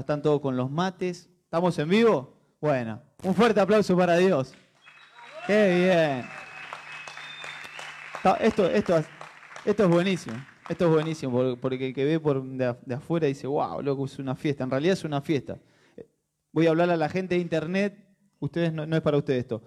Están 0.00 0.22
todos 0.22 0.40
con 0.40 0.56
los 0.56 0.70
mates. 0.70 1.28
¿Estamos 1.44 1.78
en 1.78 1.88
vivo? 1.88 2.34
Bueno, 2.60 3.00
un 3.22 3.34
fuerte 3.34 3.60
aplauso 3.60 3.96
para 3.96 4.16
Dios. 4.16 4.54
¡Qué 5.46 5.74
bien! 5.74 6.36
Esto, 8.40 8.66
esto, 8.66 9.04
esto 9.64 9.84
es 9.84 9.88
buenísimo. 9.88 10.36
Esto 10.68 10.86
es 10.86 10.90
buenísimo, 10.90 11.56
porque 11.60 11.88
el 11.88 11.94
que 11.94 12.04
ve 12.04 12.18
por 12.18 12.42
de, 12.42 12.94
afuera 12.94 13.28
dice, 13.28 13.46
wow, 13.46 13.80
loco, 13.82 14.04
es 14.04 14.18
una 14.18 14.34
fiesta. 14.34 14.64
En 14.64 14.70
realidad 14.70 14.94
es 14.94 15.04
una 15.04 15.20
fiesta. 15.20 15.58
Voy 16.50 16.66
a 16.66 16.70
hablar 16.70 16.90
a 16.90 16.96
la 16.96 17.08
gente 17.08 17.36
de 17.36 17.40
internet. 17.40 17.96
Ustedes 18.40 18.72
no, 18.72 18.84
no 18.84 18.96
es 18.96 19.02
para 19.02 19.16
ustedes 19.16 19.40
esto. 19.40 19.62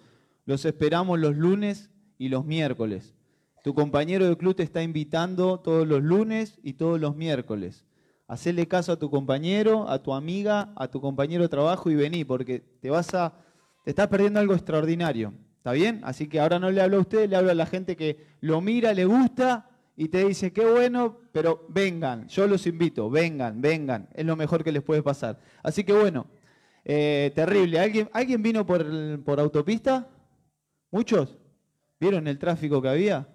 Los 0.46 0.66
esperamos 0.66 1.20
los 1.20 1.36
lunes 1.38 1.90
y 2.18 2.28
los 2.28 2.46
miércoles. 2.46 3.16
Tu 3.64 3.74
compañero 3.74 4.28
de 4.28 4.36
club 4.36 4.56
te 4.56 4.64
está 4.64 4.84
invitando 4.84 5.60
todos 5.60 5.88
los 5.88 6.04
lunes 6.04 6.60
y 6.64 6.74
todos 6.74 7.00
los 7.00 7.16
miércoles. 7.16 7.86
Hacele 8.30 8.68
caso 8.68 8.92
a 8.92 9.00
tu 9.00 9.10
compañero, 9.10 9.90
a 9.90 10.04
tu 10.04 10.14
amiga, 10.14 10.72
a 10.76 10.88
tu 10.88 11.02
compañero 11.02 11.42
de 11.42 11.50
trabajo 11.50 11.90
y 11.90 11.96
vení, 11.96 12.24
porque 12.24 12.60
te 12.60 12.92
vas 12.92 13.16
a. 13.16 13.34
te 13.84 13.90
estás 13.90 14.08
perdiendo 14.08 14.40
algo 14.40 14.54
extraordinario. 14.54 15.34
¿Está 15.58 15.72
bien? 15.72 16.00
Así 16.04 16.28
que 16.28 16.40
ahora 16.40 16.60
no 16.60 16.70
le 16.70 16.80
hablo 16.80 16.98
a 16.98 17.00
usted, 17.02 17.28
le 17.28 17.36
hablo 17.36 17.50
a 17.50 17.56
la 17.56 17.66
gente 17.66 17.98
que 17.98 18.28
lo 18.42 18.62
mira, 18.62 18.94
le 18.94 19.06
gusta 19.06 19.68
y 19.98 20.10
te 20.10 20.28
dice, 20.28 20.54
qué 20.54 20.64
bueno, 20.64 21.18
pero 21.32 21.66
vengan, 21.70 22.28
yo 22.28 22.46
los 22.46 22.68
invito, 22.68 23.10
vengan, 23.10 23.62
vengan, 23.62 24.08
es 24.14 24.24
lo 24.24 24.36
mejor 24.36 24.64
que 24.64 24.72
les 24.72 24.84
puede 24.84 25.02
pasar. 25.02 25.40
Así 25.64 25.84
que 25.84 25.94
bueno, 25.94 26.28
eh, 26.86 27.32
terrible. 27.34 27.80
¿Alguien, 27.80 28.12
¿Alguien 28.14 28.44
vino 28.44 28.64
por, 28.64 28.86
por 29.24 29.40
autopista? 29.40 30.08
¿Muchos? 30.92 31.36
¿Vieron 32.00 32.28
el 32.28 32.38
tráfico 32.38 32.80
que 32.80 32.90
había? 32.90 33.28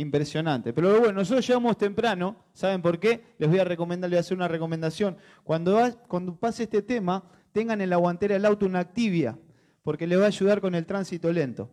Impresionante. 0.00 0.72
Pero 0.72 0.98
bueno, 0.98 1.12
nosotros 1.12 1.46
llegamos 1.46 1.76
temprano, 1.76 2.34
¿saben 2.54 2.80
por 2.80 2.98
qué? 2.98 3.34
Les 3.36 3.50
voy 3.50 3.58
a 3.58 3.64
recomendar, 3.64 4.08
les 4.08 4.16
voy 4.16 4.16
a 4.16 4.20
hacer 4.20 4.34
una 4.34 4.48
recomendación. 4.48 5.18
Cuando, 5.44 5.78
pase 6.40 6.62
este 6.62 6.80
tema, 6.80 7.22
tengan 7.52 7.82
en 7.82 7.90
la 7.90 7.96
guantera 7.96 8.32
del 8.32 8.46
auto 8.46 8.64
una 8.64 8.78
activia, 8.78 9.38
porque 9.82 10.06
les 10.06 10.18
va 10.18 10.24
a 10.24 10.28
ayudar 10.28 10.62
con 10.62 10.74
el 10.74 10.86
tránsito 10.86 11.30
lento. 11.30 11.68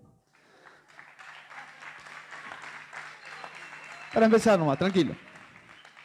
Para 4.14 4.26
empezar 4.26 4.60
nomás, 4.60 4.78
tranquilo. 4.78 5.16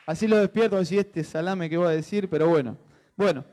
Así 0.06 0.28
lo 0.28 0.36
despierto, 0.36 0.76
así 0.76 0.98
este 0.98 1.24
salame 1.24 1.68
que 1.68 1.76
voy 1.76 1.88
a 1.88 1.90
decir, 1.90 2.30
pero 2.30 2.48
bueno. 2.48 2.78
Bueno, 3.16 3.44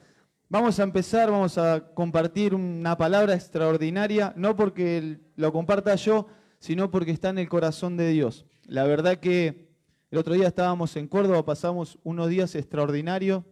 vamos 0.47 0.79
a 0.79 0.83
empezar, 0.83 1.31
vamos 1.31 1.57
a 1.57 1.91
compartir 1.95 2.53
una 2.53 2.95
palabra 2.95 3.33
extraordinaria, 3.33 4.31
no 4.35 4.55
porque 4.55 5.17
lo 5.37 5.51
comparta 5.51 5.95
yo, 5.95 6.27
sino 6.59 6.91
porque 6.91 7.09
está 7.09 7.29
en 7.29 7.39
el 7.39 7.49
corazón 7.49 7.97
de 7.97 8.09
Dios. 8.09 8.45
La 8.69 8.83
verdad 8.83 9.17
que 9.17 9.67
el 10.11 10.19
otro 10.19 10.35
día 10.35 10.47
estábamos 10.47 10.95
en 10.95 11.07
Córdoba, 11.07 11.43
pasamos 11.43 11.97
unos 12.03 12.29
días 12.29 12.53
extraordinarios 12.53 13.43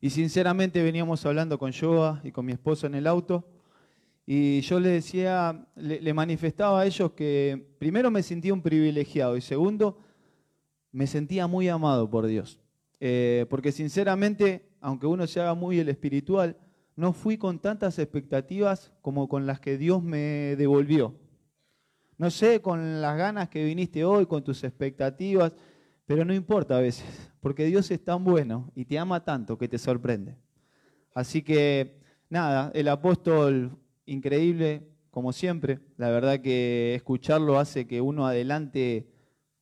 y 0.00 0.10
sinceramente 0.10 0.84
veníamos 0.84 1.26
hablando 1.26 1.58
con 1.58 1.72
Joa 1.72 2.20
y 2.22 2.30
con 2.30 2.46
mi 2.46 2.52
esposa 2.52 2.86
en 2.86 2.94
el 2.94 3.08
auto 3.08 3.44
y 4.24 4.60
yo 4.60 4.78
le 4.78 4.90
decía, 4.90 5.66
le, 5.74 6.14
manifestaba 6.14 6.82
a 6.82 6.86
ellos 6.86 7.10
que 7.10 7.74
primero 7.80 8.08
me 8.12 8.22
sentía 8.22 8.54
un 8.54 8.62
privilegiado 8.62 9.36
y 9.36 9.40
segundo, 9.40 9.98
me 10.92 11.08
sentía 11.08 11.48
muy 11.48 11.68
amado 11.68 12.08
por 12.08 12.28
Dios. 12.28 12.60
Eh, 13.00 13.46
porque 13.50 13.72
sinceramente, 13.72 14.68
aunque 14.80 15.08
uno 15.08 15.26
se 15.26 15.40
haga 15.40 15.54
muy 15.54 15.80
el 15.80 15.88
espiritual, 15.88 16.56
no 16.94 17.12
fui 17.12 17.36
con 17.36 17.58
tantas 17.58 17.98
expectativas 17.98 18.92
como 19.02 19.28
con 19.28 19.44
las 19.44 19.58
que 19.58 19.76
Dios 19.76 20.04
me 20.04 20.54
devolvió. 20.54 21.16
No 22.18 22.30
sé, 22.30 22.60
con 22.60 23.00
las 23.00 23.16
ganas 23.16 23.48
que 23.48 23.64
viniste 23.64 24.04
hoy, 24.04 24.26
con 24.26 24.42
tus 24.42 24.64
expectativas, 24.64 25.54
pero 26.04 26.24
no 26.24 26.34
importa 26.34 26.76
a 26.76 26.80
veces, 26.80 27.30
porque 27.40 27.64
Dios 27.66 27.88
es 27.92 28.02
tan 28.02 28.24
bueno 28.24 28.72
y 28.74 28.86
te 28.86 28.98
ama 28.98 29.24
tanto 29.24 29.56
que 29.56 29.68
te 29.68 29.78
sorprende. 29.78 30.36
Así 31.14 31.42
que, 31.42 32.00
nada, 32.28 32.72
el 32.74 32.88
apóstol 32.88 33.78
increíble, 34.04 34.88
como 35.10 35.32
siempre, 35.32 35.78
la 35.96 36.10
verdad 36.10 36.40
que 36.40 36.96
escucharlo 36.96 37.56
hace 37.56 37.86
que 37.86 38.00
uno 38.00 38.26
adelante 38.26 39.06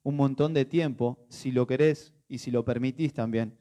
un 0.03 0.17
montón 0.17 0.55
de 0.55 0.65
tiempo, 0.65 1.27
si 1.29 1.53
lo 1.53 1.67
querés 1.67 2.15
y 2.27 2.39
si 2.39 2.51
lo 2.51 2.65
permitís 2.65 3.13
también. 3.13 3.53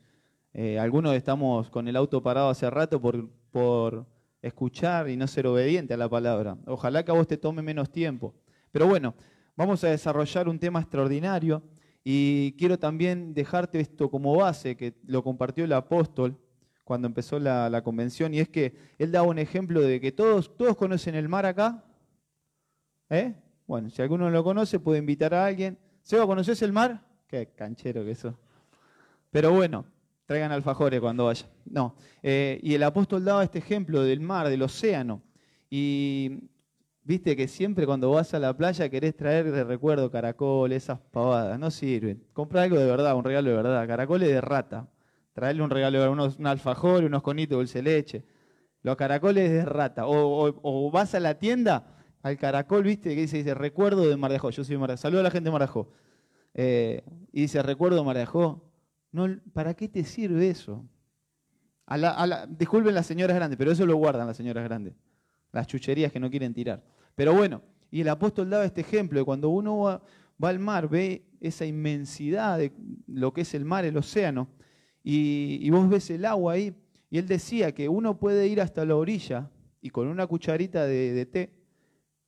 Eh, 0.53 0.79
algunos 0.79 1.13
estamos 1.15 1.69
con 1.69 1.89
el 1.89 1.97
auto 1.97 2.23
parado 2.23 2.49
hace 2.49 2.69
rato 2.69 3.01
por, 3.01 3.27
por 3.51 4.05
escuchar 4.41 5.09
y 5.09 5.17
no 5.17 5.27
ser 5.27 5.47
obediente 5.47 5.93
a 5.93 5.97
la 5.97 6.07
palabra. 6.07 6.57
Ojalá 6.65 7.03
que 7.03 7.11
a 7.11 7.15
vos 7.15 7.27
te 7.27 7.35
tome 7.35 7.61
menos 7.61 7.91
tiempo. 7.91 8.33
Pero 8.75 8.87
bueno, 8.87 9.15
vamos 9.55 9.81
a 9.85 9.87
desarrollar 9.87 10.49
un 10.49 10.59
tema 10.59 10.81
extraordinario 10.81 11.63
y 12.03 12.51
quiero 12.57 12.77
también 12.77 13.33
dejarte 13.33 13.79
esto 13.79 14.11
como 14.11 14.35
base, 14.35 14.75
que 14.75 14.95
lo 15.07 15.23
compartió 15.23 15.63
el 15.63 15.71
apóstol 15.71 16.37
cuando 16.83 17.07
empezó 17.07 17.39
la, 17.39 17.81
convención, 17.85 18.33
y 18.33 18.41
es 18.41 18.49
que 18.49 18.75
él 18.97 19.13
daba 19.13 19.29
un 19.29 19.39
ejemplo 19.39 19.79
de 19.79 20.01
que 20.01 20.11
todos, 20.11 20.57
todos 20.57 20.75
conocen 20.75 21.15
el 21.15 21.29
mar 21.29 21.45
acá. 21.45 21.85
¿Eh? 23.09 23.33
Bueno, 23.65 23.89
si 23.89 24.01
alguno 24.01 24.29
lo 24.29 24.43
conoce, 24.43 24.77
puede 24.77 24.99
invitar 24.99 25.33
a 25.33 25.45
alguien. 25.45 25.79
Seba, 26.01 26.25
¿conoces 26.25 26.61
el 26.61 26.73
mar? 26.73 27.01
Qué 27.27 27.53
canchero 27.55 28.03
que 28.03 28.11
eso. 28.11 28.37
Pero 29.31 29.53
bueno, 29.53 29.85
traigan 30.25 30.51
alfajores 30.51 30.99
cuando 30.99 31.27
vayan. 31.27 31.47
No. 31.63 31.95
Eh, 32.21 32.59
y 32.61 32.73
el 32.73 32.83
apóstol 32.83 33.23
daba 33.23 33.41
este 33.41 33.59
ejemplo 33.59 34.03
del 34.03 34.19
mar, 34.19 34.49
del 34.49 34.63
océano. 34.63 35.21
Y 35.69 36.49
Viste 37.07 37.35
que 37.35 37.47
siempre 37.47 37.85
cuando 37.85 38.09
vas 38.09 38.33
a 38.33 38.39
la 38.39 38.57
playa 38.57 38.89
querés 38.89 39.15
traer 39.15 39.51
de 39.51 39.63
recuerdo 39.63 40.09
caracoles, 40.09 40.83
esas 40.83 40.99
pavadas, 40.99 41.59
no 41.59 41.69
sirven. 41.69 42.25
Compra 42.33 42.63
algo 42.63 42.79
de 42.79 42.87
verdad, 42.87 43.15
un 43.15 43.23
regalo 43.23 43.51
de 43.51 43.55
verdad. 43.55 43.87
Caracoles 43.87 44.27
de 44.27 44.41
rata. 44.41 44.89
Traerle 45.33 45.61
un 45.61 45.69
regalo 45.69 46.01
de 46.01 46.09
unos, 46.09 46.39
un 46.39 46.47
alfajor, 46.47 47.03
unos 47.03 47.21
conitos 47.21 47.51
de 47.51 47.55
dulce 47.57 47.83
leche. 47.83 48.25
Los 48.81 48.95
caracoles 48.95 49.51
de 49.51 49.65
rata. 49.65 50.07
O, 50.07 50.89
vas 50.89 51.13
a 51.13 51.19
la 51.19 51.37
tienda, 51.37 51.95
al 52.23 52.39
caracol, 52.39 52.81
viste, 52.81 53.13
que 53.13 53.21
dice, 53.21 53.37
dice 53.37 53.53
recuerdo 53.53 54.09
de 54.09 54.17
Marajó. 54.17 54.49
Yo 54.49 54.63
soy 54.63 54.75
Marajó. 54.75 54.97
Saludo 54.97 55.19
a 55.19 55.23
la 55.23 55.31
gente 55.31 55.49
de 55.49 55.53
Marajó. 55.53 55.91
Eh, 56.55 57.03
y 57.31 57.41
dice, 57.41 57.61
recuerdo 57.61 57.97
de 57.97 58.03
Marajó. 58.03 58.67
No, 59.11 59.27
¿Para 59.53 59.75
qué 59.75 59.87
te 59.87 60.03
sirve 60.05 60.49
eso? 60.49 60.83
A 61.85 61.97
la, 61.97 62.47
disculpen 62.49 62.95
las 62.95 63.05
señoras 63.05 63.35
grandes, 63.35 63.59
pero 63.59 63.71
eso 63.71 63.85
lo 63.85 63.95
guardan 63.95 64.25
las 64.25 64.37
señoras 64.37 64.63
grandes. 64.63 64.95
Las 65.51 65.67
chucherías 65.67 66.11
que 66.11 66.19
no 66.19 66.31
quieren 66.31 66.51
tirar. 66.51 66.94
Pero 67.15 67.33
bueno, 67.33 67.61
y 67.89 68.01
el 68.01 68.09
apóstol 68.09 68.49
daba 68.49 68.65
este 68.65 68.81
ejemplo 68.81 69.19
de 69.19 69.25
cuando 69.25 69.49
uno 69.49 69.79
va, 69.79 70.01
al 70.41 70.59
mar, 70.59 70.89
ve 70.89 71.25
esa 71.39 71.65
inmensidad 71.65 72.57
de 72.57 72.73
lo 73.07 73.33
que 73.33 73.41
es 73.41 73.53
el 73.53 73.63
mar, 73.63 73.85
el 73.85 73.95
océano, 73.95 74.49
y, 75.01 75.69
vos 75.69 75.87
ves 75.87 76.09
el 76.09 76.25
agua 76.25 76.53
ahí, 76.53 76.75
y 77.09 77.17
él 77.17 77.27
decía 77.27 77.73
que 77.73 77.87
uno 77.87 78.19
puede 78.19 78.47
ir 78.47 78.59
hasta 78.59 78.83
la 78.83 78.95
orilla 78.95 79.49
y 79.81 79.91
con 79.91 80.07
una 80.07 80.27
cucharita 80.27 80.85
de, 80.85 81.25
té 81.25 81.53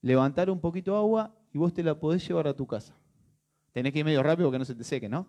levantar 0.02 0.50
un 0.50 0.62
poquito 0.62 0.92
de 0.92 0.98
agua 1.00 1.36
y 1.52 1.58
vos 1.58 1.74
te 1.74 1.84
la 1.84 2.00
podés 2.00 2.26
llevar 2.26 2.48
a 2.48 2.54
tu 2.54 2.66
casa. 2.66 2.96
Tenés 3.74 3.92
que 3.92 4.00
ir 4.00 4.06
medio 4.06 4.24
rápido 4.24 4.50
que 4.52 4.60
no 4.60 4.66
se 4.66 4.76
te 4.76 4.84
seque, 4.84 5.10
¿no? 5.10 5.28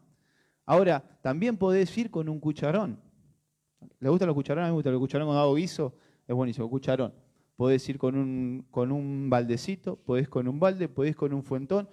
Ahora, 0.67 1.03
también 1.23 1.57
podés 1.57 1.97
ir 1.97 2.11
con 2.11 2.29
un 2.29 2.39
cucharón. 2.39 3.01
¿Le 3.99 4.09
gustan 4.11 4.29
los 4.29 4.35
cucharones? 4.37 4.67
A 4.67 4.69
mí 4.69 4.73
me 4.73 4.77
gusta 4.77 4.91
el 4.91 4.99
cucharón 4.99 5.27
con 5.27 5.37
hago 5.37 5.55
guiso, 5.55 5.97
es 6.27 6.37
buenísimo, 6.37 6.69
cucharón 6.69 7.13
podés 7.59 7.89
ir 7.89 7.99
con 7.99 8.17
un, 8.17 8.65
con 8.71 8.93
un 8.93 9.29
baldecito, 9.29 9.97
podés 9.97 10.29
con 10.29 10.47
un 10.47 10.61
balde, 10.61 10.89
podés 10.89 11.17
con 11.17 11.33
un 11.33 11.43
fuentón 11.43 11.89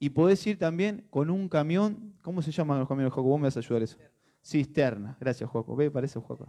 y 0.00 0.10
podés 0.10 0.44
ir 0.44 0.58
también 0.58 1.04
con 1.08 1.30
un 1.30 1.48
camión, 1.48 2.16
¿cómo 2.20 2.42
se 2.42 2.50
llaman 2.50 2.80
los 2.80 2.88
camiones, 2.88 3.12
Joco? 3.12 3.28
Vos 3.28 3.38
me 3.38 3.46
vas 3.46 3.56
a 3.56 3.60
ayudar 3.60 3.84
eso. 3.84 3.96
Cisterna, 4.44 5.16
gracias 5.20 5.48
Joco, 5.48 5.76
¿ve? 5.76 5.88
Parece 5.88 6.18
Joco. 6.18 6.48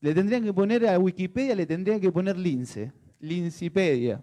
Le 0.00 0.12
tendrían 0.12 0.44
que 0.44 0.52
poner 0.52 0.86
a 0.86 0.98
Wikipedia, 0.98 1.54
le 1.54 1.64
tendrían 1.64 1.98
que 1.98 2.12
poner 2.12 2.36
lince, 2.36 2.92
lincipedia. 3.20 4.22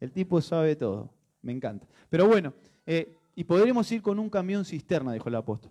El 0.00 0.12
tipo 0.12 0.40
sabe 0.40 0.74
todo, 0.76 1.12
me 1.42 1.52
encanta. 1.52 1.86
Pero 2.08 2.26
bueno, 2.26 2.54
eh, 2.86 3.18
y 3.34 3.44
podremos 3.44 3.92
ir 3.92 4.00
con 4.00 4.18
un 4.18 4.30
camión 4.30 4.64
cisterna, 4.64 5.12
dijo 5.12 5.28
el 5.28 5.34
apóstol. 5.34 5.70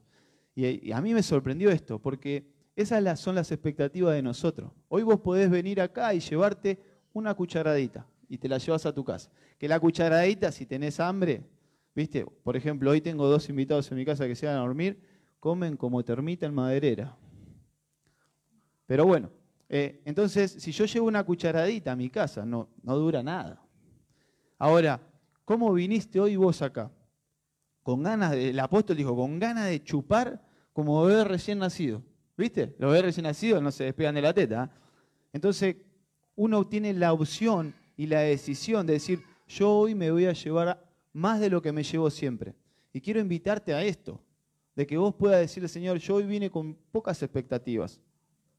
y 0.54 0.92
a 0.92 1.02
mí 1.02 1.16
me 1.16 1.24
sorprendió 1.24 1.72
esto, 1.72 1.98
porque 1.98 2.46
esas 2.82 3.20
son 3.20 3.36
las 3.36 3.52
expectativas 3.52 4.14
de 4.14 4.22
nosotros. 4.22 4.72
Hoy 4.90 5.04
vos 5.04 5.20
podés 5.20 5.50
venir 5.50 5.80
acá 5.80 6.14
y 6.14 6.20
llevarte 6.20 6.80
una 7.14 7.34
cucharadita 7.34 8.06
y 8.28 8.38
te 8.38 8.48
la 8.48 8.58
llevas 8.58 8.86
a 8.86 8.94
tu 8.94 9.04
casa. 9.04 9.30
Que 9.58 9.68
la 9.68 9.80
cucharadita, 9.80 10.52
si 10.52 10.66
tenés 10.66 11.00
hambre, 11.00 11.44
viste, 11.94 12.26
por 12.26 12.56
ejemplo, 12.56 12.92
hoy 12.92 13.02
tengo 13.02 13.28
dos 13.28 13.50
invitados 13.50 13.92
en 13.92 13.98
mi 13.98 14.06
casa 14.06 14.28
que 14.28 14.36
se 14.36 14.46
van 14.48 14.56
a 14.56 14.60
dormir, 14.60 15.02
comen 15.40 15.78
como 15.78 16.04
termita 16.04 16.46
en 16.46 16.54
maderera. 16.54 17.18
Pero 18.86 19.06
bueno, 19.06 19.30
eh, 19.70 20.02
entonces, 20.06 20.52
si 20.52 20.72
yo 20.72 20.86
llevo 20.86 21.08
una 21.08 21.24
cucharadita 21.24 21.94
a 21.94 21.96
mi 21.96 22.10
casa, 22.10 22.46
no, 22.46 22.70
no 22.84 22.98
dura 22.98 23.24
nada. 23.24 23.62
Ahora, 24.58 25.00
¿cómo 25.46 25.72
viniste 25.74 26.20
hoy 26.20 26.36
vos 26.36 26.62
acá? 26.62 26.92
Con 27.84 28.04
ganas, 28.04 28.32
de, 28.32 28.50
el 28.50 28.60
apóstol 28.60 28.98
dijo, 28.98 29.16
con 29.16 29.40
ganas 29.40 29.68
de 29.68 29.84
chupar 29.84 30.46
como 30.74 31.04
bebé 31.06 31.24
recién 31.24 31.60
nacido. 31.60 32.04
¿Viste? 32.38 32.76
Los 32.80 32.92
bebés 32.92 33.06
recién 33.06 33.26
nacidos 33.26 33.62
no 33.62 33.72
se 33.72 33.86
despegan 33.86 34.16
de 34.16 34.22
la 34.22 34.34
teta. 34.34 34.72
Entonces, 35.34 35.76
uno 36.36 36.66
tiene 36.68 36.94
la 36.94 37.14
opción 37.14 37.74
y 37.98 38.08
la 38.08 38.22
decisión 38.22 38.88
de 38.88 38.94
decir, 38.94 39.22
yo 39.48 39.72
hoy 39.72 39.96
me 39.96 40.12
voy 40.12 40.26
a 40.26 40.34
llevar 40.34 40.84
más 41.14 41.40
de 41.40 41.50
lo 41.50 41.62
que 41.62 41.72
me 41.72 41.84
llevo 41.84 42.10
siempre. 42.10 42.56
Y 42.94 43.02
quiero 43.02 43.20
invitarte 43.20 43.74
a 43.74 43.84
esto, 43.84 44.22
de 44.76 44.88
que 44.88 44.98
vos 44.98 45.14
puedas 45.16 45.40
decirle, 45.40 45.70
Señor, 45.70 45.98
yo 45.98 46.16
hoy 46.16 46.24
vine 46.24 46.50
con 46.50 46.76
pocas 46.92 47.22
expectativas, 47.22 48.02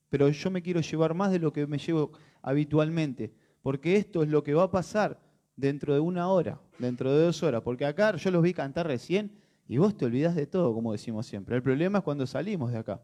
pero 0.09 0.29
yo 0.29 0.51
me 0.51 0.63
quiero 0.63 0.81
llevar 0.81 1.15
más 1.15 1.33
de 1.33 1.39
lo 1.39 1.53
que 1.53 1.67
me 1.67 1.79
llevo 1.79 2.13
habitualmente, 2.43 3.33
porque 3.63 3.97
esto 3.97 4.23
es 4.23 4.29
lo 4.29 4.43
que 4.43 4.55
va 4.55 4.65
a 4.65 4.71
pasar 4.71 5.19
dentro 5.57 5.95
de 5.95 6.01
una 6.01 6.29
hora, 6.29 6.61
dentro 6.79 7.13
de 7.13 7.25
dos 7.25 7.43
horas, 7.43 7.63
porque 7.63 7.85
acá 7.85 8.17
yo 8.17 8.31
los 8.31 8.43
vi 8.43 8.53
cantar 8.53 8.87
recién 8.87 9.33
y 9.69 9.79
vos 9.79 9.97
te 9.97 10.05
olvidás 10.05 10.35
de 10.35 10.47
todo, 10.47 10.75
como 10.75 10.93
decimos 10.93 11.27
siempre. 11.27 11.57
El 11.57 11.63
problema 11.63 11.99
es 11.99 12.05
cuando 12.05 12.27
salimos 12.27 12.73
de 12.73 12.79
acá. 12.79 13.01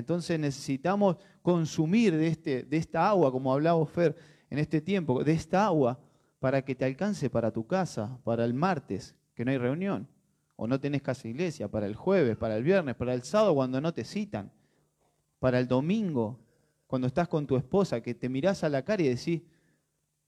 Entonces 0.00 0.38
necesitamos 0.40 1.16
consumir 1.42 2.16
de, 2.16 2.26
este, 2.26 2.64
de 2.64 2.76
esta 2.76 3.08
agua, 3.08 3.30
como 3.30 3.52
hablaba 3.52 3.84
Fer 3.86 4.16
en 4.50 4.58
este 4.58 4.80
tiempo, 4.80 5.22
de 5.22 5.32
esta 5.32 5.66
agua 5.66 6.00
para 6.40 6.62
que 6.62 6.74
te 6.74 6.84
alcance 6.84 7.30
para 7.30 7.52
tu 7.52 7.66
casa, 7.66 8.18
para 8.24 8.44
el 8.44 8.54
martes, 8.54 9.14
que 9.34 9.44
no 9.44 9.52
hay 9.52 9.58
reunión, 9.58 10.08
o 10.56 10.66
no 10.66 10.80
tenés 10.80 11.02
casa 11.02 11.28
iglesia, 11.28 11.68
para 11.68 11.86
el 11.86 11.94
jueves, 11.94 12.36
para 12.36 12.56
el 12.56 12.64
viernes, 12.64 12.96
para 12.96 13.14
el 13.14 13.22
sábado 13.22 13.54
cuando 13.54 13.80
no 13.80 13.94
te 13.94 14.04
citan, 14.04 14.50
para 15.38 15.58
el 15.60 15.68
domingo, 15.68 16.40
cuando 16.86 17.06
estás 17.06 17.28
con 17.28 17.46
tu 17.46 17.56
esposa, 17.56 18.00
que 18.00 18.14
te 18.14 18.28
mirás 18.28 18.64
a 18.64 18.68
la 18.68 18.84
cara 18.84 19.02
y 19.02 19.08
decís, 19.08 19.42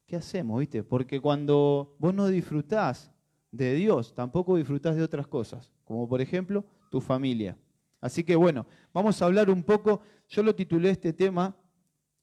¿qué 0.06 0.16
hacemos? 0.16 0.60
¿Viste? 0.60 0.84
Porque 0.84 1.20
cuando 1.20 1.96
vos 1.98 2.14
no 2.14 2.28
disfrutás 2.28 3.10
de 3.50 3.74
Dios, 3.74 4.14
tampoco 4.14 4.56
disfrutás 4.56 4.96
de 4.96 5.02
otras 5.02 5.26
cosas, 5.26 5.72
como 5.84 6.08
por 6.08 6.20
ejemplo 6.20 6.64
tu 6.90 7.00
familia. 7.00 7.56
Así 8.02 8.24
que 8.24 8.36
bueno, 8.36 8.66
vamos 8.92 9.22
a 9.22 9.26
hablar 9.26 9.48
un 9.48 9.62
poco, 9.62 10.02
yo 10.28 10.42
lo 10.42 10.54
titulé 10.54 10.90
este 10.90 11.12
tema, 11.12 11.56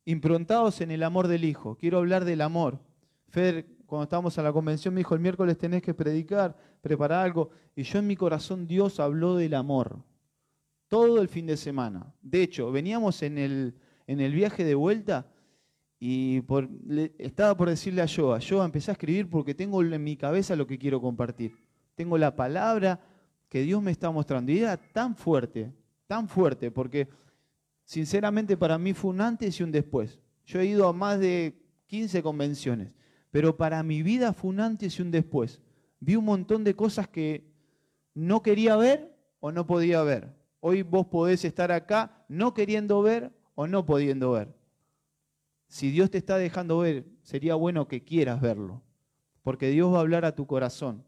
improntados 0.03 0.81
en 0.81 0.91
el 0.91 1.01
amor 1.03 1.27
del 1.27 1.45
Hijo. 1.45 1.77
Quiero 1.77 1.99
hablar 1.99 2.25
del 2.25 2.41
amor. 2.41 2.79
Fer, 3.29 3.65
cuando 3.85 4.03
estábamos 4.03 4.37
a 4.37 4.43
la 4.43 4.51
convención, 4.51 4.93
me 4.93 4.99
dijo, 4.99 5.15
el 5.15 5.21
miércoles 5.21 5.57
tenés 5.57 5.81
que 5.81 5.93
predicar, 5.93 6.55
preparar 6.81 7.25
algo. 7.25 7.51
Y 7.75 7.83
yo 7.83 7.99
en 7.99 8.07
mi 8.07 8.17
corazón 8.17 8.67
Dios 8.67 8.99
habló 8.99 9.35
del 9.35 9.53
amor. 9.53 10.03
Todo 10.89 11.21
el 11.21 11.29
fin 11.29 11.47
de 11.47 11.55
semana. 11.55 12.13
De 12.21 12.43
hecho, 12.43 12.71
veníamos 12.71 13.21
en 13.23 13.37
el, 13.37 13.75
en 14.05 14.19
el 14.19 14.33
viaje 14.33 14.65
de 14.65 14.75
vuelta 14.75 15.31
y 15.97 16.41
estaba 17.17 17.55
por 17.55 17.69
decirle 17.69 18.01
a 18.01 18.07
Joa, 18.07 18.39
Joa, 18.41 18.65
empecé 18.65 18.91
a 18.91 18.93
escribir 18.93 19.29
porque 19.29 19.55
tengo 19.55 19.81
en 19.81 20.03
mi 20.03 20.17
cabeza 20.17 20.57
lo 20.57 20.67
que 20.67 20.77
quiero 20.77 20.99
compartir. 20.99 21.55
Tengo 21.95 22.17
la 22.17 22.35
palabra 22.35 22.99
que 23.49 23.63
Dios 23.63 23.81
me 23.81 23.91
está 23.91 24.11
mostrando. 24.11 24.51
Y 24.51 24.59
era 24.59 24.77
tan 24.77 25.15
fuerte, 25.15 25.73
tan 26.07 26.29
fuerte, 26.29 26.71
porque 26.71 27.09
sinceramente 27.83 28.55
para 28.55 28.77
mí 28.77 28.93
fue 28.93 29.11
un 29.11 29.21
antes 29.21 29.59
y 29.59 29.63
un 29.63 29.71
después. 29.71 30.19
Yo 30.45 30.59
he 30.59 30.65
ido 30.65 30.87
a 30.87 30.93
más 30.93 31.19
de 31.19 31.59
15 31.87 32.23
convenciones, 32.23 32.91
pero 33.31 33.57
para 33.57 33.83
mi 33.83 34.03
vida 34.03 34.33
fue 34.33 34.51
un 34.51 34.59
antes 34.59 34.97
y 34.97 35.01
un 35.01 35.11
después. 35.11 35.59
Vi 35.99 36.15
un 36.15 36.25
montón 36.25 36.63
de 36.63 36.75
cosas 36.75 37.07
que 37.07 37.51
no 38.13 38.41
quería 38.41 38.75
ver 38.77 39.15
o 39.39 39.51
no 39.51 39.65
podía 39.65 40.01
ver. 40.03 40.33
Hoy 40.59 40.83
vos 40.83 41.07
podés 41.07 41.43
estar 41.45 41.71
acá 41.71 42.25
no 42.27 42.53
queriendo 42.53 43.01
ver 43.01 43.31
o 43.55 43.67
no 43.67 43.85
pudiendo 43.85 44.31
ver. 44.31 44.53
Si 45.67 45.91
Dios 45.91 46.09
te 46.09 46.17
está 46.17 46.37
dejando 46.37 46.79
ver, 46.79 47.05
sería 47.21 47.55
bueno 47.55 47.87
que 47.87 48.03
quieras 48.03 48.41
verlo, 48.41 48.81
porque 49.43 49.69
Dios 49.69 49.93
va 49.93 49.97
a 49.97 50.01
hablar 50.01 50.25
a 50.25 50.35
tu 50.35 50.47
corazón. 50.47 51.05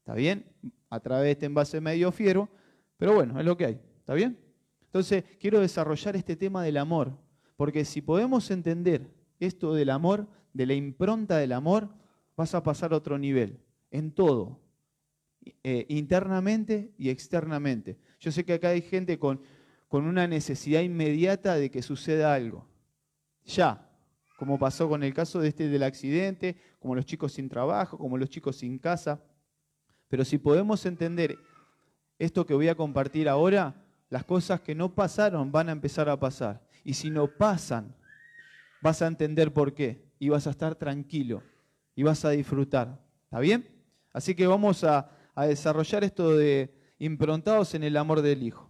¿Está 0.00 0.14
bien? 0.14 0.46
A 0.90 1.00
través 1.00 1.24
de 1.24 1.30
este 1.32 1.46
envase 1.46 1.80
medio 1.80 2.10
fiero, 2.12 2.48
pero 2.96 3.14
bueno, 3.14 3.38
es 3.38 3.44
lo 3.44 3.56
que 3.56 3.66
hay. 3.66 3.80
¿Está 3.98 4.14
bien? 4.14 4.38
Entonces, 4.86 5.24
quiero 5.38 5.60
desarrollar 5.60 6.16
este 6.16 6.34
tema 6.36 6.62
del 6.62 6.78
amor, 6.78 7.16
porque 7.56 7.84
si 7.84 8.00
podemos 8.00 8.50
entender 8.50 9.10
esto 9.38 9.74
del 9.74 9.90
amor, 9.90 10.26
de 10.52 10.66
la 10.66 10.74
impronta 10.74 11.36
del 11.36 11.52
amor, 11.52 11.90
vas 12.36 12.54
a 12.54 12.62
pasar 12.62 12.92
a 12.92 12.96
otro 12.96 13.18
nivel, 13.18 13.60
en 13.90 14.12
todo, 14.12 14.60
eh, 15.62 15.86
internamente 15.88 16.92
y 16.96 17.10
externamente. 17.10 17.98
Yo 18.18 18.32
sé 18.32 18.44
que 18.44 18.54
acá 18.54 18.70
hay 18.70 18.80
gente 18.80 19.18
con, 19.18 19.40
con 19.88 20.04
una 20.04 20.26
necesidad 20.26 20.80
inmediata 20.80 21.56
de 21.56 21.70
que 21.70 21.82
suceda 21.82 22.34
algo. 22.34 22.66
Ya, 23.44 23.90
como 24.38 24.58
pasó 24.58 24.88
con 24.88 25.02
el 25.02 25.12
caso 25.12 25.40
de 25.40 25.48
este 25.48 25.68
del 25.68 25.82
accidente, 25.82 26.56
como 26.78 26.94
los 26.94 27.04
chicos 27.04 27.32
sin 27.32 27.48
trabajo, 27.48 27.98
como 27.98 28.16
los 28.16 28.30
chicos 28.30 28.56
sin 28.56 28.78
casa. 28.78 29.22
Pero 30.08 30.24
si 30.24 30.38
podemos 30.38 30.84
entender 30.86 31.38
esto 32.18 32.44
que 32.46 32.54
voy 32.54 32.68
a 32.68 32.74
compartir 32.74 33.28
ahora, 33.28 33.74
las 34.10 34.24
cosas 34.24 34.60
que 34.60 34.74
no 34.74 34.94
pasaron 34.94 35.52
van 35.52 35.68
a 35.68 35.72
empezar 35.72 36.08
a 36.08 36.18
pasar. 36.18 36.66
Y 36.82 36.94
si 36.94 37.10
no 37.10 37.26
pasan, 37.28 37.94
vas 38.80 39.02
a 39.02 39.06
entender 39.06 39.52
por 39.52 39.74
qué. 39.74 40.08
Y 40.18 40.30
vas 40.30 40.46
a 40.46 40.50
estar 40.50 40.74
tranquilo. 40.74 41.42
Y 41.94 42.02
vas 42.02 42.24
a 42.24 42.30
disfrutar. 42.30 43.00
¿Está 43.24 43.40
bien? 43.40 43.68
Así 44.12 44.34
que 44.34 44.46
vamos 44.46 44.84
a, 44.84 45.10
desarrollar 45.36 46.02
esto 46.02 46.36
de 46.36 46.74
improntados 46.98 47.72
en 47.74 47.84
el 47.84 47.96
amor 47.96 48.22
del 48.22 48.42
Hijo. 48.42 48.68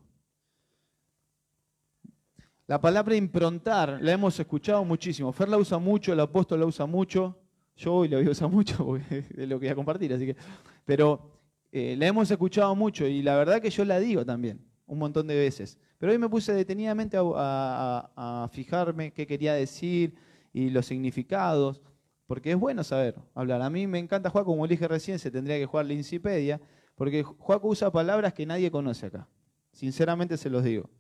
La 2.67 2.79
palabra 2.79 3.17
improntar 3.17 3.99
la 4.03 4.13
hemos 4.13 4.39
escuchado 4.39 4.85
muchísimo. 4.85 5.33
Fer 5.33 5.49
la 5.49 5.57
usa 5.57 5.79
mucho, 5.79 6.13
el 6.13 6.21
apóstol 6.21 6.61
la 6.61 6.67
usa 6.67 6.85
mucho. 6.85 7.39
Yo 7.79 7.95
hoy 7.95 8.09
la 8.09 8.19
voy 8.19 8.27
a 8.27 8.31
usar 8.31 8.51
mucho 8.51 8.85
porque 8.85 9.25
es 9.31 9.49
lo 9.49 9.59
que 9.59 9.67
voy 9.67 9.69
a 9.69 9.75
compartir, 9.75 10.13
así 10.13 10.27
que. 10.27 10.37
Pero 10.85 11.31
eh, 11.71 11.97
la 11.97 12.07
hemos 12.09 12.31
escuchado 12.31 12.75
mucho 12.75 13.07
y 13.07 13.23
la 13.23 13.37
verdad 13.37 13.63
que 13.63 13.71
yo 13.71 13.85
la 13.85 14.01
digo 14.01 14.25
también, 14.25 14.61
un 14.87 14.99
montón 14.99 15.27
de 15.27 15.37
veces. 15.37 15.79
Pero 15.99 16.13
hoy 16.13 16.19
me 16.19 16.29
puse 16.29 16.53
detenidamente 16.53 17.17
a, 17.19 18.49
fijarme 18.53 19.13
qué 19.13 19.27
quería 19.27 19.55
decir 19.55 20.15
y 20.53 20.71
los 20.71 20.87
significados, 20.87 21.81
porque 22.27 22.53
es 22.53 22.57
bueno 22.59 22.83
saber 22.85 23.17
hablar. 23.35 23.63
A 23.63 23.71
mí 23.71 23.87
me 23.87 23.99
encanta 23.99 24.31
jugar, 24.31 24.45
como 24.45 24.67
dije 24.67 24.87
recién, 24.89 25.19
se 25.19 25.31
tendría 25.31 25.57
que 25.59 25.67
jugar 25.67 25.87
la 25.87 25.95
Incipedia, 25.95 26.61
porque 26.95 27.23
Juaco 27.23 27.69
usa 27.69 27.91
palabras 27.93 28.33
que 28.33 28.47
nadie 28.47 28.71
conoce 28.71 29.07
acá. 29.07 29.29
Sinceramente 29.73 30.37
se 30.37 30.51
los 30.51 30.65
digo. 30.65 30.91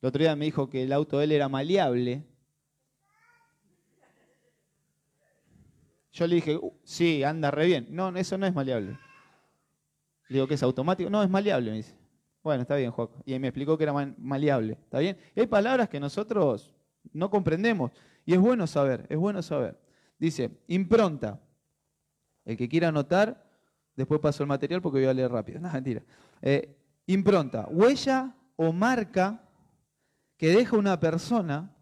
El 0.00 0.08
otro 0.08 0.20
día 0.20 0.36
me 0.36 0.46
dijo 0.46 0.68
que 0.68 0.82
el 0.82 0.92
auto 0.92 1.18
de 1.18 1.24
él 1.24 1.32
era 1.32 1.48
maleable. 1.48 2.24
Yo 6.14 6.28
le 6.28 6.36
dije, 6.36 6.56
uh, 6.56 6.72
sí, 6.84 7.24
anda 7.24 7.50
re 7.50 7.66
bien. 7.66 7.88
No, 7.90 8.08
eso 8.16 8.38
no 8.38 8.46
es 8.46 8.54
maleable. 8.54 8.96
Le 10.28 10.36
digo 10.36 10.46
que 10.46 10.54
es 10.54 10.62
automático. 10.62 11.10
No, 11.10 11.22
es 11.22 11.28
maleable, 11.28 11.72
me 11.72 11.76
dice. 11.78 11.96
Bueno, 12.42 12.62
está 12.62 12.76
bien, 12.76 12.92
Juan. 12.92 13.08
Y 13.26 13.36
me 13.40 13.48
explicó 13.48 13.76
que 13.76 13.82
era 13.82 13.92
maleable. 14.16 14.74
¿Está 14.74 15.00
bien? 15.00 15.18
hay 15.34 15.46
palabras 15.48 15.88
que 15.88 15.98
nosotros 15.98 16.72
no 17.12 17.28
comprendemos. 17.30 17.90
Y 18.24 18.32
es 18.32 18.38
bueno 18.38 18.66
saber, 18.68 19.06
es 19.08 19.18
bueno 19.18 19.42
saber. 19.42 19.76
Dice, 20.16 20.50
impronta. 20.68 21.40
El 22.44 22.56
que 22.56 22.68
quiera 22.68 22.88
anotar, 22.88 23.44
después 23.96 24.20
paso 24.20 24.44
el 24.44 24.48
material 24.48 24.80
porque 24.80 25.00
voy 25.00 25.08
a 25.08 25.14
leer 25.14 25.32
rápido. 25.32 25.58
No, 25.62 25.72
mentira. 25.72 26.02
Eh, 26.42 26.76
impronta. 27.06 27.66
Huella 27.68 28.36
o 28.54 28.72
marca 28.72 29.42
que 30.36 30.50
deja 30.50 30.76
una 30.76 31.00
persona 31.00 31.74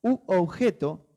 u 0.00 0.20
objeto, 0.26 1.08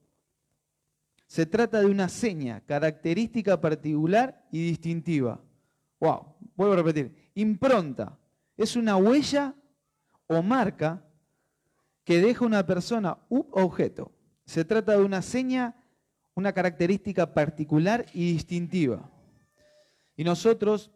se 1.34 1.48
trata 1.48 1.80
de 1.80 1.88
una 1.88 2.10
seña, 2.10 2.62
característica 2.62 3.60
particular 3.60 4.46
y 4.52 4.68
distintiva. 4.68 5.42
Wow, 6.00 6.36
vuelvo 6.56 6.74
a 6.74 6.78
repetir. 6.78 7.32
Impronta 7.34 8.20
es 8.56 8.76
una 8.76 8.98
huella 8.98 9.56
o 10.28 10.44
marca 10.44 11.04
que 12.04 12.22
deja 12.22 12.46
una 12.46 12.64
persona 12.68 13.18
u 13.30 13.48
objeto. 13.50 14.12
Se 14.46 14.64
trata 14.64 14.92
de 14.92 15.04
una 15.04 15.24
seña, 15.24 15.76
una 16.36 16.54
característica 16.54 17.34
particular 17.34 18.06
y 18.14 18.32
distintiva. 18.32 19.10
Y 20.16 20.24
nosotros 20.24 20.92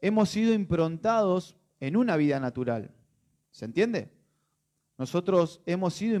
hemos 0.00 0.28
sido 0.28 0.54
improntados 0.54 1.56
en 1.80 1.96
una 1.96 2.16
vida 2.16 2.38
natural. 2.38 2.94
¿Se 3.50 3.64
entiende? 3.64 4.15
Nosotros 4.98 5.60
hemos 5.66 5.94
sido, 5.94 6.20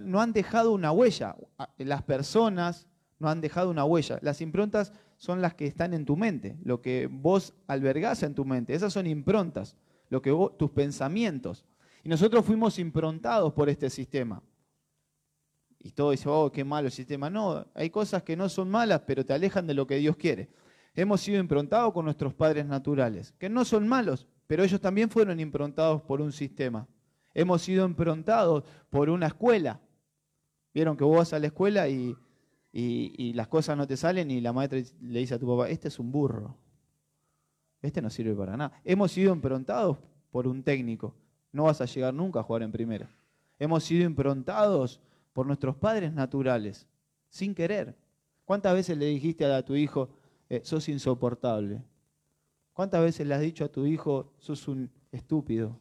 no 0.00 0.20
han 0.20 0.32
dejado 0.32 0.72
una 0.72 0.90
huella, 0.90 1.36
las 1.76 2.02
personas 2.02 2.86
no 3.18 3.28
han 3.28 3.40
dejado 3.40 3.70
una 3.70 3.84
huella. 3.84 4.18
Las 4.22 4.40
improntas 4.40 4.92
son 5.18 5.42
las 5.42 5.54
que 5.54 5.66
están 5.66 5.92
en 5.92 6.06
tu 6.06 6.16
mente, 6.16 6.56
lo 6.62 6.80
que 6.80 7.08
vos 7.10 7.54
albergás 7.66 8.22
en 8.22 8.34
tu 8.34 8.44
mente. 8.44 8.74
Esas 8.74 8.92
son 8.92 9.06
improntas, 9.06 9.76
lo 10.08 10.22
que 10.22 10.34
tus 10.58 10.70
pensamientos. 10.70 11.66
Y 12.04 12.08
nosotros 12.08 12.44
fuimos 12.44 12.78
improntados 12.78 13.52
por 13.52 13.68
este 13.68 13.90
sistema. 13.90 14.42
Y 15.78 15.92
todo 15.92 16.10
dice, 16.12 16.28
oh, 16.28 16.50
qué 16.50 16.64
malo 16.64 16.86
el 16.86 16.92
sistema. 16.92 17.28
No, 17.28 17.66
hay 17.74 17.90
cosas 17.90 18.22
que 18.22 18.36
no 18.36 18.48
son 18.48 18.70
malas, 18.70 19.02
pero 19.06 19.26
te 19.26 19.34
alejan 19.34 19.66
de 19.66 19.74
lo 19.74 19.86
que 19.86 19.96
Dios 19.96 20.16
quiere. 20.16 20.48
Hemos 20.94 21.20
sido 21.20 21.38
improntados 21.38 21.92
con 21.92 22.06
nuestros 22.06 22.32
padres 22.32 22.64
naturales, 22.64 23.34
que 23.38 23.50
no 23.50 23.66
son 23.66 23.86
malos, 23.86 24.26
pero 24.46 24.64
ellos 24.64 24.80
también 24.80 25.10
fueron 25.10 25.38
improntados 25.38 26.00
por 26.00 26.22
un 26.22 26.32
sistema 26.32 26.88
hemos 27.36 27.60
sido 27.60 27.84
improntados 27.84 28.64
por 28.88 29.10
una 29.10 29.26
escuela. 29.26 29.78
Vieron 30.72 30.96
que 30.96 31.04
vos 31.04 31.18
vas 31.18 31.32
a 31.34 31.38
la 31.38 31.48
escuela 31.48 31.86
y, 31.86 32.16
las 33.34 33.48
cosas 33.48 33.76
no 33.76 33.86
te 33.86 33.96
salen 33.96 34.30
y 34.30 34.40
la 34.40 34.52
maestra 34.52 34.80
le 35.00 35.20
dice 35.20 35.34
a 35.34 35.38
tu 35.38 35.46
papá, 35.46 35.68
este 35.68 35.88
es 35.88 35.98
un 35.98 36.10
burro, 36.10 36.56
este 37.82 38.00
no 38.00 38.10
sirve 38.10 38.34
para 38.34 38.56
nada. 38.56 38.80
Hemos 38.84 39.12
sido 39.12 39.32
improntados 39.34 39.98
por 40.30 40.46
un 40.48 40.62
técnico, 40.62 41.14
no 41.52 41.64
vas 41.64 41.80
a 41.80 41.84
llegar 41.84 42.14
nunca 42.14 42.40
a 42.40 42.42
jugar 42.42 42.62
en 42.62 42.72
primera. 42.72 43.08
Hemos 43.58 43.84
sido 43.84 44.04
improntados 44.04 45.00
por 45.32 45.46
nuestros 45.46 45.76
padres 45.76 46.12
naturales, 46.12 46.86
sin 47.28 47.54
querer. 47.54 47.96
¿Cuántas 48.44 48.74
veces 48.74 48.96
le 48.96 49.06
dijiste 49.06 49.44
a 49.44 49.62
tu 49.62 49.74
hijo, 49.74 50.08
eh, 50.48 50.60
sos 50.64 50.88
insoportable? 50.88 51.82
¿Cuántas 52.72 53.02
veces 53.02 53.26
le 53.26 53.34
has 53.34 53.40
dicho 53.40 53.64
a 53.64 53.68
tu 53.68 53.86
hijo, 53.86 54.32
sos 54.38 54.68
un 54.68 54.90
estúpido. 55.12 55.78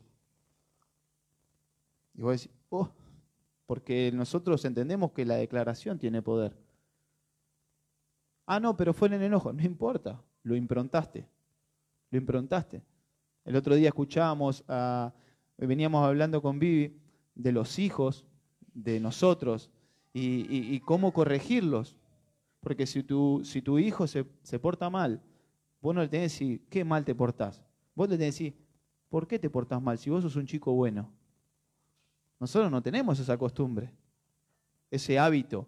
Y 2.17 2.21
vos 2.21 2.41
decís, 2.41 2.55
oh, 2.69 2.89
porque 3.65 4.11
nosotros 4.13 4.63
entendemos 4.65 5.11
que 5.11 5.25
la 5.25 5.35
declaración 5.35 5.97
tiene 5.97 6.21
poder. 6.21 6.55
Ah, 8.45 8.59
no, 8.59 8.77
pero 8.77 8.93
fue 8.93 9.07
en 9.07 9.15
el 9.15 9.23
enojo. 9.23 9.51
No 9.53 9.63
importa, 9.63 10.21
lo 10.43 10.55
improntaste. 10.55 11.27
Lo 12.11 12.17
improntaste. 12.17 12.83
El 13.43 13.55
otro 13.55 13.75
día 13.75 13.89
escuchábamos, 13.89 14.63
a, 14.67 15.13
veníamos 15.57 16.05
hablando 16.05 16.41
con 16.41 16.59
Vivi 16.59 16.97
de 17.33 17.51
los 17.51 17.79
hijos, 17.79 18.25
de 18.73 18.99
nosotros, 18.99 19.71
y, 20.13 20.79
cómo 20.81 21.11
corregirlos. 21.11 21.97
Porque 22.61 22.87
si 22.87 23.03
tu, 23.03 23.41
si 23.43 23.61
tu 23.61 23.77
hijo 23.77 24.07
se, 24.07 24.25
se, 24.41 24.57
porta 24.57 24.89
mal, 24.89 25.21
vos 25.81 25.93
no 25.93 26.01
le 26.01 26.07
tenés 26.07 26.37
que 26.37 26.45
decir, 26.45 26.65
¿qué 26.69 26.83
mal 26.83 27.05
te 27.05 27.13
portás? 27.13 27.61
Vos 27.93 28.09
le 28.09 28.17
tenés 28.17 28.37
que 28.37 28.43
decir, 28.45 28.65
¿por 29.09 29.27
qué 29.27 29.37
te 29.37 29.49
portás 29.49 29.81
mal 29.81 29.97
si 29.97 30.09
vos 30.09 30.23
sos 30.23 30.35
un 30.35 30.47
chico 30.47 30.73
bueno? 30.73 31.11
Nosotros 32.39 32.71
no 32.71 32.81
tenemos 32.81 33.19
esa 33.19 33.37
costumbre, 33.37 33.91
ese 34.91 35.17
hábito. 35.17 35.67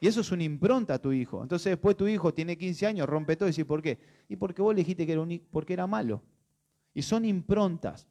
Y 0.00 0.08
eso 0.08 0.20
es 0.20 0.32
una 0.32 0.42
impronta 0.42 0.94
a 0.94 0.98
tu 0.98 1.12
hijo. 1.12 1.42
Entonces 1.42 1.70
después 1.70 1.96
tu 1.96 2.06
hijo 2.08 2.34
tiene 2.34 2.58
15 2.58 2.86
años, 2.86 3.08
rompe 3.08 3.36
todo 3.36 3.48
y 3.48 3.52
dice, 3.52 3.64
¿por 3.64 3.80
qué? 3.80 3.98
Y 4.28 4.36
porque 4.36 4.60
vos 4.60 4.74
le 4.74 4.80
dijiste 4.80 5.06
que 5.06 5.12
era 5.12 5.20
un, 5.20 5.40
porque 5.50 5.72
era 5.72 5.86
malo. 5.86 6.22
Y 6.92 7.02
son 7.02 7.24
improntas. 7.24 8.08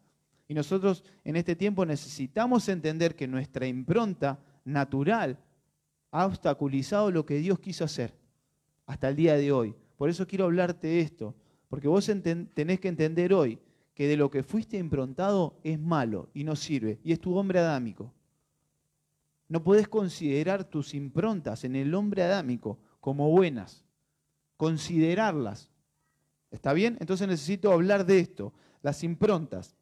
Y 0.48 0.53
nosotros 0.53 1.03
en 1.24 1.36
este 1.36 1.55
tiempo 1.55 1.86
necesitamos 1.86 2.67
entender 2.70 3.15
que 3.15 3.27
nuestra 3.27 3.67
impronta 3.67 4.39
natural 4.63 5.38
ha 6.12 6.25
obstaculizado 6.25 7.12
lo 7.12 7.25
que 7.25 7.36
Dios 7.36 7.60
quiso 7.60 7.84
hacer 7.84 8.13
hasta 8.86 9.10
el 9.10 9.15
día 9.15 9.36
de 9.36 9.51
hoy. 9.51 9.75
Por 9.98 10.10
eso 10.10 10.27
quiero 10.27 10.46
hablarte 10.46 10.88
de 10.88 11.01
esto, 11.01 11.36
porque 11.70 11.88
vos 11.88 12.10
tenés 12.53 12.79
que 12.79 12.88
entender 12.88 13.34
hoy 13.34 13.60
que 13.93 14.07
de 14.07 14.17
lo 14.17 14.31
que 14.31 14.43
fuiste 14.43 14.77
improntado 14.77 15.60
es 15.63 15.79
malo 15.79 16.29
y 16.33 16.43
no 16.43 16.55
sirve, 16.55 17.00
y 17.03 17.12
es 17.12 17.19
tu 17.19 17.36
hombre 17.36 17.60
adámico. 17.60 18.13
No 19.48 19.63
puedes 19.63 19.88
considerar 19.88 20.63
tus 20.63 20.93
improntas 20.93 21.63
en 21.65 21.75
el 21.75 21.93
hombre 21.93 22.24
adámico 22.24 22.79
como 23.00 23.29
buenas, 23.29 23.83
considerarlas. 24.55 25.69
¿Está 26.51 26.74
bien? 26.74 26.98
Entonces 27.00 27.27
necesito 27.27 27.71
hablar 27.71 28.05
de 28.05 28.19
esto, 28.19 28.53
las 28.81 29.03
improntas. 29.03 29.75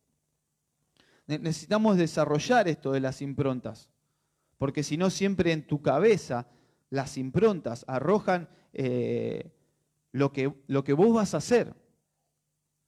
Necesitamos 1.27 1.97
desarrollar 1.97 2.67
esto 2.67 2.91
de 2.91 2.99
las 2.99 3.21
improntas, 3.21 3.89
porque 4.57 4.81
si 4.81 4.97
no 4.97 5.11
siempre 5.11 5.51
en 5.51 5.67
tu 5.67 5.81
cabeza 5.81 6.47
las 6.89 7.17
improntas 7.17 7.85
arrojan 7.87 8.49
eh, 8.73 9.51
lo, 10.11 10.31
que, 10.31 10.51
lo 10.65 10.83
que 10.83 10.93
vos 10.93 11.13
vas 11.13 11.35
a 11.35 11.37
hacer. 11.37 11.75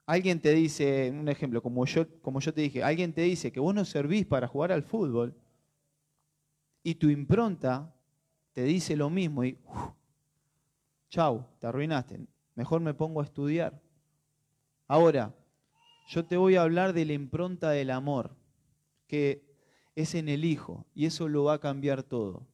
Alguien 0.05 0.41
te 0.41 0.51
dice, 0.51 1.11
un 1.11 1.29
ejemplo, 1.29 1.61
como 1.61 1.85
yo, 1.85 2.05
como 2.21 2.39
yo 2.39 2.53
te 2.53 2.61
dije, 2.61 2.83
alguien 2.83 3.13
te 3.13 3.21
dice 3.21 3.51
que 3.51 3.59
vos 3.59 3.73
no 3.73 3.85
servís 3.85 4.25
para 4.25 4.47
jugar 4.47 4.71
al 4.71 4.83
fútbol 4.83 5.35
y 6.83 6.95
tu 6.95 7.09
impronta 7.09 7.93
te 8.53 8.63
dice 8.63 8.95
lo 8.95 9.09
mismo 9.09 9.43
y 9.43 9.57
chau, 11.09 11.45
te 11.59 11.67
arruinaste, 11.67 12.19
mejor 12.55 12.81
me 12.81 12.93
pongo 12.93 13.21
a 13.21 13.23
estudiar. 13.23 13.81
Ahora, 14.87 15.33
yo 16.07 16.25
te 16.25 16.35
voy 16.35 16.55
a 16.55 16.63
hablar 16.63 16.93
de 16.93 17.05
la 17.05 17.13
impronta 17.13 17.69
del 17.69 17.91
amor, 17.91 18.35
que 19.07 19.45
es 19.95 20.15
en 20.15 20.27
el 20.27 20.43
Hijo, 20.43 20.85
y 20.93 21.05
eso 21.05 21.29
lo 21.29 21.45
va 21.45 21.53
a 21.53 21.59
cambiar 21.59 22.03
todo. 22.03 22.47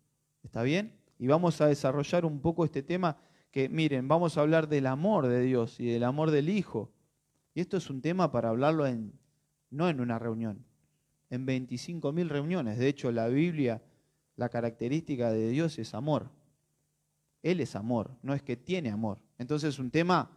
¿Está 0.44 0.64
bien? 0.64 1.00
Y 1.18 1.28
vamos 1.28 1.60
a 1.62 1.68
desarrollar 1.68 2.26
un 2.26 2.40
poco 2.40 2.66
este 2.66 2.84
tema 2.84 3.18
que, 3.52 3.70
miren, 3.70 4.08
vamos 4.08 4.38
a 4.38 4.42
hablar 4.42 4.68
del 4.68 4.86
amor 4.86 5.28
de 5.28 5.42
Dios 5.42 5.80
y 5.80 5.88
del 5.88 6.04
amor 6.04 6.32
del 6.32 6.50
Hijo. 6.50 6.92
Y 7.58 7.62
esto 7.62 7.76
es 7.76 7.90
un 7.90 8.02
tema 8.02 8.32
para 8.32 8.50
hablarlo 8.50 8.86
en, 8.86 9.12
no 9.72 9.90
en 9.90 10.00
una 10.00 10.20
reunión, 10.20 10.64
en 11.32 11.48
25.000 11.48 12.28
reuniones. 12.28 12.78
De 12.78 12.88
hecho, 12.88 13.12
la 13.12 13.30
Biblia, 13.30 13.82
la 14.36 14.48
característica 14.48 15.32
de 15.32 15.50
Dios 15.50 15.80
es 15.80 15.96
amor. 15.96 16.30
Él 17.42 17.60
es 17.60 17.76
amor, 17.76 18.16
no 18.22 18.36
es 18.36 18.44
que 18.44 18.58
tiene 18.58 18.92
amor. 18.92 19.18
Entonces 19.40 19.70
es 19.70 19.80
un 19.80 19.90
tema 19.90 20.30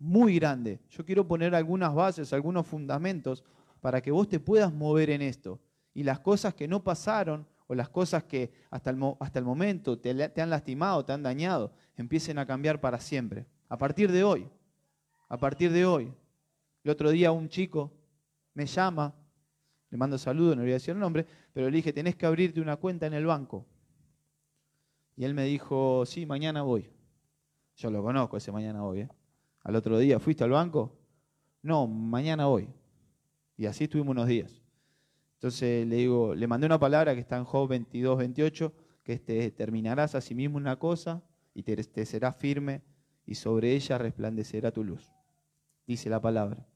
muy 0.00 0.34
grande. 0.40 0.80
Yo 0.90 1.04
quiero 1.04 1.28
poner 1.28 1.54
algunas 1.54 1.94
bases, 1.94 2.32
algunos 2.32 2.66
fundamentos 2.66 3.44
para 3.80 4.02
que 4.02 4.10
vos 4.10 4.28
te 4.28 4.40
puedas 4.40 4.74
mover 4.74 5.10
en 5.10 5.22
esto. 5.22 5.60
Y 5.94 6.02
las 6.02 6.18
cosas 6.18 6.54
que 6.54 6.66
no 6.66 6.82
pasaron 6.82 7.46
o 7.68 7.76
las 7.76 7.88
cosas 7.88 8.24
que 8.24 8.50
hasta 8.72 8.90
el, 8.90 8.98
hasta 9.20 9.38
el 9.38 9.44
momento 9.44 9.96
te, 10.00 10.28
te 10.30 10.42
han 10.42 10.50
lastimado, 10.50 11.04
te 11.04 11.12
han 11.12 11.22
dañado, 11.22 11.72
empiecen 11.96 12.36
a 12.40 12.46
cambiar 12.46 12.80
para 12.80 12.98
siempre. 12.98 13.46
A 13.68 13.78
partir 13.78 14.10
de 14.10 14.24
hoy. 14.24 14.48
A 15.28 15.38
partir 15.38 15.70
de 15.70 15.86
hoy. 15.86 16.12
El 16.84 16.90
otro 16.90 17.10
día 17.10 17.32
un 17.32 17.48
chico 17.48 17.90
me 18.52 18.66
llama, 18.66 19.14
le 19.90 19.96
mando 19.96 20.18
saludos, 20.18 20.54
no 20.54 20.62
le 20.62 20.66
voy 20.66 20.72
a 20.72 20.74
decir 20.74 20.92
el 20.92 21.00
nombre, 21.00 21.26
pero 21.52 21.70
le 21.70 21.76
dije, 21.76 21.92
tenés 21.92 22.14
que 22.14 22.26
abrirte 22.26 22.60
una 22.60 22.76
cuenta 22.76 23.06
en 23.06 23.14
el 23.14 23.24
banco. 23.24 23.66
Y 25.16 25.24
él 25.24 25.32
me 25.34 25.44
dijo, 25.44 26.04
sí, 26.04 26.26
mañana 26.26 26.62
voy. 26.62 26.90
Yo 27.76 27.90
lo 27.90 28.02
conozco 28.02 28.36
ese 28.36 28.52
mañana 28.52 28.82
voy. 28.82 29.00
¿eh? 29.00 29.08
Al 29.62 29.76
otro 29.76 29.98
día, 29.98 30.20
¿fuiste 30.20 30.44
al 30.44 30.50
banco? 30.50 30.92
No, 31.62 31.86
mañana 31.86 32.46
voy. 32.46 32.68
Y 33.56 33.66
así 33.66 33.84
estuvimos 33.84 34.12
unos 34.12 34.26
días. 34.26 34.60
Entonces 35.34 35.86
le 35.86 35.96
digo, 35.96 36.34
le 36.34 36.46
mandé 36.46 36.66
una 36.66 36.78
palabra 36.78 37.14
que 37.14 37.20
está 37.20 37.36
en 37.36 37.44
Job 37.44 37.68
22, 37.68 38.18
28, 38.18 38.72
que 39.02 39.18
te 39.18 39.50
terminarás 39.52 40.14
a 40.14 40.20
sí 40.20 40.34
mismo 40.34 40.58
una 40.58 40.78
cosa 40.78 41.22
y 41.54 41.62
te, 41.62 41.76
te 41.76 42.04
será 42.04 42.32
firme 42.32 42.82
y 43.26 43.36
sobre 43.36 43.72
ella 43.72 43.96
resplandecerá 43.96 44.70
tu 44.70 44.84
luz. 44.84 45.12
Dice 45.86 46.10
la 46.10 46.20
palabra. 46.20 46.66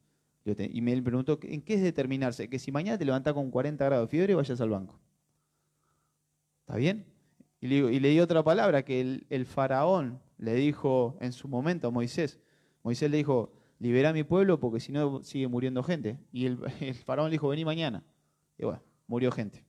Y 0.59 0.81
me 0.81 1.01
preguntó, 1.03 1.39
¿en 1.43 1.63
qué 1.63 1.75
es 1.75 1.83
determinarse? 1.83 2.49
Que 2.49 2.59
si 2.59 2.73
mañana 2.73 2.99
te 2.99 3.05
levantás 3.05 3.35
con 3.35 3.51
40 3.51 3.85
grados 3.85 4.09
de 4.09 4.11
fiebre, 4.11 4.35
vayas 4.35 4.61
al 4.61 4.71
banco. 4.71 4.99
¿Está 6.61 6.77
bien? 6.77 7.07
Y, 7.61 7.69
le 7.69 8.01
leí 8.01 8.21
otra 8.21 8.43
palabra 8.43 8.85
que 8.85 9.23
el, 9.29 9.47
faraón 9.47 10.21
le 10.39 10.55
dijo 10.55 11.17
en 11.21 11.33
su 11.33 11.49
momento 11.49 11.89
a 11.89 11.91
Moisés. 11.91 12.39
Moisés 12.83 13.11
le 13.11 13.17
dijo, 13.19 13.53
libera 13.79 14.11
a 14.11 14.13
mi 14.13 14.23
pueblo 14.23 14.61
porque 14.61 14.81
si 14.81 14.93
no 14.93 15.23
sigue 15.23 15.49
muriendo 15.49 15.83
gente. 15.83 16.19
Y 16.33 16.47
el, 16.47 16.59
el 16.81 16.95
faraón 16.95 17.31
le 17.31 17.35
dijo, 17.35 17.49
vení 17.49 17.65
mañana. 17.65 18.05
Y 18.57 18.65
bueno, 18.65 18.83
murió 19.07 19.33
gente. 19.33 19.65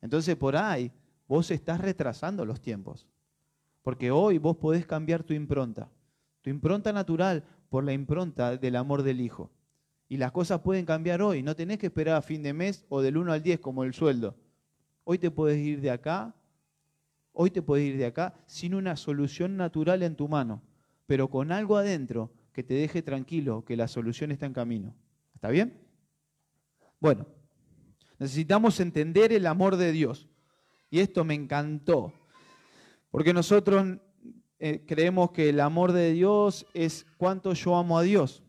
Entonces 0.00 0.36
por 0.36 0.56
ahí 0.56 0.90
vos 1.28 1.50
estás 1.50 1.80
retrasando 1.80 2.44
los 2.44 2.60
tiempos. 2.60 3.06
Porque 3.82 4.10
hoy 4.10 4.38
vos 4.38 4.56
podés 4.56 4.86
cambiar 4.86 5.22
tu 5.22 5.34
impronta. 5.34 5.90
Tu 6.40 6.50
impronta 6.50 6.92
natural 6.92 7.44
por 7.68 7.84
la 7.84 7.92
impronta 7.92 8.56
del 8.56 8.76
amor 8.76 9.02
del 9.02 9.20
Hijo. 9.20 9.50
Y 10.12 10.18
las 10.18 10.30
cosas 10.30 10.60
pueden 10.60 10.84
cambiar 10.84 11.22
hoy. 11.22 11.42
No 11.42 11.56
tenés 11.56 11.78
que 11.78 11.86
esperar 11.86 12.16
a 12.16 12.20
fin 12.20 12.42
de 12.42 12.52
mes 12.52 12.84
o 12.90 13.00
del 13.00 13.16
1 13.16 13.32
al 13.32 13.42
10 13.42 13.60
como 13.60 13.82
el 13.82 13.94
sueldo. 13.94 14.36
Hoy 15.04 15.16
te 15.16 15.30
puedes 15.30 15.58
ir 15.58 15.80
de 15.80 15.90
acá, 15.90 16.34
hoy 17.32 17.50
te 17.50 17.62
puedes 17.62 17.86
ir 17.86 17.96
de 17.96 18.04
acá 18.04 18.34
sin 18.44 18.74
una 18.74 18.94
solución 18.96 19.56
natural 19.56 20.02
en 20.02 20.14
tu 20.14 20.28
mano, 20.28 20.60
pero 21.06 21.30
con 21.30 21.50
algo 21.50 21.78
adentro 21.78 22.30
que 22.52 22.62
te 22.62 22.74
deje 22.74 23.00
tranquilo 23.00 23.64
que 23.64 23.74
la 23.74 23.88
solución 23.88 24.32
está 24.32 24.44
en 24.44 24.52
camino. 24.52 24.94
¿Está 25.34 25.48
bien? 25.48 25.80
Bueno, 27.00 27.26
necesitamos 28.18 28.80
entender 28.80 29.32
el 29.32 29.46
amor 29.46 29.76
de 29.76 29.92
Dios. 29.92 30.28
Y 30.90 31.00
esto 31.00 31.24
me 31.24 31.32
encantó, 31.32 32.12
porque 33.10 33.32
nosotros 33.32 33.96
eh, 34.58 34.84
creemos 34.86 35.30
que 35.30 35.48
el 35.48 35.60
amor 35.60 35.92
de 35.92 36.12
Dios 36.12 36.66
es 36.74 37.06
cuánto 37.16 37.54
yo 37.54 37.76
amo 37.76 37.96
a 37.96 38.02
Dios 38.02 38.42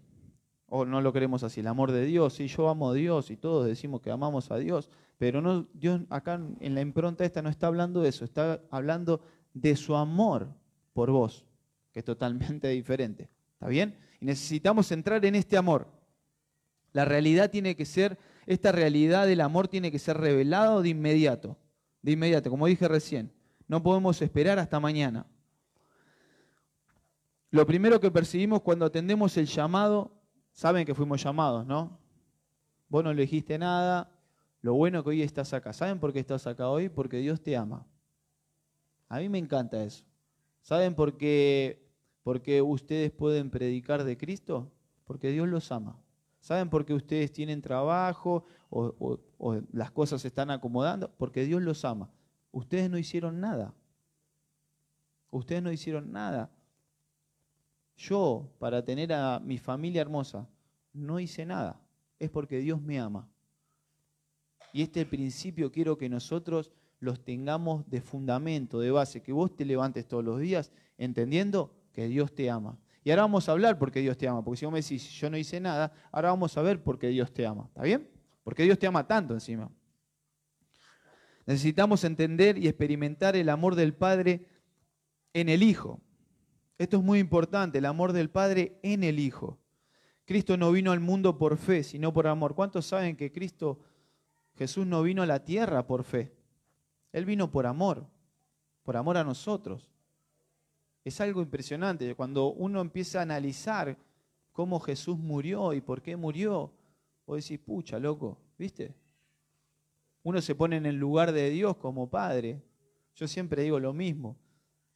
o 0.75 0.85
no 0.85 1.01
lo 1.01 1.13
queremos 1.13 1.43
así, 1.43 1.59
el 1.59 1.67
amor 1.67 1.91
de 1.91 2.03
Dios, 2.03 2.33
sí, 2.33 2.47
yo 2.47 2.67
amo 2.67 2.89
a 2.89 2.95
Dios 2.95 3.29
y 3.29 3.37
todos 3.37 3.67
decimos 3.67 4.01
que 4.01 4.09
amamos 4.09 4.49
a 4.49 4.57
Dios, 4.57 4.89
pero 5.19 5.39
no, 5.39 5.67
Dios 5.71 6.01
acá 6.09 6.41
en 6.61 6.73
la 6.73 6.81
impronta 6.81 7.23
esta 7.23 7.43
no 7.43 7.49
está 7.49 7.67
hablando 7.67 8.01
de 8.01 8.09
eso, 8.09 8.25
está 8.25 8.59
hablando 8.71 9.21
de 9.53 9.75
su 9.75 9.95
amor 9.95 10.47
por 10.93 11.11
vos, 11.11 11.45
que 11.91 11.99
es 11.99 12.05
totalmente 12.05 12.67
diferente. 12.69 13.29
¿Está 13.53 13.67
bien? 13.67 13.95
Y 14.19 14.25
necesitamos 14.25 14.91
entrar 14.91 15.23
en 15.23 15.35
este 15.35 15.57
amor. 15.57 15.85
La 16.91 17.05
realidad 17.05 17.51
tiene 17.51 17.75
que 17.75 17.85
ser, 17.85 18.17
esta 18.47 18.71
realidad 18.71 19.27
del 19.27 19.41
amor 19.41 19.67
tiene 19.67 19.91
que 19.91 19.99
ser 19.99 20.17
revelado 20.17 20.81
de 20.81 20.89
inmediato, 20.89 21.55
de 22.01 22.13
inmediato, 22.13 22.49
como 22.49 22.65
dije 22.65 22.87
recién. 22.87 23.31
No 23.67 23.83
podemos 23.83 24.19
esperar 24.23 24.57
hasta 24.57 24.79
mañana. 24.79 25.27
Lo 27.51 27.67
primero 27.67 27.99
que 27.99 28.09
percibimos 28.09 28.63
cuando 28.63 28.85
atendemos 28.85 29.37
el 29.37 29.45
llamado 29.45 30.12
Saben 30.53 30.85
que 30.85 30.93
fuimos 30.93 31.21
llamados, 31.21 31.65
¿no? 31.65 31.97
Vos 32.87 33.03
no 33.03 33.11
elegiste 33.11 33.57
nada. 33.57 34.11
Lo 34.61 34.75
bueno 34.75 35.03
que 35.03 35.09
hoy 35.09 35.21
estás 35.23 35.51
acá. 35.53 35.73
¿Saben 35.73 35.99
por 35.99 36.13
qué 36.13 36.19
estás 36.19 36.47
acá 36.47 36.69
hoy? 36.69 36.89
Porque 36.89 37.17
Dios 37.17 37.41
te 37.41 37.57
ama. 37.57 37.85
A 39.09 39.19
mí 39.19 39.29
me 39.29 39.39
encanta 39.39 39.83
eso. 39.83 40.05
¿Saben 40.61 40.95
por 40.95 41.17
qué, 41.17 41.85
por 42.23 42.41
qué 42.41 42.61
ustedes 42.61 43.11
pueden 43.11 43.49
predicar 43.49 44.03
de 44.03 44.15
Cristo? 44.15 44.71
Porque 45.05 45.31
Dios 45.31 45.47
los 45.49 45.71
ama. 45.71 45.99
¿Saben 46.39 46.69
por 46.69 46.85
qué 46.85 46.93
ustedes 46.93 47.33
tienen 47.33 47.61
trabajo 47.61 48.45
o, 48.69 49.19
o 49.37 49.61
las 49.71 49.91
cosas 49.91 50.21
se 50.21 50.27
están 50.27 50.51
acomodando? 50.51 51.11
Porque 51.17 51.45
Dios 51.45 51.61
los 51.61 51.83
ama. 51.83 52.09
Ustedes 52.51 52.89
no 52.89 52.97
hicieron 52.97 53.41
nada. 53.41 53.73
Ustedes 55.31 55.63
no 55.63 55.71
hicieron 55.71 56.11
nada. 56.11 56.51
Yo, 58.09 58.49
para 58.59 58.83
tener 58.83 59.13
a 59.13 59.39
mi 59.39 59.57
familia 59.57 60.01
hermosa, 60.01 60.49
no 60.91 61.19
hice 61.21 61.45
nada. 61.45 61.79
es 62.19 62.29
porque 62.29 62.59
Dios 62.59 62.81
me 62.81 62.99
ama. 62.99 63.29
Y 64.73 64.81
este 64.81 65.05
principio 65.05 65.71
quiero 65.71 65.97
que 65.97 66.09
nosotros 66.09 66.71
los 66.99 67.23
tengamos 67.23 67.89
de 67.89 68.01
fundamento, 68.01 68.79
de 68.79 68.91
base, 68.91 69.21
que 69.21 69.31
vos 69.31 69.55
te 69.55 69.65
levantes 69.65 70.07
todos 70.07 70.23
los 70.23 70.39
días 70.39 70.71
entendiendo 70.97 71.73
que 71.93 72.07
Dios 72.07 72.33
te 72.33 72.49
ama. 72.49 72.77
Y 73.03 73.11
ahora 73.11 73.23
vamos 73.23 73.47
a 73.47 73.53
hablar 73.53 73.77
por 73.77 73.91
qué 73.91 73.99
Dios 73.99 74.17
te 74.17 74.27
ama, 74.27 74.43
porque 74.43 74.59
si 74.59 74.65
vos 74.65 74.73
me 74.73 74.81
decís, 74.81 75.09
yo 75.11 75.29
no 75.29 75.37
hice 75.37 75.59
nada, 75.59 75.93
ahora 76.11 76.29
vamos 76.29 76.57
a 76.57 76.61
ver 76.61 76.81
por 76.81 76.97
qué 76.97 77.07
Dios 77.07 77.33
te 77.33 77.45
ama. 77.45 77.65
¿Está 77.67 77.83
bien? 77.83 78.09
Porque 78.43 78.63
Dios 78.63 78.79
te 78.79 78.87
ama 78.87 79.07
tanto 79.07 79.33
encima. 79.33 79.69
Necesitamos 81.45 82.03
entender 82.03 82.57
y 82.57 82.67
experimentar 82.67 83.35
el 83.35 83.49
amor 83.49 83.75
del 83.75 83.93
Padre 83.93 84.45
en 85.33 85.49
el 85.49 85.63
Hijo. 85.63 86.01
Esto 86.83 86.97
es 86.97 87.03
muy 87.03 87.19
importante, 87.19 87.77
el 87.77 87.85
amor 87.85 88.11
del 88.11 88.29
Padre 88.29 88.77
en 88.83 89.05
el 89.05 89.17
Hijo. 89.17 89.57
Cristo 90.25 90.57
no 90.57 90.69
vino 90.69 90.91
al 90.91 90.99
mundo 90.99 91.37
por 91.37 91.55
fe, 91.55 91.81
sino 91.81 92.11
por 92.11 92.27
amor. 92.27 92.55
¿Cuántos 92.55 92.87
saben 92.87 93.15
que 93.15 93.31
Cristo, 93.31 93.79
Jesús 94.57 94.85
no 94.85 95.01
vino 95.01 95.21
a 95.21 95.25
la 95.25 95.45
tierra 95.45 95.87
por 95.87 96.03
fe? 96.03 96.33
Él 97.13 97.23
vino 97.23 97.49
por 97.49 97.67
amor, 97.67 98.05
por 98.83 98.97
amor 98.97 99.15
a 99.15 99.23
nosotros. 99.23 99.87
Es 101.05 101.21
algo 101.21 101.41
impresionante. 101.41 102.15
Cuando 102.15 102.51
uno 102.51 102.81
empieza 102.81 103.19
a 103.19 103.21
analizar 103.21 103.97
cómo 104.51 104.81
Jesús 104.81 105.17
murió 105.17 105.71
y 105.71 105.79
por 105.79 106.01
qué 106.01 106.17
murió, 106.17 106.73
vos 107.25 107.41
decís, 107.41 107.65
pucha, 107.65 107.97
loco, 107.97 108.37
¿viste? 108.57 108.93
Uno 110.21 110.41
se 110.41 110.53
pone 110.53 110.75
en 110.75 110.85
el 110.85 110.97
lugar 110.97 111.31
de 111.31 111.49
Dios 111.49 111.77
como 111.77 112.09
padre. 112.09 112.61
Yo 113.15 113.25
siempre 113.29 113.63
digo 113.63 113.79
lo 113.79 113.93
mismo. 113.93 114.35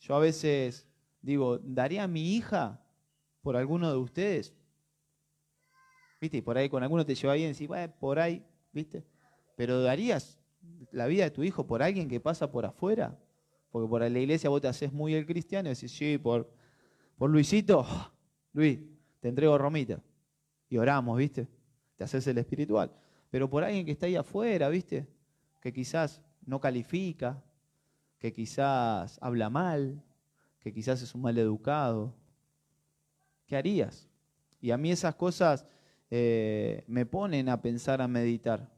Yo 0.01 0.15
a 0.15 0.19
veces 0.19 0.86
digo, 1.27 1.59
¿daría 1.59 2.03
a 2.03 2.07
mi 2.07 2.35
hija 2.35 2.81
por 3.41 3.57
alguno 3.57 3.91
de 3.91 3.97
ustedes? 3.97 4.55
¿Viste? 6.21 6.37
Y 6.37 6.41
por 6.41 6.57
ahí 6.57 6.69
con 6.69 6.81
alguno 6.81 7.05
te 7.05 7.15
lleva 7.15 7.33
bien 7.33 7.51
decís, 7.51 7.67
bueno, 7.67 7.93
por 7.99 8.17
ahí, 8.17 8.45
¿viste? 8.71 9.05
Pero 9.57 9.81
¿darías 9.81 10.39
la 10.91 11.05
vida 11.05 11.25
de 11.25 11.31
tu 11.31 11.43
hijo 11.43 11.67
por 11.67 11.83
alguien 11.83 12.07
que 12.07 12.21
pasa 12.21 12.49
por 12.49 12.65
afuera? 12.65 13.19
Porque 13.71 13.89
por 13.89 14.01
la 14.09 14.19
iglesia 14.19 14.49
vos 14.49 14.61
te 14.61 14.69
haces 14.69 14.93
muy 14.93 15.15
el 15.15 15.25
cristiano 15.25 15.69
y 15.69 15.73
decís, 15.73 15.91
sí, 15.91 16.17
por, 16.17 16.49
por 17.17 17.29
Luisito, 17.29 17.85
Luis, 18.53 18.79
te 19.19 19.27
entrego 19.27 19.57
romita. 19.57 20.01
Y 20.69 20.77
oramos, 20.77 21.17
¿viste? 21.17 21.47
Te 21.97 22.05
haces 22.05 22.25
el 22.27 22.37
espiritual. 22.37 22.89
Pero 23.29 23.49
por 23.49 23.65
alguien 23.65 23.85
que 23.85 23.91
está 23.91 24.05
ahí 24.05 24.15
afuera, 24.15 24.69
¿viste? 24.69 25.05
Que 25.59 25.73
quizás 25.73 26.21
no 26.45 26.61
califica, 26.61 27.43
que 28.17 28.31
quizás 28.31 29.19
habla 29.21 29.49
mal, 29.49 30.01
que 30.59 30.73
quizás 30.73 31.01
es 31.01 31.13
un 31.15 31.21
mal 31.21 31.37
educado. 31.37 32.13
¿Qué 33.45 33.55
harías? 33.55 34.09
Y 34.59 34.71
a 34.71 34.77
mí 34.77 34.91
esas 34.91 35.15
cosas 35.15 35.65
eh, 36.09 36.83
me 36.87 37.05
ponen 37.05 37.49
a 37.49 37.61
pensar, 37.61 38.01
a 38.01 38.07
meditar. 38.07 38.71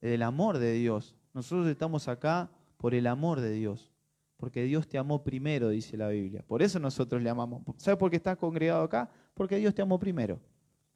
El 0.00 0.22
amor 0.22 0.58
de 0.58 0.72
Dios. 0.72 1.16
Nosotros 1.32 1.66
estamos 1.68 2.08
acá 2.08 2.50
por 2.76 2.94
el 2.94 3.06
amor 3.06 3.40
de 3.40 3.52
Dios. 3.52 3.92
Porque 4.36 4.64
Dios 4.64 4.88
te 4.88 4.98
amó 4.98 5.22
primero, 5.22 5.68
dice 5.68 5.96
la 5.96 6.08
Biblia. 6.08 6.44
Por 6.46 6.62
eso 6.62 6.80
nosotros 6.80 7.22
le 7.22 7.30
amamos. 7.30 7.62
¿Sabes 7.76 7.96
por 7.96 8.10
qué 8.10 8.16
estás 8.16 8.36
congregado 8.36 8.82
acá? 8.82 9.08
Porque 9.34 9.56
Dios 9.56 9.72
te 9.72 9.82
amó 9.82 9.98
primero. 10.00 10.40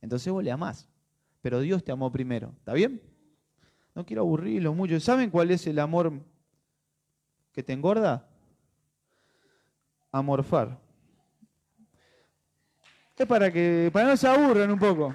Entonces 0.00 0.32
vos 0.32 0.42
le 0.42 0.50
amás. 0.50 0.88
Pero 1.40 1.60
Dios 1.60 1.84
te 1.84 1.92
amó 1.92 2.10
primero. 2.10 2.52
¿Está 2.58 2.72
bien? 2.72 3.00
No 3.94 4.04
quiero 4.04 4.22
aburrirlo 4.22 4.74
mucho. 4.74 4.98
¿Saben 4.98 5.30
cuál 5.30 5.52
es 5.52 5.66
el 5.66 5.78
amor 5.78 6.12
que 7.52 7.62
te 7.62 7.72
engorda? 7.72 8.28
Amorfar. 10.12 10.78
Es 13.16 13.26
para 13.26 13.50
que 13.50 13.90
para 13.92 14.08
no 14.08 14.16
se 14.16 14.28
aburran 14.28 14.70
un 14.70 14.78
poco. 14.78 15.14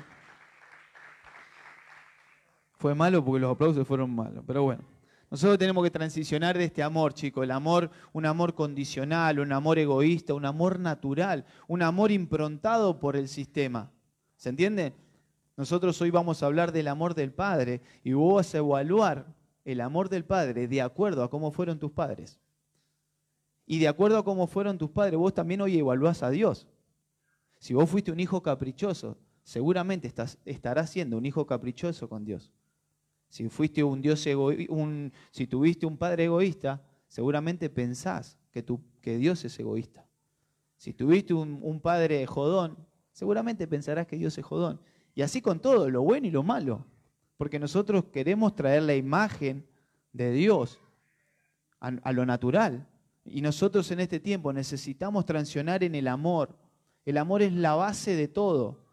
Fue 2.78 2.96
malo 2.96 3.24
porque 3.24 3.42
los 3.42 3.52
aplausos 3.52 3.88
fueron 3.88 4.10
malos, 4.16 4.44
pero 4.48 4.64
bueno. 4.64 4.84
Nosotros 5.30 5.58
tenemos 5.60 5.84
que 5.84 5.92
transicionar 5.92 6.58
de 6.58 6.66
este 6.66 6.84
amor, 6.84 7.14
chicos, 7.14 7.44
el 7.44 7.52
amor, 7.52 7.90
un 8.12 8.26
amor 8.26 8.54
condicional, 8.54 9.40
un 9.40 9.54
amor 9.54 9.80
egoísta, 9.80 10.34
un 10.34 10.46
amor 10.46 10.78
natural, 10.78 11.46
un 11.68 11.84
amor 11.84 12.12
improntado 12.12 13.00
por 13.00 13.16
el 13.16 13.30
sistema. 13.30 13.92
¿Se 14.36 14.50
entiende? 14.50 14.94
Nosotros 15.56 16.02
hoy 16.02 16.10
vamos 16.10 16.42
a 16.42 16.48
hablar 16.48 16.72
del 16.72 16.88
amor 16.90 17.14
del 17.14 17.32
Padre 17.32 17.82
y 18.04 18.12
vos 18.12 18.36
vas 18.36 18.56
a 18.56 18.58
evaluar 18.58 19.28
el 19.64 19.80
amor 19.80 20.10
del 20.10 20.26
Padre 20.26 20.68
de 20.68 20.82
acuerdo 20.82 21.24
a 21.24 21.30
cómo 21.30 21.52
fueron 21.52 21.80
tus 21.80 21.92
padres. 21.92 22.42
Y 23.72 23.80
de 23.80 23.88
acuerdo 23.88 24.18
a 24.18 24.26
cómo 24.26 24.48
fueron 24.48 24.78
tus 24.78 24.90
padres, 24.90 25.18
vos 25.18 25.34
también 25.34 25.62
hoy 25.62 25.78
evaluás 25.78 26.24
a 26.24 26.30
Dios. 26.30 26.68
Si 27.58 27.74
vos 27.74 27.90
fuiste 27.90 28.12
un 28.12 28.20
hijo 28.20 28.44
caprichoso, 28.44 29.18
seguramente 29.44 30.14
estarás 30.44 30.90
siendo 30.90 31.18
un 31.18 31.26
hijo 31.26 31.46
caprichoso 31.46 32.10
con 32.10 32.26
Dios. 32.26 32.52
Si 33.30 33.48
fuiste 33.48 33.82
un 33.82 34.02
Dios 34.02 34.28
si 35.32 35.48
tuviste 35.48 35.86
un 35.86 35.96
padre 35.96 36.26
egoísta, 36.26 36.86
seguramente 37.08 37.70
pensás 37.70 38.38
que, 38.52 38.62
Dios 39.18 39.46
es 39.46 39.58
egoísta. 39.58 40.06
Si 40.76 40.92
tuviste 40.94 41.34
un, 41.34 41.80
padre 41.80 42.26
jodón, 42.26 42.76
seguramente 43.14 43.68
pensarás 43.68 44.06
que 44.06 44.18
Dios 44.18 44.38
es 44.38 44.44
jodón. 44.44 44.82
Y 45.16 45.22
así 45.22 45.42
con 45.42 45.62
todo, 45.62 45.90
lo 45.90 46.02
bueno 46.02 46.28
y 46.28 46.32
lo 46.32 46.44
malo. 46.44 46.86
Porque 47.38 47.58
nosotros 47.58 48.04
queremos 48.12 48.54
traer 48.54 48.84
la 48.84 48.96
imagen 48.96 49.66
de 50.12 50.34
Dios 50.34 50.78
a 51.80 52.12
lo 52.12 52.26
natural. 52.26 52.86
Y 53.26 53.42
nosotros 53.42 53.90
en 53.92 54.00
este 54.00 54.20
tiempo 54.20 54.52
necesitamos 54.52 55.26
transicionar 55.26 55.84
en 55.84 55.96
el 55.96 56.08
amor. 56.08 56.58
El 57.06 57.18
amor 57.18 57.42
es 57.42 57.54
la 57.54 57.76
base 57.76 58.16
de 58.16 58.28
todo. 58.28 58.86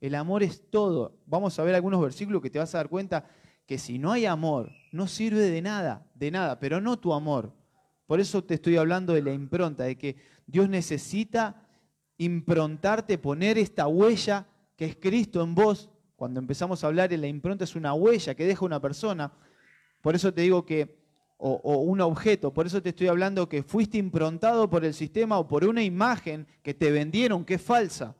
El 0.00 0.14
amor 0.14 0.42
es 0.42 0.68
todo. 0.70 1.18
Vamos 1.26 1.58
a 1.58 1.64
ver 1.64 1.74
algunos 1.74 2.00
versículos 2.00 2.42
que 2.42 2.50
te 2.50 2.58
vas 2.58 2.74
a 2.74 2.78
dar 2.78 2.88
cuenta 2.88 3.28
que 3.66 3.78
si 3.78 3.98
no 3.98 4.12
hay 4.12 4.26
amor, 4.26 4.70
no 4.92 5.06
sirve 5.06 5.50
de 5.50 5.62
nada, 5.62 6.06
de 6.14 6.30
nada, 6.30 6.58
pero 6.60 6.80
no 6.80 6.98
tu 6.98 7.12
amor. 7.12 7.52
Por 8.06 8.20
eso 8.20 8.44
te 8.44 8.54
estoy 8.54 8.76
hablando 8.76 9.12
de 9.12 9.22
la 9.22 9.32
impronta, 9.32 9.84
de 9.84 9.98
que 9.98 10.16
Dios 10.46 10.68
necesita 10.68 11.66
improntarte, 12.18 13.18
poner 13.18 13.58
esta 13.58 13.88
huella 13.88 14.46
que 14.76 14.84
es 14.84 14.96
Cristo 14.96 15.42
en 15.42 15.54
vos. 15.54 15.90
Cuando 16.14 16.40
empezamos 16.40 16.82
a 16.82 16.86
hablar 16.86 17.10
de 17.10 17.18
la 17.18 17.26
impronta 17.26 17.64
es 17.64 17.74
una 17.74 17.92
huella 17.92 18.34
que 18.34 18.46
deja 18.46 18.64
una 18.64 18.80
persona. 18.80 19.32
Por 20.00 20.14
eso 20.14 20.32
te 20.32 20.42
digo 20.42 20.64
que, 20.64 21.05
o, 21.38 21.78
un 21.78 22.00
objeto, 22.00 22.52
por 22.52 22.66
eso 22.66 22.80
te 22.82 22.90
estoy 22.90 23.08
hablando 23.08 23.48
que 23.48 23.62
fuiste 23.62 23.98
improntado 23.98 24.70
por 24.70 24.84
el 24.84 24.94
sistema 24.94 25.38
o 25.38 25.46
por 25.46 25.64
una 25.64 25.82
imagen 25.82 26.46
que 26.62 26.74
te 26.74 26.90
vendieron 26.90 27.44
que 27.44 27.54
es 27.54 27.62
falsa. 27.62 28.14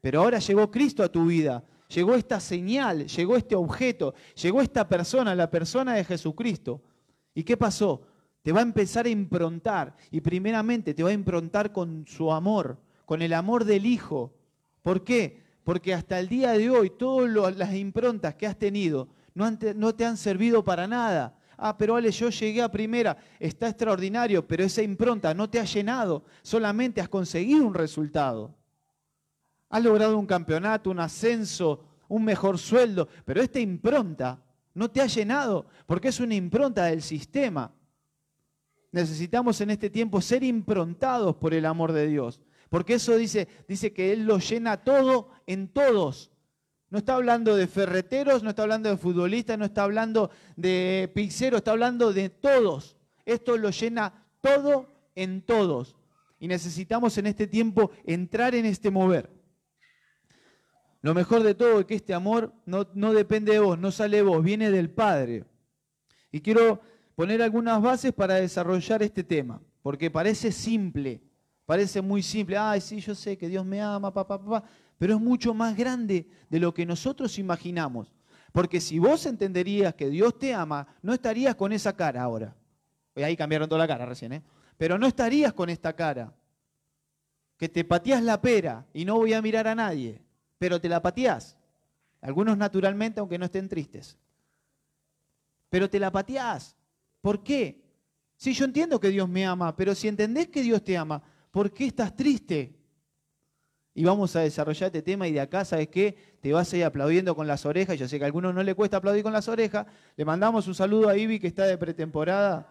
Pero 0.00 0.20
ahora 0.20 0.38
llegó 0.38 0.70
Cristo 0.70 1.02
a 1.02 1.08
tu 1.08 1.26
vida 1.26 1.64
llegó 1.94 2.14
esta 2.14 2.40
señal, 2.40 3.06
llegó 3.06 3.36
este 3.36 3.54
objeto, 3.54 4.14
llegó 4.34 4.60
esta 4.60 4.88
persona, 4.88 5.34
la 5.34 5.50
persona 5.50 5.94
de 5.94 6.04
Jesucristo. 6.04 6.82
¿Y 7.34 7.44
qué 7.44 7.56
pasó? 7.56 8.02
Te 8.42 8.52
va 8.52 8.60
a 8.60 8.62
empezar 8.62 9.06
a 9.06 9.10
improntar 9.10 9.96
y 10.10 10.20
primeramente 10.20 10.94
te 10.94 11.02
va 11.02 11.10
a 11.10 11.14
improntar 11.14 11.72
con 11.72 12.06
su 12.06 12.32
amor, 12.32 12.78
con 13.06 13.22
el 13.22 13.32
amor 13.32 13.64
del 13.64 13.86
Hijo. 13.86 14.32
¿Por 14.82 15.04
qué? 15.04 15.42
Porque 15.62 15.94
hasta 15.94 16.18
el 16.18 16.28
día 16.28 16.52
de 16.52 16.68
hoy 16.68 16.90
todas 16.90 17.56
las 17.56 17.74
improntas 17.74 18.34
que 18.34 18.46
has 18.46 18.58
tenido 18.58 19.08
no 19.34 19.94
te 19.94 20.04
han 20.04 20.16
servido 20.16 20.62
para 20.62 20.86
nada. 20.86 21.36
Ah, 21.56 21.76
pero 21.76 21.96
Ale, 21.96 22.10
yo 22.10 22.30
llegué 22.30 22.62
a 22.62 22.70
primera, 22.70 23.16
está 23.38 23.68
extraordinario, 23.68 24.46
pero 24.46 24.64
esa 24.64 24.82
impronta 24.82 25.34
no 25.34 25.48
te 25.48 25.60
ha 25.60 25.64
llenado, 25.64 26.24
solamente 26.42 27.00
has 27.00 27.08
conseguido 27.08 27.66
un 27.66 27.74
resultado. 27.74 28.54
Has 29.68 29.82
logrado 29.82 30.18
un 30.18 30.26
campeonato, 30.26 30.90
un 30.90 31.00
ascenso, 31.00 31.84
un 32.08 32.24
mejor 32.24 32.58
sueldo, 32.58 33.08
pero 33.24 33.42
esta 33.42 33.60
impronta 33.60 34.42
no 34.74 34.90
te 34.90 35.00
ha 35.00 35.06
llenado 35.06 35.66
porque 35.86 36.08
es 36.08 36.20
una 36.20 36.34
impronta 36.34 36.86
del 36.86 37.02
sistema. 37.02 37.72
Necesitamos 38.92 39.60
en 39.60 39.70
este 39.70 39.90
tiempo 39.90 40.20
ser 40.20 40.44
improntados 40.44 41.36
por 41.36 41.54
el 41.54 41.66
amor 41.66 41.92
de 41.92 42.06
Dios, 42.06 42.40
porque 42.68 42.94
eso 42.94 43.16
dice, 43.16 43.48
dice 43.66 43.92
que 43.92 44.12
Él 44.12 44.24
lo 44.24 44.38
llena 44.38 44.76
todo 44.76 45.30
en 45.46 45.68
todos. 45.68 46.30
No 46.94 46.98
está 46.98 47.16
hablando 47.16 47.56
de 47.56 47.66
ferreteros, 47.66 48.44
no 48.44 48.50
está 48.50 48.62
hablando 48.62 48.88
de 48.88 48.96
futbolistas, 48.96 49.58
no 49.58 49.64
está 49.64 49.82
hablando 49.82 50.30
de 50.54 51.10
pizzeros, 51.12 51.58
está 51.58 51.72
hablando 51.72 52.12
de 52.12 52.28
todos. 52.28 52.96
Esto 53.24 53.56
lo 53.56 53.70
llena 53.70 54.28
todo 54.40 54.86
en 55.16 55.42
todos. 55.42 55.96
Y 56.38 56.46
necesitamos 56.46 57.18
en 57.18 57.26
este 57.26 57.48
tiempo 57.48 57.90
entrar 58.04 58.54
en 58.54 58.64
este 58.64 58.92
mover. 58.92 59.28
Lo 61.02 61.14
mejor 61.14 61.42
de 61.42 61.56
todo 61.56 61.80
es 61.80 61.86
que 61.86 61.96
este 61.96 62.14
amor 62.14 62.54
no, 62.64 62.86
no 62.94 63.12
depende 63.12 63.54
de 63.54 63.58
vos, 63.58 63.76
no 63.76 63.90
sale 63.90 64.18
de 64.18 64.22
vos, 64.22 64.40
viene 64.44 64.70
del 64.70 64.88
Padre. 64.88 65.44
Y 66.30 66.42
quiero 66.42 66.80
poner 67.16 67.42
algunas 67.42 67.82
bases 67.82 68.12
para 68.12 68.36
desarrollar 68.36 69.02
este 69.02 69.24
tema, 69.24 69.60
porque 69.82 70.12
parece 70.12 70.52
simple, 70.52 71.20
parece 71.66 72.00
muy 72.00 72.22
simple. 72.22 72.56
Ay, 72.56 72.80
sí, 72.80 73.00
yo 73.00 73.16
sé 73.16 73.36
que 73.36 73.48
Dios 73.48 73.66
me 73.66 73.82
ama, 73.82 74.14
papá, 74.14 74.38
papá, 74.38 74.62
pero 74.98 75.14
es 75.14 75.20
mucho 75.20 75.54
más 75.54 75.76
grande 75.76 76.28
de 76.48 76.60
lo 76.60 76.72
que 76.74 76.86
nosotros 76.86 77.38
imaginamos. 77.38 78.14
Porque 78.52 78.80
si 78.80 78.98
vos 78.98 79.26
entenderías 79.26 79.94
que 79.94 80.08
Dios 80.08 80.38
te 80.38 80.54
ama, 80.54 80.86
no 81.02 81.12
estarías 81.12 81.54
con 81.56 81.72
esa 81.72 81.96
cara 81.96 82.22
ahora. 82.22 82.54
Ahí 83.16 83.36
cambiaron 83.36 83.68
toda 83.68 83.80
la 83.80 83.88
cara 83.88 84.06
recién, 84.06 84.32
¿eh? 84.32 84.42
Pero 84.76 84.98
no 84.98 85.06
estarías 85.06 85.52
con 85.52 85.70
esta 85.70 85.94
cara. 85.94 86.32
Que 87.56 87.68
te 87.68 87.84
pateas 87.84 88.22
la 88.22 88.40
pera 88.40 88.86
y 88.92 89.04
no 89.04 89.16
voy 89.16 89.32
a 89.32 89.42
mirar 89.42 89.66
a 89.66 89.74
nadie 89.74 90.24
pero 90.64 90.80
te 90.80 90.88
la 90.88 91.02
pateás. 91.02 91.58
Algunos 92.22 92.56
naturalmente, 92.56 93.20
aunque 93.20 93.38
no 93.38 93.44
estén 93.44 93.68
tristes. 93.68 94.16
Pero 95.68 95.90
te 95.90 96.00
la 96.00 96.10
pateás. 96.10 96.74
¿Por 97.20 97.42
qué? 97.42 97.84
Sí, 98.36 98.54
yo 98.54 98.64
entiendo 98.64 98.98
que 98.98 99.10
Dios 99.10 99.28
me 99.28 99.44
ama, 99.44 99.76
pero 99.76 99.94
si 99.94 100.08
entendés 100.08 100.48
que 100.48 100.62
Dios 100.62 100.82
te 100.82 100.96
ama, 100.96 101.22
¿por 101.50 101.70
qué 101.70 101.84
estás 101.84 102.16
triste? 102.16 102.74
Y 103.96 104.04
vamos 104.04 104.34
a 104.34 104.40
desarrollar 104.40 104.88
este 104.88 105.02
tema 105.02 105.28
y 105.28 105.32
de 105.32 105.40
acá, 105.40 105.64
¿sabes 105.64 105.86
qué? 105.86 106.16
Te 106.40 106.52
vas 106.52 106.72
a 106.72 106.76
ir 106.76 106.84
aplaudiendo 106.84 107.36
con 107.36 107.46
las 107.46 107.64
orejas. 107.64 107.96
Yo 107.96 108.08
sé 108.08 108.18
que 108.18 108.24
a 108.24 108.26
algunos 108.26 108.52
no 108.52 108.62
le 108.64 108.74
cuesta 108.74 108.96
aplaudir 108.96 109.22
con 109.22 109.32
las 109.32 109.46
orejas. 109.46 109.86
Le 110.16 110.24
mandamos 110.24 110.66
un 110.66 110.74
saludo 110.74 111.08
a 111.08 111.16
Ivy 111.16 111.38
que 111.38 111.46
está 111.46 111.64
de 111.64 111.78
pretemporada. 111.78 112.68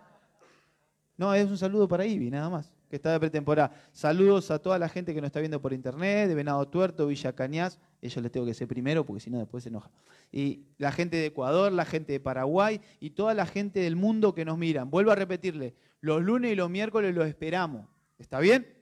No, 1.15 1.33
es 1.33 1.45
un 1.49 1.57
saludo 1.57 1.87
para 1.87 2.05
Ivy, 2.05 2.29
nada 2.29 2.49
más, 2.49 2.73
que 2.89 2.97
está 2.97 3.13
de 3.13 3.21
pretemporada. 3.21 3.71
Saludos 3.93 4.51
a 4.51 4.59
toda 4.59 4.77
la 4.77 4.89
gente 4.89 5.13
que 5.13 5.21
nos 5.21 5.27
está 5.27 5.39
viendo 5.39 5.61
por 5.61 5.71
internet, 5.71 6.27
de 6.27 6.35
Venado 6.35 6.67
Tuerto, 6.67 7.07
Villa 7.07 7.31
Cañas. 7.33 7.79
Ellos 8.01 8.21
les 8.21 8.29
tengo 8.29 8.45
que 8.45 8.53
ser 8.53 8.67
primero 8.67 9.05
porque 9.05 9.21
si 9.21 9.29
no 9.29 9.37
después 9.37 9.63
se 9.63 9.69
enoja. 9.69 9.89
Y 10.29 10.65
la 10.77 10.91
gente 10.91 11.15
de 11.15 11.27
Ecuador, 11.27 11.71
la 11.71 11.85
gente 11.85 12.11
de 12.11 12.19
Paraguay 12.19 12.81
y 12.99 13.11
toda 13.11 13.33
la 13.33 13.45
gente 13.45 13.79
del 13.79 13.95
mundo 13.95 14.33
que 14.33 14.43
nos 14.43 14.57
miran. 14.57 14.89
Vuelvo 14.89 15.11
a 15.11 15.15
repetirle, 15.15 15.73
los 16.01 16.21
lunes 16.21 16.51
y 16.51 16.55
los 16.55 16.69
miércoles 16.69 17.15
los 17.15 17.27
esperamos. 17.27 17.87
¿Está 18.17 18.41
bien? 18.41 18.72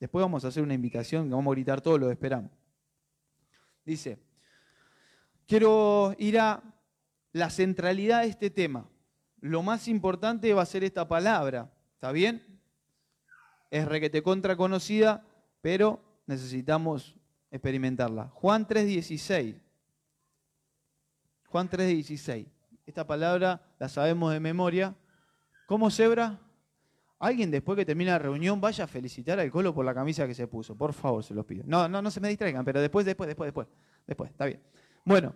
Después 0.00 0.22
vamos 0.22 0.44
a 0.44 0.48
hacer 0.48 0.62
una 0.62 0.72
invitación, 0.72 1.28
que 1.28 1.34
vamos 1.34 1.52
a 1.52 1.54
gritar 1.54 1.82
todos, 1.82 2.00
los 2.00 2.10
esperamos. 2.10 2.50
Dice, 3.84 4.18
quiero 5.46 6.14
ir 6.18 6.40
a 6.40 6.62
la 7.32 7.50
centralidad 7.50 8.22
de 8.22 8.28
este 8.28 8.48
tema. 8.48 8.88
Lo 9.40 9.62
más 9.62 9.88
importante 9.88 10.52
va 10.54 10.62
a 10.62 10.66
ser 10.66 10.84
esta 10.84 11.06
palabra, 11.06 11.70
¿está 11.94 12.12
bien? 12.12 12.60
Es 13.70 13.86
requete 13.86 14.22
contra 14.22 14.56
conocida, 14.56 15.24
pero 15.60 16.02
necesitamos 16.26 17.14
experimentarla. 17.50 18.28
Juan 18.28 18.66
3.16. 18.66 19.60
Juan 21.46 21.68
3.16. 21.68 22.46
Esta 22.86 23.06
palabra 23.06 23.62
la 23.78 23.88
sabemos 23.88 24.32
de 24.32 24.40
memoria. 24.40 24.94
¿Cómo 25.66 25.90
cebra? 25.90 26.40
Alguien 27.20 27.50
después 27.50 27.76
que 27.76 27.84
termine 27.84 28.10
la 28.10 28.18
reunión 28.18 28.62
vaya 28.62 28.84
a 28.84 28.86
felicitar 28.86 29.38
al 29.38 29.50
Colo 29.50 29.74
por 29.74 29.84
la 29.84 29.92
camisa 29.92 30.26
que 30.26 30.34
se 30.34 30.46
puso. 30.46 30.74
Por 30.74 30.94
favor, 30.94 31.22
se 31.22 31.34
los 31.34 31.44
pido. 31.44 31.64
No, 31.66 31.86
no, 31.86 32.00
no 32.00 32.10
se 32.10 32.18
me 32.18 32.28
distraigan, 32.30 32.64
pero 32.64 32.80
después, 32.80 33.04
después, 33.04 33.28
después, 33.28 33.48
después. 33.48 33.68
Después, 34.06 34.30
está 34.30 34.46
bien. 34.46 34.60
Bueno, 35.04 35.34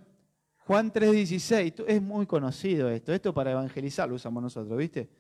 Juan 0.60 0.90
3.16, 0.90 1.84
es 1.86 2.00
muy 2.00 2.24
conocido 2.24 2.88
esto. 2.88 3.12
Esto 3.12 3.34
para 3.34 3.52
evangelizar 3.52 4.08
lo 4.08 4.14
usamos 4.14 4.42
nosotros, 4.42 4.78
¿viste? 4.78 5.10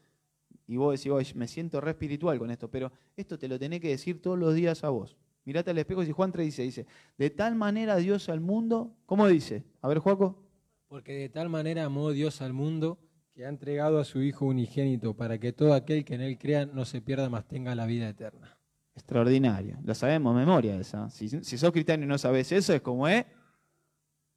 Y 0.66 0.78
vos 0.78 0.98
decís, 0.98 1.12
oye, 1.12 1.34
me 1.34 1.46
siento 1.46 1.82
re 1.82 1.90
espiritual 1.90 2.38
con 2.38 2.50
esto, 2.50 2.70
pero 2.70 2.90
esto 3.14 3.38
te 3.38 3.46
lo 3.46 3.58
tenés 3.58 3.80
que 3.80 3.88
decir 3.88 4.22
todos 4.22 4.38
los 4.38 4.54
días 4.54 4.84
a 4.84 4.88
vos. 4.88 5.18
Mirate 5.44 5.70
al 5.70 5.76
espejo 5.76 6.02
y 6.02 6.10
Juan 6.12 6.32
3.16 6.32 6.62
dice, 6.62 6.86
de 7.18 7.28
tal 7.28 7.56
manera 7.56 7.96
Dios 7.96 8.30
al 8.30 8.40
mundo, 8.40 8.96
¿cómo 9.04 9.28
dice? 9.28 9.64
A 9.82 9.88
ver, 9.88 9.98
Juaco. 9.98 10.42
Porque 10.88 11.12
de 11.12 11.28
tal 11.28 11.50
manera 11.50 11.84
amó 11.84 12.10
Dios 12.12 12.40
al 12.40 12.54
mundo 12.54 12.98
que 13.34 13.44
ha 13.44 13.48
entregado 13.48 13.98
a 13.98 14.04
su 14.04 14.22
Hijo 14.22 14.46
unigénito 14.46 15.14
para 15.14 15.38
que 15.38 15.52
todo 15.52 15.74
aquel 15.74 16.04
que 16.04 16.14
en 16.14 16.20
Él 16.20 16.38
crea 16.38 16.66
no 16.66 16.84
se 16.84 17.00
pierda, 17.00 17.28
más 17.28 17.46
tenga 17.48 17.74
la 17.74 17.84
vida 17.84 18.08
eterna. 18.08 18.56
Extraordinario. 18.94 19.76
Lo 19.82 19.92
sabemos, 19.94 20.36
memoria 20.36 20.78
esa. 20.78 21.10
Si, 21.10 21.28
si 21.28 21.58
sos 21.58 21.72
cristiano 21.72 22.04
y 22.04 22.06
no 22.06 22.16
sabes 22.16 22.52
eso, 22.52 22.72
es 22.72 22.80
como 22.80 23.08
es. 23.08 23.26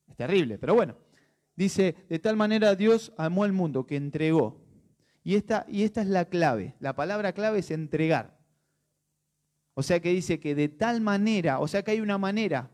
Es 0.07 0.15
terrible, 0.15 0.57
pero 0.57 0.73
bueno. 0.73 0.97
Dice, 1.55 1.95
de 2.09 2.17
tal 2.17 2.35
manera 2.37 2.73
Dios 2.75 3.13
amó 3.17 3.43
al 3.43 3.53
mundo 3.53 3.85
que 3.85 3.97
entregó. 3.97 4.59
Y 5.23 5.35
esta, 5.35 5.67
y 5.69 5.83
esta 5.83 6.01
es 6.01 6.07
la 6.07 6.25
clave. 6.25 6.75
La 6.79 6.95
palabra 6.95 7.33
clave 7.33 7.59
es 7.59 7.69
entregar. 7.69 8.39
O 9.75 9.83
sea 9.83 9.99
que 9.99 10.09
dice 10.09 10.39
que 10.39 10.55
de 10.55 10.69
tal 10.69 11.01
manera, 11.01 11.59
o 11.59 11.67
sea 11.67 11.83
que 11.83 11.91
hay 11.91 12.01
una 12.01 12.17
manera 12.17 12.71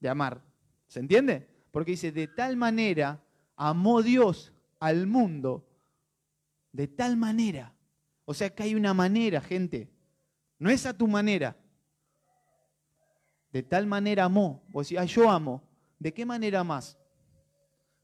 de 0.00 0.08
amar. 0.08 0.42
¿Se 0.86 1.00
entiende? 1.00 1.46
Porque 1.70 1.90
dice, 1.90 2.12
de 2.12 2.28
tal 2.28 2.56
manera 2.56 3.22
amó 3.56 4.02
Dios 4.02 4.54
al 4.80 5.06
mundo 5.06 5.66
de 6.72 6.86
tal 6.88 7.16
manera. 7.16 7.74
O 8.24 8.34
sea 8.34 8.54
que 8.54 8.62
hay 8.62 8.74
una 8.74 8.94
manera, 8.94 9.40
gente. 9.40 9.90
No 10.58 10.70
es 10.70 10.86
a 10.86 10.96
tu 10.96 11.08
manera. 11.08 11.56
De 13.52 13.62
tal 13.62 13.86
manera 13.86 14.24
amó. 14.24 14.62
Vos 14.68 14.88
decís, 14.88 15.10
yo 15.10 15.30
amo. 15.30 15.62
¿De 15.98 16.12
qué 16.12 16.24
manera 16.24 16.62
más? 16.62 16.96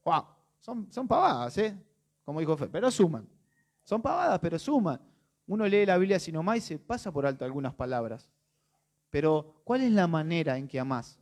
Wow, 0.03 0.25
son, 0.59 0.91
son 0.91 1.07
pavadas, 1.07 1.57
¿eh? 1.57 1.77
Como 2.23 2.39
dijo 2.39 2.57
Fe, 2.57 2.67
pero 2.67 2.91
suman. 2.91 3.27
Son 3.83 4.01
pavadas, 4.01 4.39
pero 4.39 4.57
suman. 4.57 4.99
Uno 5.47 5.67
lee 5.67 5.85
la 5.85 5.97
Biblia 5.97 6.19
sin 6.19 6.33
nomás 6.33 6.57
y 6.57 6.61
se 6.61 6.79
pasa 6.79 7.11
por 7.11 7.25
alto 7.25 7.45
algunas 7.45 7.73
palabras. 7.73 8.29
Pero, 9.11 9.61
¿cuál 9.63 9.81
es 9.81 9.91
la 9.91 10.07
manera 10.07 10.57
en 10.57 10.67
que 10.67 10.79
amás? 10.79 11.19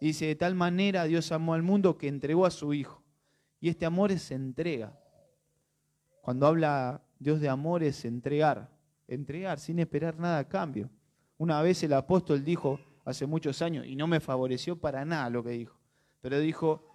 Dice, 0.00 0.26
de 0.26 0.34
tal 0.34 0.54
manera 0.54 1.04
Dios 1.04 1.30
amó 1.30 1.54
al 1.54 1.62
mundo 1.62 1.96
que 1.96 2.08
entregó 2.08 2.44
a 2.44 2.50
su 2.50 2.74
Hijo. 2.74 2.99
Y 3.60 3.68
este 3.68 3.84
amor 3.84 4.10
es 4.10 4.30
entrega. 4.30 4.98
Cuando 6.22 6.46
habla 6.46 7.02
Dios 7.18 7.40
de 7.40 7.48
amor 7.48 7.82
es 7.82 8.04
entregar, 8.06 8.70
entregar 9.06 9.58
sin 9.60 9.78
esperar 9.78 10.18
nada 10.18 10.38
a 10.38 10.48
cambio. 10.48 10.90
Una 11.36 11.60
vez 11.60 11.82
el 11.82 11.92
apóstol 11.92 12.42
dijo, 12.42 12.80
hace 13.04 13.26
muchos 13.26 13.60
años, 13.62 13.86
y 13.86 13.94
no 13.94 14.06
me 14.06 14.20
favoreció 14.20 14.80
para 14.80 15.04
nada 15.04 15.28
lo 15.30 15.44
que 15.44 15.50
dijo, 15.50 15.78
pero 16.20 16.38
dijo, 16.38 16.86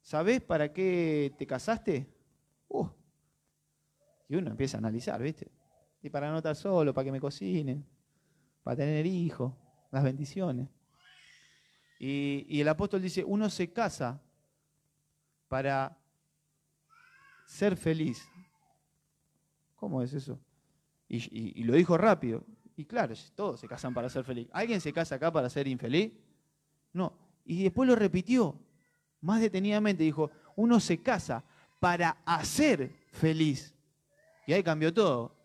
¿sabés 0.00 0.40
para 0.40 0.72
qué 0.72 1.34
te 1.38 1.46
casaste? 1.46 2.08
Uh. 2.68 2.86
Y 4.28 4.36
uno 4.36 4.50
empieza 4.50 4.76
a 4.76 4.78
analizar, 4.78 5.20
¿viste? 5.20 5.50
Y 6.02 6.10
para 6.10 6.30
no 6.30 6.38
estar 6.38 6.56
solo, 6.56 6.94
para 6.94 7.04
que 7.04 7.12
me 7.12 7.20
cocinen, 7.20 7.84
para 8.62 8.76
tener 8.76 9.06
hijos, 9.06 9.52
las 9.90 10.02
bendiciones. 10.02 10.68
Y, 11.98 12.46
y 12.48 12.60
el 12.60 12.68
apóstol 12.68 13.02
dice, 13.02 13.24
uno 13.24 13.50
se 13.50 13.72
casa 13.72 14.20
para 15.52 15.94
ser 17.44 17.76
feliz. 17.76 18.26
¿Cómo 19.76 20.00
es 20.00 20.14
eso? 20.14 20.40
Y, 21.06 21.62
lo 21.64 21.74
dijo 21.74 21.98
rápido. 21.98 22.42
Y 22.74 22.86
claro, 22.86 23.12
todos 23.34 23.60
se 23.60 23.68
casan 23.68 23.92
para 23.92 24.08
ser 24.08 24.24
feliz. 24.24 24.48
¿Alguien 24.50 24.80
se 24.80 24.94
casa 24.94 25.16
acá 25.16 25.30
para 25.30 25.50
ser 25.50 25.68
infeliz? 25.68 26.10
No. 26.94 27.12
Y 27.44 27.64
después 27.64 27.86
lo 27.86 27.94
repitió 27.94 28.58
más 29.20 29.42
detenidamente. 29.42 30.02
Dijo, 30.02 30.30
uno 30.56 30.80
se 30.80 31.02
casa 31.02 31.44
para 31.78 32.16
hacer 32.24 32.90
feliz. 33.10 33.74
Y 34.46 34.54
ahí 34.54 34.62
cambió 34.62 34.90
todo. 34.94 35.36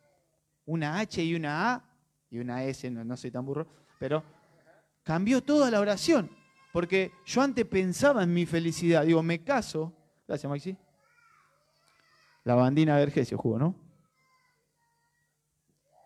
Una 0.65 0.99
H 0.99 1.21
y 1.21 1.35
una 1.35 1.73
A 1.73 1.83
y 2.29 2.39
una 2.39 2.63
S, 2.63 2.89
no, 2.89 3.03
no 3.03 3.17
soy 3.17 3.31
tan 3.31 3.45
burro, 3.45 3.67
pero 3.99 4.23
cambió 5.03 5.43
toda 5.43 5.69
la 5.69 5.81
oración. 5.81 6.31
Porque 6.71 7.11
yo 7.25 7.41
antes 7.41 7.65
pensaba 7.65 8.23
en 8.23 8.33
mi 8.33 8.45
felicidad. 8.45 9.03
Digo, 9.03 9.21
me 9.21 9.43
caso. 9.43 9.96
Gracias, 10.27 10.49
Maxi. 10.49 10.77
La 12.43 12.55
bandina 12.55 12.95
de 12.95 13.05
Vergesio 13.05 13.37
jugó, 13.37 13.57
¿no? 13.57 13.75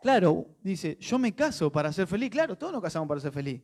Claro, 0.01 0.47
dice, 0.63 0.97
yo 0.99 1.19
me 1.19 1.36
caso 1.36 1.71
para 1.71 1.91
ser 1.93 2.07
feliz. 2.07 2.29
Claro, 2.31 2.57
todos 2.57 2.73
nos 2.73 2.81
casamos 2.81 3.07
para 3.07 3.21
ser 3.21 3.31
feliz. 3.31 3.62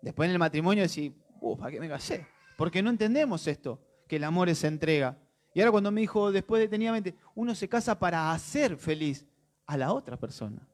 Después 0.00 0.26
en 0.26 0.32
el 0.32 0.38
matrimonio 0.38 0.82
decís, 0.82 1.12
uff, 1.40 1.58
¿para 1.58 1.70
qué 1.70 1.80
me 1.80 1.88
casé? 1.88 2.26
Porque 2.56 2.82
no 2.82 2.90
entendemos 2.90 3.46
esto, 3.46 3.80
que 4.08 4.16
el 4.16 4.24
amor 4.24 4.48
es 4.48 4.64
entrega. 4.64 5.18
Y 5.52 5.60
ahora 5.60 5.72
cuando 5.72 5.90
me 5.90 6.00
dijo, 6.00 6.32
después 6.32 6.60
detenidamente, 6.60 7.14
uno 7.34 7.54
se 7.54 7.68
casa 7.68 7.98
para 7.98 8.32
hacer 8.32 8.76
feliz 8.76 9.26
a 9.66 9.76
la 9.76 9.92
otra 9.92 10.18
persona. 10.18 10.66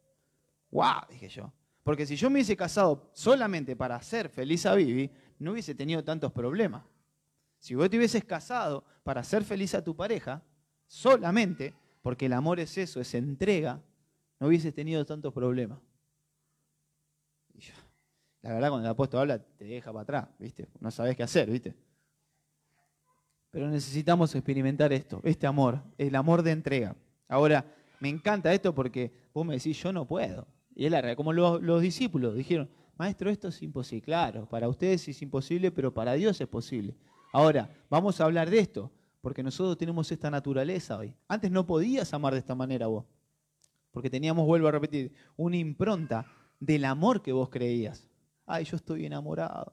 ¡Wow! 0.71 1.07
Dije 1.11 1.29
yo. 1.29 1.53
Porque 1.83 2.07
si 2.07 2.17
yo 2.17 2.31
me 2.31 2.35
hubiese 2.35 2.57
casado 2.57 3.11
solamente 3.13 3.75
para 3.75 3.97
hacer 3.97 4.29
feliz 4.29 4.67
a 4.67 4.75
Vivi, 4.75 5.11
no 5.39 5.53
hubiese 5.53 5.75
tenido 5.75 6.05
tantos 6.05 6.33
problemas. 6.33 6.85
Si 7.61 7.75
vos 7.75 7.89
te 7.89 7.99
hubieses 7.99 8.25
casado 8.25 8.85
para 9.05 9.21
hacer 9.21 9.45
feliz 9.45 9.75
a 9.75 9.85
tu 9.85 9.95
pareja, 9.95 10.43
solamente, 10.87 11.75
porque 12.03 12.27
el 12.27 12.33
amor 12.33 12.59
es 12.59 12.77
eso, 12.79 13.01
es 13.01 13.15
entrega, 13.15 13.81
no 14.41 14.49
hubieses 14.49 14.75
tenido 14.75 15.05
tantos 15.05 15.33
problemas. 15.33 15.79
la 18.43 18.55
verdad, 18.55 18.71
cuando 18.71 18.89
el 18.89 18.93
apóstol 18.93 19.21
habla, 19.21 19.39
te 19.39 19.67
deja 19.67 19.93
para 19.93 20.03
atrás, 20.03 20.29
¿viste? 20.39 20.69
No 20.81 20.91
sabes 20.91 21.15
qué 21.17 21.23
hacer, 21.23 21.51
¿viste? 21.51 21.77
Pero 23.51 23.69
necesitamos 23.69 24.35
experimentar 24.35 24.93
esto, 24.93 25.21
este 25.23 25.47
amor, 25.47 25.83
el 25.99 26.15
amor 26.15 26.43
de 26.43 26.53
entrega. 26.53 26.97
Ahora, 27.29 27.65
me 28.01 28.09
encanta 28.09 28.55
esto 28.55 28.75
porque 28.75 29.13
vos 29.35 29.45
me 29.45 29.55
decís, 29.55 29.81
yo 29.83 29.93
no 29.93 30.07
puedo. 30.07 30.47
Y 30.75 30.87
es 30.87 30.91
la 30.91 31.15
como 31.15 31.35
los 31.35 31.83
discípulos 31.83 32.35
dijeron, 32.35 32.71
maestro, 32.97 33.29
esto 33.29 33.49
es 33.49 33.61
imposible. 33.61 34.03
Claro, 34.03 34.49
para 34.49 34.69
ustedes 34.69 35.07
es 35.09 35.21
imposible, 35.21 35.71
pero 35.71 35.93
para 35.93 36.15
Dios 36.15 36.41
es 36.41 36.49
posible. 36.49 36.95
Ahora, 37.33 37.71
vamos 37.89 38.21
a 38.21 38.25
hablar 38.25 38.51
de 38.51 38.59
esto, 38.59 38.91
porque 39.21 39.43
nosotros 39.43 39.77
tenemos 39.77 40.11
esta 40.11 40.31
naturaleza 40.31 40.99
hoy. 40.99 41.15
Antes 41.29 41.51
no 41.51 41.67
podías 41.67 42.13
amar 42.13 42.33
de 42.33 42.41
esta 42.41 42.55
manera 42.55 42.87
vos, 42.87 43.05
porque 43.91 44.11
teníamos, 44.11 44.47
vuelvo 44.47 44.69
a 44.69 44.73
repetir, 44.73 45.13
una 45.37 45.57
impronta 45.57 46.27
del 46.59 46.85
amor 46.85 47.23
que 47.23 47.33
vos 47.33 47.49
creías. 47.49 48.09
Ay, 48.47 48.65
yo 48.65 48.77
estoy 48.77 49.07
enamorado. 49.07 49.73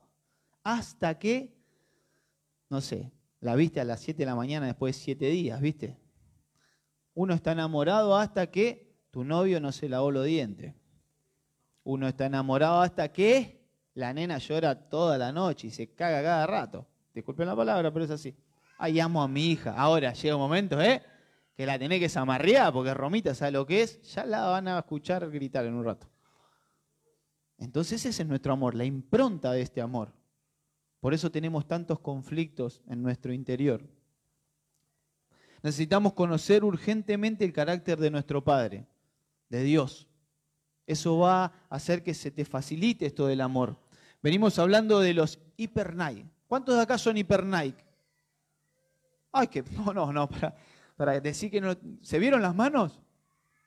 Hasta 0.63 1.17
que, 1.17 1.55
no 2.69 2.81
sé, 2.81 3.11
la 3.39 3.55
viste 3.55 3.79
a 3.79 3.85
las 3.85 4.01
7 4.01 4.19
de 4.19 4.25
la 4.25 4.35
mañana 4.35 4.65
después 4.65 4.95
de 4.95 5.03
7 5.03 5.29
días, 5.29 5.61
¿viste? 5.61 5.97
Uno 7.13 7.33
está 7.33 7.53
enamorado 7.53 8.15
hasta 8.15 8.51
que 8.51 8.95
tu 9.09 9.23
novio 9.23 9.59
no 9.59 9.71
se 9.71 9.89
lavó 9.89 10.11
los 10.11 10.25
dientes. 10.25 10.75
Uno 11.83 12.07
está 12.07 12.25
enamorado 12.25 12.81
hasta 12.81 13.11
que 13.11 13.65
la 13.93 14.13
nena 14.13 14.37
llora 14.37 14.89
toda 14.89 15.17
la 15.17 15.31
noche 15.31 15.67
y 15.67 15.71
se 15.71 15.93
caga 15.93 16.21
cada 16.21 16.45
rato. 16.45 16.85
Disculpen 17.17 17.47
la 17.47 17.55
palabra, 17.55 17.91
pero 17.91 18.05
es 18.05 18.11
así. 18.11 18.35
Ay, 18.77 18.99
amo 18.99 19.23
a 19.23 19.27
mi 19.27 19.47
hija. 19.47 19.73
Ahora 19.75 20.13
llega 20.13 20.35
un 20.35 20.41
momento, 20.41 20.79
¿eh? 20.79 21.01
Que 21.55 21.65
la 21.65 21.79
tenés 21.79 21.99
que 21.99 22.09
zamarrear 22.09 22.71
porque 22.71 22.93
Romita 22.93 23.33
sabe 23.33 23.53
lo 23.53 23.65
que 23.65 23.81
es. 23.81 23.99
Ya 24.13 24.23
la 24.23 24.45
van 24.45 24.67
a 24.67 24.77
escuchar 24.77 25.27
gritar 25.31 25.65
en 25.65 25.73
un 25.73 25.83
rato. 25.83 26.07
Entonces 27.57 28.05
ese 28.05 28.21
es 28.21 28.27
nuestro 28.27 28.53
amor, 28.53 28.75
la 28.75 28.85
impronta 28.85 29.51
de 29.51 29.61
este 29.61 29.81
amor. 29.81 30.13
Por 30.99 31.15
eso 31.15 31.31
tenemos 31.31 31.67
tantos 31.67 31.99
conflictos 32.01 32.83
en 32.87 33.01
nuestro 33.01 33.33
interior. 33.33 33.81
Necesitamos 35.63 36.13
conocer 36.13 36.63
urgentemente 36.63 37.45
el 37.45 37.51
carácter 37.51 37.97
de 37.99 38.11
nuestro 38.11 38.43
Padre, 38.43 38.85
de 39.49 39.63
Dios. 39.63 40.07
Eso 40.85 41.17
va 41.17 41.45
a 41.45 41.53
hacer 41.69 42.03
que 42.03 42.13
se 42.13 42.29
te 42.29 42.45
facilite 42.45 43.07
esto 43.07 43.25
del 43.25 43.41
amor. 43.41 43.79
Venimos 44.21 44.59
hablando 44.59 44.99
de 44.99 45.15
los 45.15 45.39
hiper 45.57 45.95
¿Cuántos 46.47 46.75
de 46.75 46.81
acá 46.81 46.97
son 46.97 47.17
hiper 47.17 47.43
Ay, 49.31 49.47
que 49.47 49.63
no, 49.71 49.93
no, 49.93 50.11
no, 50.13 50.29
para, 50.97 51.19
decir 51.19 51.51
que 51.51 51.61
no. 51.61 51.75
¿Se 52.01 52.19
vieron 52.19 52.41
las 52.41 52.55
manos? 52.55 52.99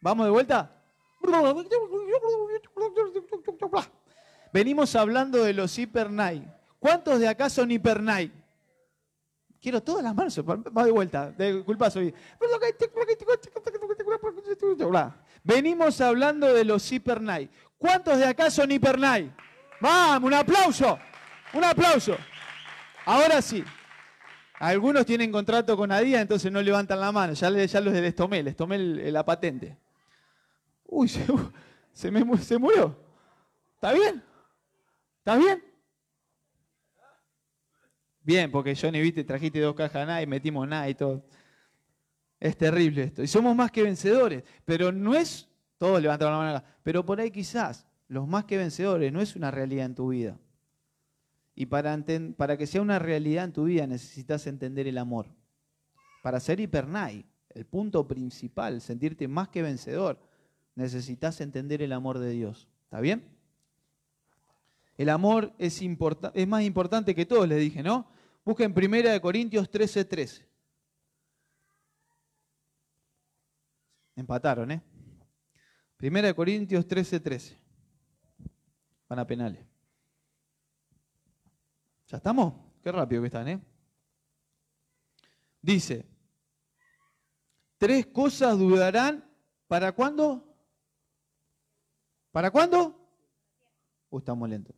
¿Vamos 0.00 0.26
de 0.26 0.30
vuelta? 0.30 0.76
Venimos 4.52 4.96
hablando 4.96 5.44
de 5.44 5.52
los 5.52 5.78
hiper 5.78 6.08
¿Cuántos 6.78 7.20
de 7.20 7.28
acá 7.28 7.50
son 7.50 7.70
hiper 7.70 8.00
Quiero 9.60 9.82
todas 9.82 10.02
las 10.02 10.14
manos. 10.14 10.38
Va 10.38 10.84
de 10.84 10.90
vuelta. 10.90 11.30
Disculpa, 11.32 11.90
soy. 11.90 12.14
Venimos 15.44 16.00
hablando 16.00 16.52
de 16.52 16.64
los 16.64 16.90
hiper 16.90 17.20
¿Cuántos 17.76 18.18
de 18.18 18.24
acá 18.24 18.50
son 18.50 18.72
hiper 18.72 18.98
Vamos, 19.80 20.26
un 20.26 20.34
aplauso. 20.34 20.98
Un 21.52 21.64
aplauso. 21.64 22.16
Ahora 23.10 23.42
sí. 23.42 23.64
Algunos 24.60 25.04
tienen 25.04 25.32
contrato 25.32 25.76
con 25.76 25.90
ADIA, 25.90 26.20
entonces 26.20 26.52
no 26.52 26.62
levantan 26.62 27.00
la 27.00 27.10
mano. 27.10 27.32
Ya, 27.32 27.50
los 27.50 27.92
les 27.92 28.14
tomé, 28.14 28.40
les 28.40 28.54
tomé 28.54 28.78
la 28.78 29.24
patente. 29.24 29.76
Uy, 30.84 31.08
se, 31.92 32.10
me, 32.12 32.38
se 32.38 32.56
murió. 32.56 32.96
¿Está 33.74 33.92
bien? 33.92 34.22
¿Está 35.18 35.36
bien? 35.36 35.64
Bien, 38.22 38.48
porque 38.48 38.76
Johnny, 38.76 39.00
viste, 39.00 39.24
trajiste 39.24 39.58
dos 39.58 39.74
cajas 39.74 40.06
nada 40.06 40.22
y 40.22 40.28
metimos 40.28 40.68
nada 40.68 40.88
y 40.88 40.94
todo. 40.94 41.24
Es 42.38 42.56
terrible 42.56 43.02
esto. 43.02 43.24
Y 43.24 43.26
somos 43.26 43.56
más 43.56 43.72
que 43.72 43.82
vencedores. 43.82 44.44
Pero 44.64 44.92
no 44.92 45.16
es, 45.16 45.48
todos 45.78 46.00
levantaron 46.00 46.34
la 46.34 46.38
mano 46.38 46.58
acá, 46.58 46.76
pero 46.84 47.04
por 47.04 47.18
ahí 47.18 47.32
quizás 47.32 47.88
los 48.06 48.28
más 48.28 48.44
que 48.44 48.56
vencedores 48.56 49.12
no 49.12 49.20
es 49.20 49.34
una 49.34 49.50
realidad 49.50 49.86
en 49.86 49.96
tu 49.96 50.10
vida. 50.10 50.38
Y 51.60 51.66
para, 51.66 52.56
que 52.56 52.66
sea 52.66 52.80
una 52.80 52.98
realidad 52.98 53.44
en 53.44 53.52
tu 53.52 53.64
vida 53.64 53.86
necesitas 53.86 54.46
entender 54.46 54.88
el 54.88 54.96
amor. 54.96 55.26
Para 56.22 56.40
ser 56.40 56.58
hipernai, 56.58 57.26
el 57.50 57.66
punto 57.66 58.08
principal, 58.08 58.80
sentirte 58.80 59.28
más 59.28 59.50
que 59.50 59.60
vencedor, 59.60 60.18
necesitas 60.74 61.38
entender 61.42 61.82
el 61.82 61.92
amor 61.92 62.18
de 62.18 62.30
Dios. 62.30 62.66
¿Está 62.84 63.02
bien? 63.02 63.28
El 64.96 65.10
amor 65.10 65.52
es, 65.58 65.82
más 66.48 66.62
importante 66.62 67.14
que 67.14 67.26
todo, 67.26 67.44
les 67.44 67.60
dije, 67.60 67.82
¿no? 67.82 68.10
Busquen 68.42 68.72
1 68.74 69.20
Corintios 69.20 69.70
13:13. 69.70 70.08
13. 70.08 70.48
Empataron, 74.16 74.70
¿eh? 74.70 74.82
1 76.00 76.34
Corintios 76.34 76.88
13:13. 76.88 77.20
13. 77.22 77.58
Van 79.10 79.18
a 79.18 79.26
penales. 79.26 79.69
¿Ya 82.10 82.16
estamos? 82.16 82.54
Qué 82.82 82.90
rápido 82.90 83.22
que 83.22 83.26
están, 83.28 83.46
¿eh? 83.46 83.60
Dice, 85.62 86.04
tres 87.78 88.06
cosas 88.06 88.58
durarán, 88.58 89.24
¿para 89.68 89.92
cuándo? 89.92 90.44
¿Para 92.32 92.50
cuándo? 92.50 92.96
Uh, 94.08 94.18
estamos 94.18 94.48
lentos. 94.48 94.74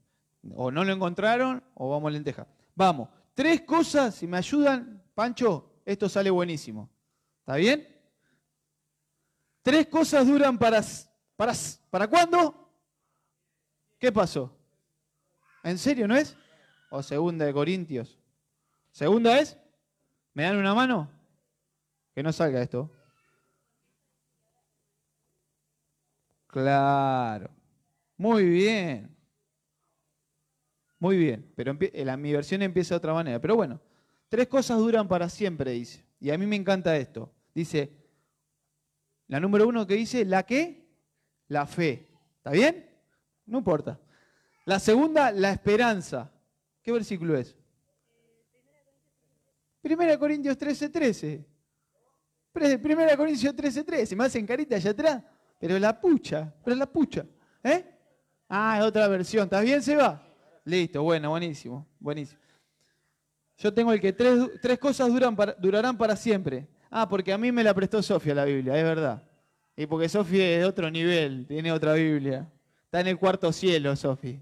O 0.55 0.71
no 0.71 0.85
lo 0.85 0.93
encontraron 0.93 1.65
o 1.75 1.89
vamos 1.89 2.13
lenteja. 2.13 2.47
Vamos, 2.75 3.09
tres 3.33 3.63
cosas, 3.63 4.15
si 4.15 4.27
me 4.27 4.37
ayudan, 4.37 5.03
Pancho, 5.15 5.81
esto 5.87 6.11
sale 6.11 6.29
buenísimo. 6.29 6.91
¿Está 7.39 7.57
bien? 7.57 7.89
Tres 9.63 9.87
cosas 9.87 10.27
duran 10.27 10.59
para, 10.59 10.83
para, 11.35 11.55
¿para 11.89 12.09
cuándo? 12.09 12.71
¿Qué 13.99 14.13
pasó? 14.13 14.55
¿En 15.63 15.79
serio 15.79 16.07
no 16.07 16.15
es? 16.15 16.37
O 16.93 17.03
segunda 17.03 17.47
de 17.47 17.53
Corintios? 17.55 18.19
¿Segunda 18.91 19.39
es? 19.39 19.59
¿Me 20.35 20.45
dan 20.45 20.59
una 20.59 20.75
mano? 20.75 21.11
Que 22.15 22.23
no 22.23 22.33
salga 22.33 22.61
esto. 22.61 22.91
Claro. 26.47 27.51
Muy 28.19 28.45
bien. 28.45 29.17
Muy 30.99 31.17
bien. 31.17 31.51
Pero 31.57 31.77
la, 31.95 32.17
mi 32.19 32.31
versión 32.31 32.61
empieza 32.61 32.95
de 32.95 32.99
otra 32.99 33.15
manera. 33.15 33.41
Pero 33.41 33.57
bueno, 33.57 33.81
tres 34.29 34.47
cosas 34.49 34.79
duran 34.79 35.09
para 35.09 35.31
siempre, 35.31 35.71
dice. 35.73 36.05
Y 36.21 36.31
a 36.31 36.37
mí 36.37 36.45
me 36.45 36.57
encanta 36.57 36.95
esto. 36.99 37.33
Dice, 37.55 37.91
la 39.29 39.41
número 39.41 39.67
uno 39.67 39.87
que 39.87 39.95
dice, 39.95 40.27
¿la 40.27 40.43
qué? 40.43 40.87
La 41.49 41.67
fe. 41.67 42.07
¿Está 42.37 42.51
bien? 42.51 42.87
No 43.47 43.59
importa. 43.59 43.99
La 44.67 44.79
segunda, 44.79 45.33
la 45.33 45.53
esperanza. 45.53 46.31
¿Qué 46.83 46.93
versículo 46.93 47.37
es? 47.37 47.57
Primera 49.81 50.19
Corintios 50.19 50.57
13, 50.57 50.89
13. 50.89 51.47
Primera 52.53 53.17
Corintios 53.17 53.55
13, 53.55 53.85
13. 53.85 54.17
Me 54.17 54.25
hacen 54.25 54.47
carita 54.47 54.77
allá 54.77 54.91
atrás. 54.91 55.23
Pero 55.59 55.79
la 55.79 55.99
pucha, 56.01 56.53
pero 56.65 56.77
la 56.77 56.87
pucha. 56.87 57.25
¿Eh? 57.63 57.85
Ah, 58.49 58.79
es 58.79 58.85
otra 58.85 59.07
versión. 59.09 59.45
¿Estás 59.45 59.65
bien, 59.65 59.83
Seba? 59.83 60.23
Listo, 60.65 61.03
bueno, 61.03 61.31
buenísimo, 61.31 61.87
buenísimo. 61.99 62.41
Yo 63.59 63.73
tengo 63.73 63.93
el 63.93 64.01
que 64.01 64.13
tres, 64.13 64.41
tres 64.61 64.79
cosas 64.79 65.09
duran 65.09 65.37
durarán 65.59 65.97
para 65.97 66.17
siempre. 66.17 66.69
Ah, 66.91 67.09
porque 67.09 67.33
a 67.33 67.39
mí 67.39 67.51
me 67.53 67.65
la 67.65 67.73
prestó 67.75 68.03
Sofía 68.03 68.35
la 68.35 68.45
Biblia, 68.45 68.77
es 68.77 68.85
verdad. 68.85 69.23
Y 69.77 69.87
porque 69.87 70.09
Sofía 70.09 70.55
es 70.55 70.59
de 70.61 70.65
otro 70.65 70.91
nivel, 70.91 71.47
tiene 71.47 71.73
otra 71.73 71.95
Biblia. 71.95 72.51
Está 72.85 73.01
en 73.01 73.07
el 73.09 73.19
cuarto 73.19 73.53
cielo, 73.53 73.95
Sofía. 73.97 74.41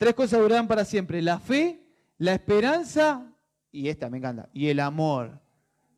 Tres 0.00 0.14
cosas 0.14 0.40
durarán 0.40 0.66
para 0.66 0.82
siempre. 0.82 1.20
La 1.20 1.38
fe, 1.38 1.78
la 2.16 2.32
esperanza 2.32 3.36
y 3.70 3.86
esta 3.86 4.08
me 4.08 4.16
encanta. 4.16 4.48
Y 4.54 4.68
el 4.68 4.80
amor. 4.80 5.38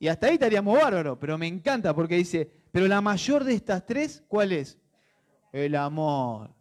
Y 0.00 0.08
hasta 0.08 0.26
ahí 0.26 0.32
estaríamos 0.32 0.76
bárbaros, 0.76 1.18
pero 1.20 1.38
me 1.38 1.46
encanta 1.46 1.94
porque 1.94 2.16
dice, 2.16 2.50
pero 2.72 2.88
la 2.88 3.00
mayor 3.00 3.44
de 3.44 3.54
estas 3.54 3.86
tres, 3.86 4.24
¿cuál 4.26 4.50
es? 4.50 4.76
El 5.52 5.76
amor. 5.76 6.52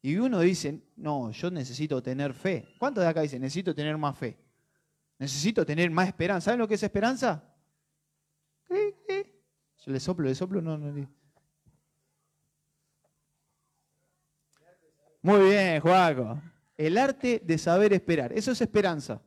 Y 0.00 0.16
uno 0.16 0.40
dice, 0.40 0.82
no, 0.96 1.30
yo 1.30 1.50
necesito 1.50 2.02
tener 2.02 2.32
fe. 2.32 2.74
¿Cuántos 2.78 3.04
de 3.04 3.10
acá 3.10 3.20
dicen, 3.20 3.42
necesito 3.42 3.74
tener 3.74 3.98
más 3.98 4.16
fe? 4.16 4.38
Necesito 5.18 5.66
tener 5.66 5.90
más 5.90 6.08
esperanza. 6.08 6.46
¿Saben 6.46 6.60
lo 6.60 6.66
que 6.66 6.76
es 6.76 6.82
esperanza? 6.82 7.54
¿Qué? 8.66 9.42
Le 9.84 10.00
soplo, 10.00 10.26
le 10.26 10.34
soplo, 10.34 10.62
no, 10.62 10.78
no. 10.78 11.21
Muy 15.22 15.50
bien, 15.50 15.80
Juaco. 15.80 16.42
El 16.76 16.98
arte 16.98 17.40
de 17.44 17.56
saber 17.56 17.92
esperar. 17.92 18.32
Eso 18.32 18.50
es 18.50 18.60
esperanza. 18.60 19.22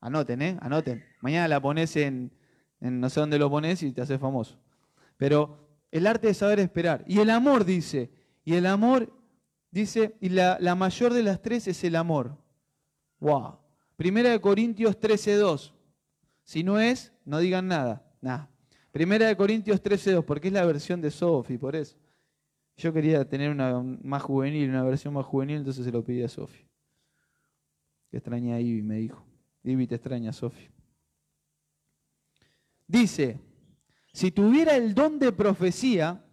Anoten, 0.00 0.42
¿eh? 0.42 0.58
Anoten. 0.60 1.02
Mañana 1.22 1.48
la 1.48 1.60
pones 1.60 1.96
en, 1.96 2.30
no 2.78 3.08
sé 3.08 3.20
dónde 3.20 3.38
lo 3.38 3.48
pones 3.48 3.82
y 3.82 3.92
te 3.92 4.02
haces 4.02 4.20
famoso. 4.20 4.60
Pero 5.16 5.66
el 5.90 6.06
arte 6.06 6.26
de 6.26 6.34
saber 6.34 6.60
esperar. 6.60 7.04
Y 7.06 7.20
el 7.20 7.30
amor 7.30 7.64
dice. 7.64 8.10
Y 8.44 8.54
el 8.54 8.66
amor 8.66 9.10
dice, 9.70 10.16
y 10.20 10.28
la, 10.28 10.58
la 10.60 10.74
mayor 10.74 11.14
de 11.14 11.22
las 11.22 11.40
tres 11.40 11.68
es 11.68 11.82
el 11.84 11.96
amor. 11.96 12.36
Wow. 13.18 13.58
Primera 13.96 14.30
de 14.30 14.40
Corintios 14.40 14.98
13.2. 15.00 15.72
Si 16.44 16.62
no 16.62 16.78
es, 16.78 17.12
no 17.24 17.38
digan 17.38 17.66
nada. 17.66 18.04
Nada. 18.20 18.50
Primera 18.92 19.26
de 19.26 19.36
Corintios 19.36 19.82
13.2, 19.82 20.24
porque 20.24 20.48
es 20.48 20.54
la 20.54 20.66
versión 20.66 21.00
de 21.00 21.10
Sophie, 21.10 21.58
por 21.58 21.76
eso. 21.76 21.96
Yo 22.80 22.94
quería 22.94 23.28
tener 23.28 23.50
una 23.50 23.78
más 24.02 24.22
juvenil, 24.22 24.70
una 24.70 24.82
versión 24.82 25.12
más 25.12 25.26
juvenil, 25.26 25.58
entonces 25.58 25.84
se 25.84 25.92
lo 25.92 26.02
pedí 26.02 26.22
a 26.22 26.28
Sofi. 26.28 26.66
Que 28.10 28.16
extraña 28.16 28.54
a 28.56 28.60
Ivy, 28.60 28.80
me 28.80 28.96
dijo. 28.96 29.22
Ivy 29.64 29.86
te 29.86 29.96
extraña, 29.96 30.32
Sofi. 30.32 30.70
Dice, 32.86 33.38
si 34.14 34.30
tuviera 34.30 34.76
el 34.76 34.94
don 34.94 35.18
de 35.18 35.30
profecía, 35.30 36.24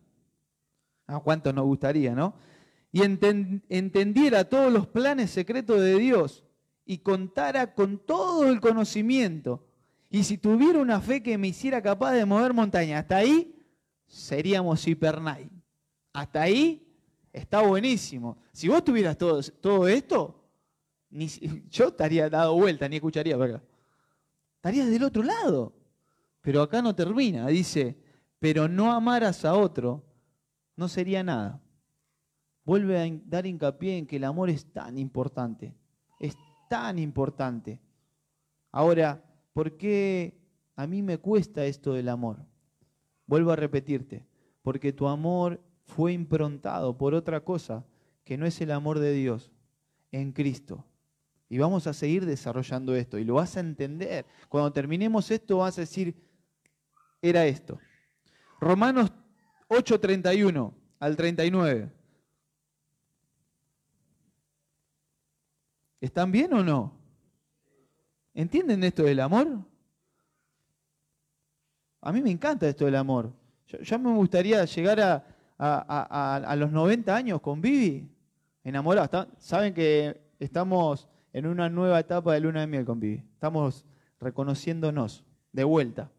a 1.05 1.19
cuánto 1.19 1.51
nos 1.51 1.65
gustaría, 1.65 2.15
¿no? 2.15 2.35
Y 2.93 3.01
entendiera 3.01 4.45
todos 4.45 4.71
los 4.71 4.87
planes 4.87 5.31
secretos 5.31 5.81
de 5.81 5.99
Dios 5.99 6.45
y 6.85 6.99
contara 6.99 7.73
con 7.73 7.99
todo 7.99 8.47
el 8.47 8.61
conocimiento, 8.61 9.67
y 10.09 10.23
si 10.23 10.37
tuviera 10.37 10.79
una 10.79 11.01
fe 11.01 11.21
que 11.21 11.37
me 11.37 11.49
hiciera 11.49 11.81
capaz 11.81 12.13
de 12.13 12.25
mover 12.25 12.53
montañas, 12.53 13.01
hasta 13.01 13.17
ahí 13.17 13.53
seríamos 14.05 14.87
hipernai. 14.87 15.56
Hasta 16.17 16.41
ahí 16.41 16.83
está 17.31 17.61
buenísimo. 17.61 18.39
Si 18.51 18.67
vos 18.67 18.83
tuvieras 18.83 19.15
todo, 19.19 19.39
todo 19.61 19.87
esto, 19.87 20.49
yo 21.69 21.89
estaría 21.89 22.27
dado 22.27 22.55
vuelta, 22.55 22.89
ni 22.89 22.95
escucharía. 22.95 23.37
Estarías 24.55 24.89
del 24.89 25.03
otro 25.03 25.21
lado. 25.21 25.73
Pero 26.41 26.63
acá 26.63 26.81
no 26.81 26.95
termina, 26.95 27.45
dice, 27.45 27.95
pero 28.39 28.67
no 28.67 28.91
amaras 28.91 29.45
a 29.45 29.53
otro, 29.53 30.03
no 30.75 30.87
sería 30.87 31.21
nada. 31.21 31.61
Vuelve 32.63 32.99
a 32.99 33.07
dar 33.25 33.45
hincapié 33.45 33.99
en 33.99 34.07
que 34.07 34.15
el 34.15 34.23
amor 34.23 34.49
es 34.49 34.65
tan 34.73 34.97
importante, 34.97 35.75
es 36.19 36.35
tan 36.67 36.97
importante. 36.97 37.79
Ahora, 38.71 39.23
¿por 39.53 39.77
qué 39.77 40.35
a 40.75 40.87
mí 40.87 41.03
me 41.03 41.19
cuesta 41.19 41.63
esto 41.63 41.93
del 41.93 42.09
amor? 42.09 42.43
Vuelvo 43.27 43.51
a 43.51 43.55
repetirte, 43.55 44.25
porque 44.63 44.91
tu 44.91 45.07
amor 45.07 45.61
fue 45.87 46.13
improntado 46.13 46.97
por 46.97 47.13
otra 47.13 47.43
cosa 47.43 47.85
que 48.23 48.37
no 48.37 48.45
es 48.45 48.59
el 48.61 48.71
amor 48.71 48.99
de 48.99 49.13
Dios 49.13 49.51
en 50.11 50.33
Cristo. 50.33 50.85
Y 51.49 51.57
vamos 51.57 51.87
a 51.87 51.93
seguir 51.93 52.25
desarrollando 52.25 52.93
esto 52.93 53.17
y 53.17 53.23
lo 53.23 53.35
vas 53.35 53.55
a 53.55 53.61
entender. 53.61 54.25
Cuando 54.49 54.71
terminemos 54.73 55.31
esto 55.31 55.59
vas 55.59 55.77
a 55.77 55.81
decir, 55.81 56.13
era 57.21 57.45
esto. 57.45 57.79
Romanos 58.59 59.11
8:31 59.69 60.73
al 60.99 61.15
39. 61.15 61.89
¿Están 66.01 66.31
bien 66.31 66.53
o 66.53 66.63
no? 66.63 66.97
¿Entienden 68.33 68.83
esto 68.83 69.03
del 69.03 69.19
amor? 69.21 69.65
A 72.01 72.11
mí 72.11 72.21
me 72.21 72.29
encanta 72.29 72.67
esto 72.67 72.85
del 72.85 72.95
amor. 72.95 73.33
Ya 73.81 73.97
me 73.97 74.13
gustaría 74.13 74.63
llegar 74.65 74.99
a, 74.99 75.36
los 75.57 76.71
90 76.71 77.15
años 77.15 77.41
con 77.41 77.61
Vivi, 77.61 78.07
enamorada. 78.63 79.27
Saben 79.37 79.73
que 79.73 80.21
estamos 80.39 81.07
en 81.33 81.47
una 81.47 81.69
nueva 81.69 81.99
etapa 81.99 82.33
de 82.33 82.39
luna 82.39 82.61
de 82.61 82.67
miel 82.67 82.85
con 82.85 82.99
Vivi. 82.99 83.23
Estamos 83.33 83.85
reconociéndonos 84.19 85.23
de 85.51 85.63
vuelta. 85.63 86.11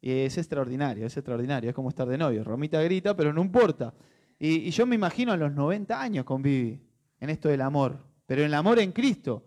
Y 0.00 0.12
es 0.12 0.38
extraordinario, 0.38 1.06
es 1.06 1.16
extraordinario, 1.16 1.70
es 1.70 1.74
como 1.74 1.88
estar 1.88 2.06
de 2.06 2.16
novio. 2.16 2.44
Romita 2.44 2.80
grita, 2.82 3.16
pero 3.16 3.32
no 3.32 3.42
importa. 3.42 3.92
Y, 4.38 4.70
yo 4.70 4.86
me 4.86 4.94
imagino 4.94 5.32
a 5.32 5.36
los 5.36 5.52
90 5.52 6.00
años 6.00 6.24
con 6.24 6.42
Vivi, 6.42 6.80
en 7.20 7.30
esto 7.30 7.48
del 7.48 7.60
amor, 7.60 7.98
pero 8.26 8.44
el 8.44 8.54
amor 8.54 8.78
en 8.78 8.92
Cristo. 8.92 9.44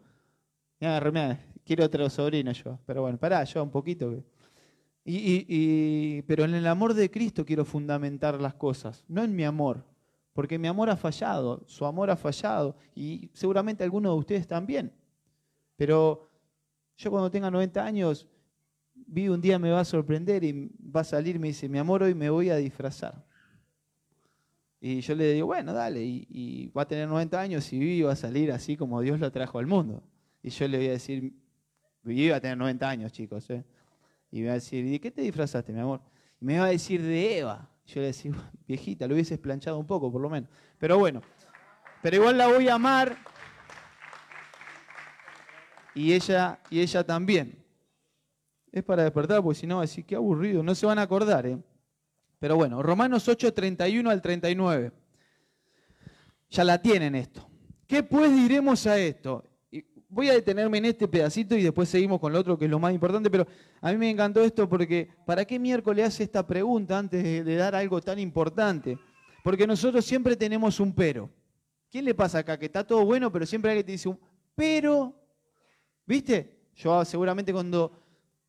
quiero 1.64 1.86
otro 1.86 2.10
sobrino 2.10 2.52
yo, 2.52 2.80
pero 2.86 3.04
bueno, 3.04 3.18
pará, 3.18 3.44
yo 3.46 3.64
un 3.64 3.72
poquito. 3.72 4.24
Y, 5.04 6.22
pero 6.24 6.46
en 6.46 6.54
el 6.54 6.68
amor 6.68 6.94
de 6.94 7.10
Cristo 7.10 7.46
quiero 7.46 7.66
fundamentar 7.66 8.40
las 8.40 8.54
cosas, 8.54 9.04
no 9.08 9.24
en 9.24 9.36
mi 9.36 9.44
amor, 9.44 9.84
porque 10.34 10.60
mi 10.60 10.68
amor 10.68 10.90
ha 10.90 10.96
fallado, 10.96 11.64
su 11.66 11.86
amor 11.86 12.12
ha 12.12 12.16
fallado, 12.16 12.76
y 12.96 13.30
seguramente 13.34 13.84
algunos 13.84 14.14
de 14.14 14.20
ustedes 14.20 14.48
también. 14.48 14.94
Pero 15.76 16.30
yo 16.98 17.10
cuando 17.10 17.32
tenga 17.32 17.50
90 17.50 17.84
años 17.84 18.28
vi 18.94 19.28
un 19.28 19.42
día 19.42 19.60
me 19.60 19.72
va 19.72 19.82
a 19.82 19.86
sorprender 19.86 20.44
y 20.44 20.70
va 20.96 21.02
a 21.02 21.04
salir, 21.04 21.40
me 21.40 21.48
dice, 21.48 21.68
mi 21.68 21.80
amor, 21.80 22.04
hoy 22.04 22.14
me 22.14 22.30
voy 22.30 22.50
a 22.50 22.56
disfrazar. 22.56 23.26
Y 24.80 25.02
yo 25.02 25.16
le 25.16 25.34
digo, 25.34 25.48
bueno, 25.48 25.74
dale, 25.74 26.02
y, 26.04 26.72
va 26.76 26.84
a 26.84 26.88
tener 26.88 27.08
90 27.08 27.40
años 27.40 27.72
y 27.74 27.78
Vivi 27.78 28.02
va 28.02 28.14
a 28.14 28.16
salir 28.16 28.52
así 28.52 28.78
como 28.78 29.02
Dios 29.02 29.20
lo 29.20 29.32
trajo 29.32 29.60
al 29.60 29.68
mundo. 29.68 30.02
Y 30.42 30.50
yo 30.50 30.68
le 30.68 30.78
voy 30.78 30.88
a 30.88 30.92
decir, 30.92 31.34
Vivi 32.04 32.30
va 32.30 32.38
a 32.38 32.42
tener 32.42 32.58
90 32.58 32.90
años, 32.90 33.12
chicos, 33.12 33.50
¿eh? 33.50 33.64
Y 34.32 34.42
me 34.42 34.48
va 34.48 34.54
a 34.54 34.56
decir, 34.56 34.90
¿de 34.90 35.00
qué 35.00 35.12
te 35.12 35.22
disfrazaste, 35.22 35.74
mi 35.74 35.80
amor? 35.80 36.02
Me 36.40 36.58
va 36.58 36.66
a 36.66 36.70
decir 36.70 37.02
de 37.02 37.40
Eva. 37.40 37.70
Yo 37.86 37.96
le 37.96 38.02
voy 38.02 38.06
a 38.06 38.08
decir, 38.08 38.36
viejita, 38.68 39.08
lo 39.08 39.14
hubieses 39.14 39.38
planchado 39.38 39.78
un 39.78 39.86
poco, 39.86 40.12
por 40.12 40.22
lo 40.22 40.30
menos. 40.30 40.50
Pero 40.78 40.98
bueno, 40.98 41.22
pero 42.02 42.16
igual 42.16 42.38
la 42.38 42.48
voy 42.48 42.70
a 42.70 42.76
amar. 42.76 43.18
Y 45.94 46.14
ella, 46.14 46.60
y 46.70 46.80
ella 46.80 47.06
también 47.06 47.62
es 48.72 48.84
para 48.84 49.04
despertar, 49.04 49.44
porque 49.44 49.60
si 49.60 49.68
no, 49.68 49.82
así 49.82 50.04
qué 50.04 50.16
aburrido, 50.16 50.64
no 50.64 50.74
se 50.74 50.86
van 50.86 51.00
a 51.00 51.02
acordar. 51.02 51.46
¿eh? 51.46 51.58
Pero 52.40 52.56
bueno, 52.56 52.82
Romanos 52.82 53.28
8, 53.28 53.54
31 53.54 54.10
al 54.10 54.22
39. 54.22 54.92
Ya 56.50 56.64
la 56.64 56.82
tienen 56.82 57.16
esto. 57.16 57.48
¿Qué 57.86 58.04
pues 58.04 58.34
diremos 58.34 58.88
a 58.88 58.98
esto? 58.98 59.51
Voy 60.12 60.30
a 60.30 60.34
detenerme 60.34 60.78
en 60.78 60.86
este 60.86 61.08
pedacito 61.08 61.56
y 61.56 61.64
después 61.64 61.88
seguimos 61.90 62.20
con 62.20 62.34
lo 62.34 62.40
otro 62.40 62.58
que 62.58 62.66
es 62.66 62.72
lo 62.72 62.80
más 62.80 62.94
importante, 62.94 63.32
pero 63.32 63.48
a 63.80 63.92
mí 63.92 63.98
me 63.98 64.10
encantó 64.10 64.44
esto 64.44 64.68
porque 64.68 65.10
¿para 65.26 65.46
qué 65.46 65.58
miércoles 65.58 66.06
hace 66.06 66.24
esta 66.24 66.46
pregunta 66.46 67.00
antes 67.00 67.24
de, 67.24 67.44
de 67.44 67.56
dar 67.56 67.74
algo 67.74 68.02
tan 68.02 68.20
importante? 68.20 69.00
Porque 69.44 69.66
nosotros 69.66 70.06
siempre 70.06 70.36
tenemos 70.36 70.80
un 70.80 70.94
pero. 70.94 71.30
¿Quién 71.90 72.06
le 72.06 72.14
pasa 72.14 72.40
acá? 72.40 72.60
Que 72.60 72.68
está 72.68 72.86
todo 72.86 73.06
bueno, 73.06 73.32
pero 73.32 73.46
siempre 73.46 73.72
alguien 73.72 73.86
te 73.86 73.94
dice 73.94 74.10
un 74.10 74.20
pero. 74.54 75.16
¿Viste? 76.06 76.60
Yo 76.76 77.04
seguramente 77.06 77.54
cuando 77.54 77.92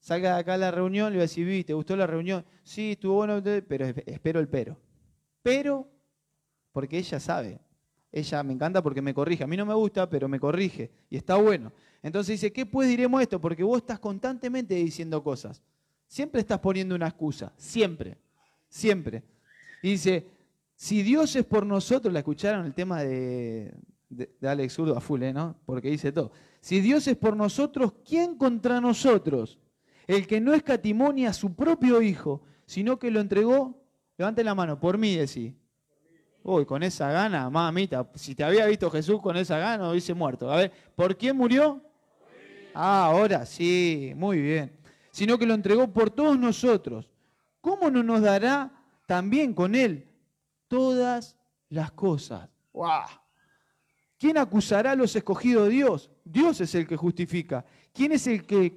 salga 0.01 0.35
de 0.35 0.41
acá 0.41 0.55
a 0.55 0.59
la 0.59 0.71
reunión, 0.71 1.13
le 1.13 1.19
voy 1.19 1.23
a 1.23 1.23
decir, 1.23 1.47
¿viste? 1.47 1.69
¿te 1.69 1.75
gustó 1.75 1.97
la 1.97 2.07
reunión? 2.07 2.45
Sí, 2.65 2.93
estuvo 2.93 3.15
bueno, 3.15 3.41
pero 3.67 3.87
espero 3.87 4.41
el 4.41 4.49
pero. 4.49 4.77
Pero, 5.43 5.89
porque 6.73 6.99
ella 6.99 7.21
sabe. 7.21 7.61
Ella 8.13 8.43
me 8.43 8.53
encanta 8.53 8.83
porque 8.83 9.01
me 9.01 9.15
corrige. 9.15 9.43
A 9.43 9.47
mí 9.47 9.57
no 9.57 9.65
me 9.65 9.73
gusta, 9.73 10.09
pero 10.09 10.29
me 10.29 10.39
corrige. 10.39 10.91
Y 11.09 11.17
está 11.17 11.37
bueno. 11.37 11.73
Entonces 12.03 12.41
dice, 12.41 12.53
¿qué 12.53 12.67
pues 12.67 12.89
diremos 12.89 13.23
esto? 13.23 13.41
Porque 13.41 13.65
vos 13.65 13.79
estás 13.79 13.99
constantemente 13.99 14.75
diciendo 14.75 15.25
cosas. 15.25 15.63
Siempre 16.07 16.43
estás 16.43 16.59
poniendo 16.59 16.95
una 16.95 17.09
excusa. 17.09 17.55
Siempre. 17.57 18.19
Siempre. 18.69 19.23
Y 19.83 19.93
dice, 19.93 20.27
si 20.75 21.03
Dios 21.03 21.35
es 21.37 21.45
por 21.45 21.65
nosotros, 21.65 22.13
la 22.13 22.19
escucharon 22.19 22.67
el 22.67 22.75
tema 22.75 23.03
de, 23.03 23.75
Alex 24.43 24.79
Urdo 24.79 24.97
a 24.97 25.01
full, 25.01 25.23
¿eh? 25.23 25.33
¿no? 25.33 25.57
Porque 25.65 25.91
dice 25.91 26.13
todo. 26.13 26.33
Si 26.61 26.81
Dios 26.81 27.09
es 27.09 27.17
por 27.17 27.35
nosotros, 27.35 27.95
¿quién 28.05 28.37
contra 28.37 28.81
nosotros? 28.81 29.59
El 30.07 30.27
que 30.27 30.41
no 30.41 30.53
escatimonia 30.53 31.31
a 31.31 31.33
su 31.33 31.55
propio 31.55 32.03
hijo, 32.03 32.43
sino 32.67 32.99
que 32.99 33.11
lo 33.11 33.21
entregó, 33.21 33.81
levante 34.19 34.45
la 34.45 34.55
mano, 34.55 34.79
por 34.79 34.99
mí 34.99 35.17
decís. 35.17 35.55
Uy, 36.45 36.67
con 36.67 36.83
esa 36.83 37.11
gana, 37.11 37.49
mamita, 37.49 38.09
si 38.15 38.35
te 38.35 38.43
había 38.43 38.67
visto 38.67 38.91
Jesús 38.91 39.21
con 39.21 39.37
esa 39.37 39.59
gana, 39.59 39.91
hubiese 39.91 40.13
muerto. 40.13 40.51
A 40.51 40.57
ver, 40.57 40.73
¿por 40.97 41.17
quién 41.17 41.37
murió? 41.37 41.81
Ah, 42.75 43.05
ahora 43.07 43.47
sí, 43.47 44.13
muy 44.17 44.41
bien. 44.41 44.73
Sino 45.13 45.39
que 45.39 45.47
lo 45.47 45.55
entregó 45.55 45.89
por 45.89 46.11
todos 46.11 46.39
nosotros. 46.39 47.09
¿Cómo 47.61 47.91
no 47.91 48.03
nos 48.03 48.23
dará 48.23 48.73
también 49.07 49.55
con 49.55 49.75
él 49.75 50.09
todas 50.67 51.37
las 51.69 51.93
cosas? 51.93 52.49
¡Wow! 52.73 53.05
¿Quién 54.19 54.39
acusará 54.39 54.93
a 54.93 54.97
los 54.97 55.15
escogidos 55.15 55.69
de 55.69 55.75
Dios? 55.75 56.11
Dios 56.25 56.61
es 56.61 56.75
el 56.75 56.87
que 56.87 56.97
justifica. 56.97 57.65
¿Quién 57.93 58.13
es 58.13 58.27
el 58.27 58.45
que, 58.47 58.73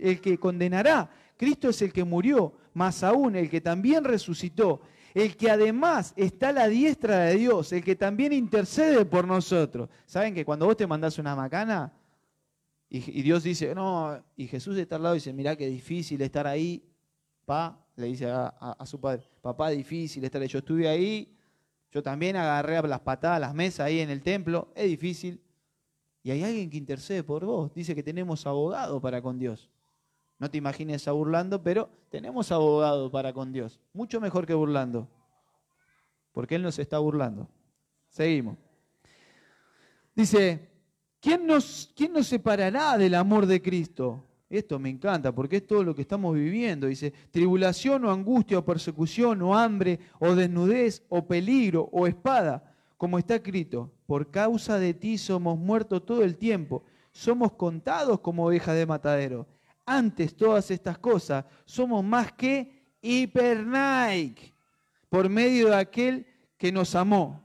el 0.00 0.20
que 0.20 0.38
condenará? 0.38 1.10
Cristo 1.36 1.70
es 1.70 1.82
el 1.82 1.92
que 1.92 2.04
murió, 2.04 2.54
más 2.74 3.02
aún 3.02 3.34
el 3.34 3.48
que 3.48 3.60
también 3.60 4.04
resucitó, 4.04 4.82
el 5.14 5.36
que 5.36 5.50
además 5.50 6.12
está 6.16 6.50
a 6.50 6.52
la 6.52 6.68
diestra 6.68 7.20
de 7.20 7.36
Dios, 7.36 7.72
el 7.72 7.84
que 7.84 7.96
también 7.96 8.32
intercede 8.32 9.04
por 9.04 9.26
nosotros. 9.26 9.88
¿Saben 10.06 10.34
que 10.34 10.44
cuando 10.44 10.66
vos 10.66 10.76
te 10.76 10.86
mandás 10.86 11.18
una 11.18 11.34
macana 11.34 11.92
y, 12.88 13.22
Dios 13.22 13.44
dice, 13.44 13.74
no, 13.74 14.20
y 14.36 14.48
Jesús 14.48 14.76
está 14.76 14.96
al 14.96 15.04
lado 15.04 15.14
y 15.14 15.18
dice, 15.18 15.32
mirá 15.32 15.54
qué 15.54 15.68
difícil 15.68 16.20
estar 16.22 16.46
ahí, 16.46 16.82
pa, 17.44 17.78
le 17.96 18.06
dice 18.06 18.28
a, 18.28 18.46
a 18.46 18.86
su 18.86 19.00
padre, 19.00 19.28
papá, 19.40 19.70
difícil 19.70 20.24
estar 20.24 20.42
ahí, 20.42 20.48
yo 20.48 20.58
estuve 20.58 20.88
ahí, 20.88 21.32
yo 21.92 22.02
también 22.02 22.36
agarré 22.36 22.86
las 22.88 23.00
patadas, 23.00 23.40
las 23.40 23.54
mesas 23.54 23.86
ahí 23.86 24.00
en 24.00 24.10
el 24.10 24.22
templo, 24.22 24.72
es 24.74 24.88
difícil, 24.88 25.40
y 26.22 26.30
hay 26.30 26.42
alguien 26.42 26.68
que 26.68 26.76
intercede 26.76 27.22
por 27.22 27.44
vos. 27.44 27.72
Dice 27.72 27.94
que 27.94 28.02
tenemos 28.02 28.46
abogado 28.46 29.00
para 29.00 29.22
con 29.22 29.38
Dios. 29.38 29.70
No 30.40 30.50
te 30.50 30.58
imagines 30.58 31.06
a 31.06 31.12
burlando, 31.12 31.62
pero 31.62 31.88
tenemos 32.08 32.50
abogado 32.50 33.10
para 33.10 33.32
con 33.32 33.52
Dios. 33.52 33.78
Mucho 33.92 34.20
mejor 34.20 34.46
que 34.46 34.54
burlando. 34.54 35.06
Porque 36.32 36.56
Él 36.56 36.62
nos 36.62 36.78
está 36.80 36.98
burlando. 36.98 37.48
Seguimos. 38.08 38.56
Dice, 40.16 40.68
¿quién 41.20 41.46
nos, 41.46 41.92
¿quién 41.94 42.12
nos 42.12 42.26
separará 42.26 42.98
del 42.98 43.14
amor 43.14 43.46
de 43.46 43.62
Cristo? 43.62 44.24
Esto 44.48 44.80
me 44.80 44.90
encanta 44.90 45.32
porque 45.32 45.58
es 45.58 45.66
todo 45.66 45.84
lo 45.84 45.94
que 45.94 46.02
estamos 46.02 46.34
viviendo. 46.34 46.88
Dice, 46.88 47.12
tribulación 47.30 48.04
o 48.04 48.10
angustia 48.10 48.58
o 48.58 48.64
persecución 48.64 49.42
o 49.42 49.56
hambre 49.56 50.00
o 50.18 50.34
desnudez 50.34 51.04
o 51.08 51.24
peligro 51.24 51.88
o 51.92 52.08
espada 52.08 52.70
como 52.96 53.18
está 53.18 53.36
escrito, 53.36 53.90
por 54.04 54.30
causa 54.30 54.78
de 54.78 54.92
ti 54.92 55.16
somos 55.16 55.58
muertos 55.58 56.04
todo 56.04 56.22
el 56.22 56.36
tiempo, 56.36 56.84
somos 57.12 57.52
contados 57.52 58.20
como 58.20 58.44
ovejas 58.44 58.76
de 58.76 58.84
matadero. 58.84 59.46
Antes 59.86 60.36
todas 60.36 60.70
estas 60.70 60.98
cosas 60.98 61.44
somos 61.64 62.04
más 62.04 62.32
que 62.32 62.96
hipernaik, 63.02 64.54
por 65.08 65.28
medio 65.28 65.68
de 65.68 65.76
aquel 65.76 66.26
que 66.56 66.70
nos 66.70 66.94
amó. 66.94 67.42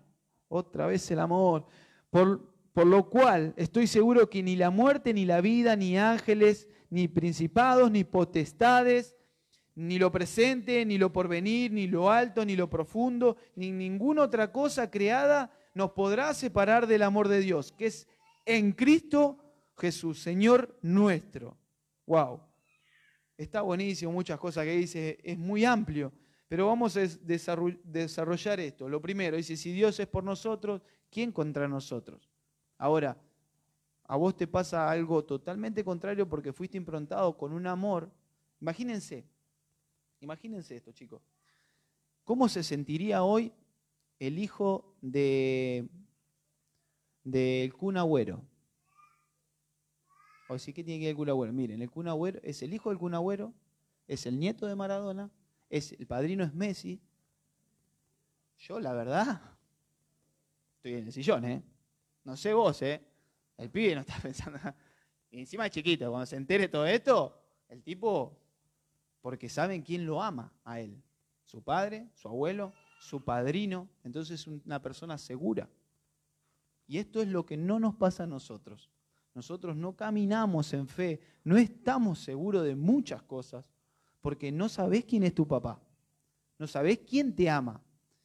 Otra 0.47 0.88
vez 0.88 1.09
el 1.11 1.19
amor. 1.19 1.65
Por, 2.09 2.53
por 2.73 2.86
lo 2.86 3.09
cual 3.09 3.53
estoy 3.57 3.88
seguro 3.88 4.29
que 4.29 4.43
ni 4.43 4.55
la 4.55 4.69
muerte, 4.69 5.13
ni 5.13 5.25
la 5.25 5.41
vida, 5.41 5.75
ni 5.75 5.97
ángeles, 5.97 6.67
ni 6.89 7.07
principados, 7.07 7.89
ni 7.89 8.03
potestades, 8.03 9.15
ni 9.75 9.99
lo 9.99 10.11
presente, 10.11 10.86
ni 10.86 10.97
lo 10.97 11.11
porvenir, 11.11 11.71
ni 11.71 11.88
lo 11.88 12.09
alto, 12.09 12.45
ni 12.45 12.55
lo 12.55 12.69
profundo, 12.69 13.38
ni 13.55 13.71
ninguna 13.71 14.23
otra 14.23 14.51
cosa 14.51 14.89
creada 14.89 15.51
nos 15.73 15.91
podrá 15.91 16.33
separar 16.33 16.88
del 16.88 17.03
amor 17.03 17.27
de 17.27 17.41
Dios, 17.41 17.71
que 17.73 17.88
es 17.88 18.07
en 18.45 18.71
Cristo 18.71 19.38
Jesús, 19.77 20.19
Señor 20.21 20.77
nuestro. 20.81 21.57
Wow. 22.05 22.41
Está 23.37 23.61
buenísimo, 23.61 24.11
muchas 24.11 24.39
cosas 24.39 24.63
que 24.63 24.77
dice, 24.77 25.19
es 25.23 25.37
muy 25.37 25.65
amplio, 25.65 26.13
pero 26.47 26.67
vamos 26.67 26.95
a 26.95 27.01
desarrollar 27.01 28.59
esto. 28.59 28.87
Lo 28.87 29.01
primero, 29.01 29.35
dice, 29.35 29.57
si 29.57 29.71
Dios 29.73 29.99
es 29.99 30.07
por 30.07 30.23
nosotros, 30.23 30.81
¿quién 31.09 31.31
contra 31.31 31.67
nosotros? 31.67 32.29
Ahora, 32.77 33.17
a 34.03 34.15
vos 34.15 34.37
te 34.37 34.47
pasa 34.47 34.89
algo 34.89 35.25
totalmente 35.25 35.83
contrario 35.83 36.29
porque 36.29 36.53
fuiste 36.53 36.77
improntado 36.77 37.35
con 37.37 37.51
un 37.51 37.67
amor. 37.67 38.11
Imagínense, 38.61 39.25
imagínense 40.19 40.75
esto, 40.75 40.91
chicos. 40.91 41.21
¿Cómo 42.23 42.47
se 42.47 42.63
sentiría 42.63 43.23
hoy 43.23 43.51
el 44.19 44.39
hijo 44.39 44.95
de 45.01 45.89
del 47.23 47.73
Kun 47.73 47.97
Agüero? 47.97 48.41
O 50.47 50.59
sí, 50.59 50.73
¿qué 50.73 50.83
tiene 50.83 50.99
que 50.99 51.13
ver 51.13 51.29
el 51.29 51.35
Kun? 51.35 51.55
Miren, 51.55 51.81
el 51.81 51.89
Kun 51.89 52.07
Agüero 52.07 52.39
es 52.43 52.61
el 52.61 52.73
hijo 52.73 52.89
del 52.89 52.99
Kun 52.99 53.13
es 54.07 54.25
el 54.25 54.39
nieto 54.39 54.67
de 54.67 54.75
Maradona, 54.75 55.31
es 55.69 55.91
el 55.93 56.05
padrino 56.05 56.43
es 56.43 56.53
Messi. 56.53 57.01
Yo, 58.59 58.79
la 58.79 58.93
verdad, 58.93 59.41
estoy 60.75 60.93
en 60.93 61.07
el 61.07 61.11
sillón, 61.11 61.45
¿eh? 61.45 61.63
No 62.23 62.37
sé 62.37 62.53
vos, 62.53 62.81
¿eh? 62.81 63.03
El 63.57 63.69
pibe 63.69 63.95
no 63.95 64.01
está 64.01 64.17
pensando. 64.21 64.59
Y 65.31 65.39
encima 65.39 65.65
es 65.65 65.71
chiquito, 65.71 66.09
cuando 66.09 66.25
se 66.25 66.35
entere 66.35 66.67
todo 66.67 66.85
esto, 66.85 67.41
el 67.67 67.81
tipo, 67.83 68.39
porque 69.21 69.49
saben 69.49 69.81
quién 69.81 70.05
lo 70.05 70.21
ama 70.21 70.53
a 70.63 70.79
él. 70.79 71.01
Su 71.43 71.63
padre, 71.63 72.09
su 72.13 72.27
abuelo, 72.27 72.73
su 72.99 73.23
padrino. 73.23 73.89
Entonces 74.03 74.41
es 74.41 74.47
una 74.47 74.81
persona 74.81 75.17
segura. 75.17 75.69
Y 76.87 76.99
esto 76.99 77.21
es 77.21 77.27
lo 77.27 77.45
que 77.45 77.57
no 77.57 77.79
nos 77.79 77.95
pasa 77.95 78.23
a 78.23 78.27
nosotros. 78.27 78.91
Nosotros 79.36 79.75
no 79.75 79.95
caminamos 79.95 80.73
en 80.73 80.88
fe, 80.88 81.19
no 81.43 81.57
estamos 81.57 82.19
seguros 82.19 82.63
de 82.63 82.75
muchas 82.75 83.21
cosas, 83.21 83.69
porque 84.21 84.49
no 84.51 84.69
sabés 84.69 85.03
quién 85.03 85.23
es 85.23 85.36
tu 85.36 85.45
papá, 85.45 85.79
no 86.57 86.65
sabés 86.65 86.99
quién 86.99 87.36
te 87.36 87.49
ama. 87.49 87.81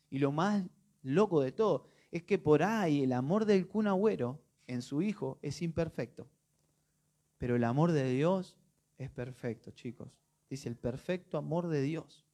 Y 0.08 0.20
lo 0.20 0.30
más 0.30 0.64
loco 1.02 1.40
de 1.40 1.50
todo 1.50 1.88
es 2.12 2.22
que 2.22 2.38
por 2.38 2.62
ahí 2.62 3.02
el 3.02 3.12
amor 3.12 3.44
del 3.44 3.66
cunagüero 3.66 4.40
en 4.68 4.82
su 4.82 5.02
Hijo 5.02 5.38
es 5.42 5.62
imperfecto. 5.62 6.28
Pero 7.38 7.56
el 7.56 7.64
amor 7.64 7.90
de 7.90 8.08
Dios 8.12 8.56
es 8.96 9.10
perfecto, 9.10 9.72
chicos. 9.72 10.16
Dice 10.48 10.68
el 10.68 10.76
perfecto 10.76 11.38
amor 11.38 11.68
de 11.68 11.82
Dios. 11.82 12.24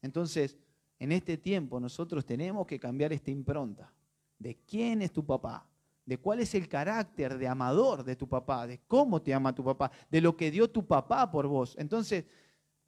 Entonces, 0.00 0.56
en 1.00 1.10
este 1.10 1.36
tiempo 1.36 1.80
nosotros 1.80 2.24
tenemos 2.24 2.66
que 2.66 2.78
cambiar 2.78 3.12
esta 3.12 3.30
impronta 3.32 3.92
de 4.38 4.56
quién 4.66 5.02
es 5.02 5.12
tu 5.12 5.24
papá, 5.24 5.66
de 6.04 6.18
cuál 6.18 6.40
es 6.40 6.54
el 6.54 6.68
carácter 6.68 7.38
de 7.38 7.48
amador 7.48 8.04
de 8.04 8.16
tu 8.16 8.28
papá, 8.28 8.66
de 8.66 8.80
cómo 8.86 9.22
te 9.22 9.32
ama 9.32 9.54
tu 9.54 9.64
papá, 9.64 9.90
de 10.10 10.20
lo 10.20 10.36
que 10.36 10.50
dio 10.50 10.68
tu 10.70 10.86
papá 10.86 11.30
por 11.30 11.46
vos. 11.46 11.76
Entonces, 11.78 12.24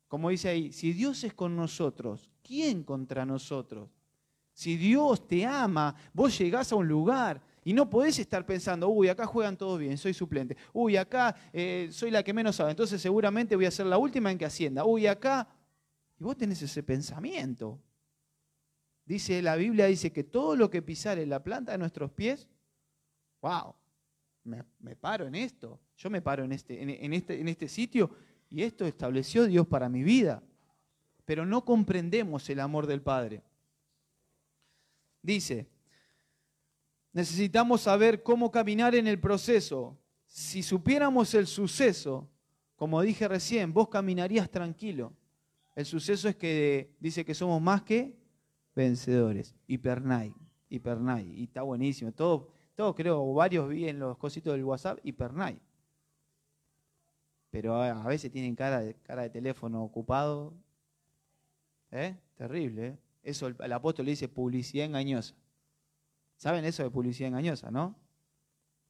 como 0.09 0.31
dice 0.31 0.49
ahí, 0.49 0.73
si 0.73 0.93
Dios 0.93 1.25
es 1.25 1.33
con 1.35 1.57
nosotros, 1.57 2.31
¿quién 2.43 2.83
contra 2.83 3.25
nosotros? 3.25 3.91
Si 4.53 4.77
Dios 4.77 5.27
te 5.27 5.47
ama, 5.47 5.95
vos 6.13 6.37
llegás 6.39 6.73
a 6.73 6.77
un 6.77 6.87
lugar 6.87 7.43
y 7.65 7.73
no 7.73 7.89
podés 7.89 8.19
estar 8.19 8.45
pensando, 8.45 8.89
uy, 8.89 9.09
acá 9.09 9.25
juegan 9.25 9.57
todos 9.57 9.79
bien, 9.79 9.97
soy 9.97 10.13
suplente. 10.13 10.57
Uy, 10.73 10.97
acá 10.97 11.35
eh, 11.53 11.89
soy 11.91 12.11
la 12.11 12.23
que 12.23 12.35
menos 12.35 12.57
sabe, 12.57 12.71
entonces 12.71 13.01
seguramente 13.01 13.57
voy 13.57 13.67
a 13.67 13.71
ser 13.71 13.87
la 13.87 13.99
última 13.99 14.31
en 14.31 14.39
que 14.39 14.45
ascienda. 14.45 14.85
Uy, 14.85 15.07
acá... 15.07 15.49
Y 16.19 16.25
vos 16.25 16.37
tenés 16.37 16.61
ese 16.63 16.83
pensamiento. 16.83 17.81
Dice 19.05 19.43
la 19.43 19.57
Biblia, 19.57 19.87
dice 19.87 20.13
que 20.13 20.25
todo 20.25 20.55
lo 20.57 20.71
que 20.71 20.83
pisare 20.83 21.27
la 21.27 21.43
planta 21.43 21.73
de 21.73 21.79
nuestros 21.79 22.13
pies, 22.13 22.49
wow, 23.43 23.75
me, 24.45 24.97
paro 24.97 25.27
en 25.27 25.35
esto. 25.35 25.79
Yo 25.97 26.09
me 26.09 26.23
paro 26.23 26.45
en 26.45 26.53
este, 26.53 26.81
en, 26.81 27.13
este, 27.13 27.41
en 27.41 27.49
este 27.49 27.69
sitio 27.69 28.11
y 28.49 28.63
esto 28.63 28.87
estableció 28.87 29.47
Dios 29.47 29.67
para 29.67 29.89
mi 29.89 30.03
vida. 30.03 30.43
Pero 31.25 31.45
no 31.45 31.65
comprendemos 31.65 32.49
el 32.49 32.61
amor 32.61 32.87
del 32.87 33.03
Padre. 33.03 33.43
Dice, 35.23 35.69
necesitamos 37.13 37.83
saber 37.83 38.23
cómo 38.23 38.51
caminar 38.51 38.95
en 38.95 39.07
el 39.07 39.21
proceso. 39.21 39.99
Si 40.27 40.63
supiéramos 40.63 41.35
el 41.35 41.47
suceso, 41.47 42.29
como 42.77 43.01
dije 43.03 43.29
recién, 43.29 43.73
vos 43.73 43.89
caminarías 43.89 44.51
tranquilo. 44.51 45.13
El 45.75 45.87
suceso 45.87 46.29
es 46.29 46.37
que 46.37 46.95
dice 46.99 47.25
que 47.25 47.35
somos 47.35 47.61
más 47.63 47.83
que 47.83 48.17
vencedores. 48.75 49.55
Hipernai, 49.67 50.35
hipernai. 50.69 51.33
Y 51.41 51.45
está 51.45 51.63
buenísimo. 51.63 52.13
Todo, 52.13 52.49
todo 52.75 52.95
creo, 52.95 53.33
varios 53.35 53.69
vi 53.69 53.89
en 53.89 53.99
los 53.99 54.17
cositos 54.19 54.53
del 54.53 54.65
WhatsApp, 54.65 54.99
hipernai. 55.03 55.59
Pero 57.51 57.75
a 57.75 58.05
veces 58.05 58.31
tienen 58.31 58.57
cara 58.57 58.81
de, 58.81 59.31
teléfono 59.31 59.83
ocupado. 59.85 60.55
¿Eh? 61.91 62.17
Terrible, 62.37 62.87
¿eh? 62.87 62.99
Eso 63.23 63.47
el, 63.47 63.57
el 63.61 63.73
apóstol 63.73 64.07
le 64.07 64.13
dice 64.13 64.27
publicidad 64.29 64.87
engañosa. 64.87 65.35
¿Saben 66.37 66.65
eso 66.65 66.83
de 66.83 66.91
publicidad 66.91 67.29
engañosa, 67.29 67.71
no? 67.71 67.95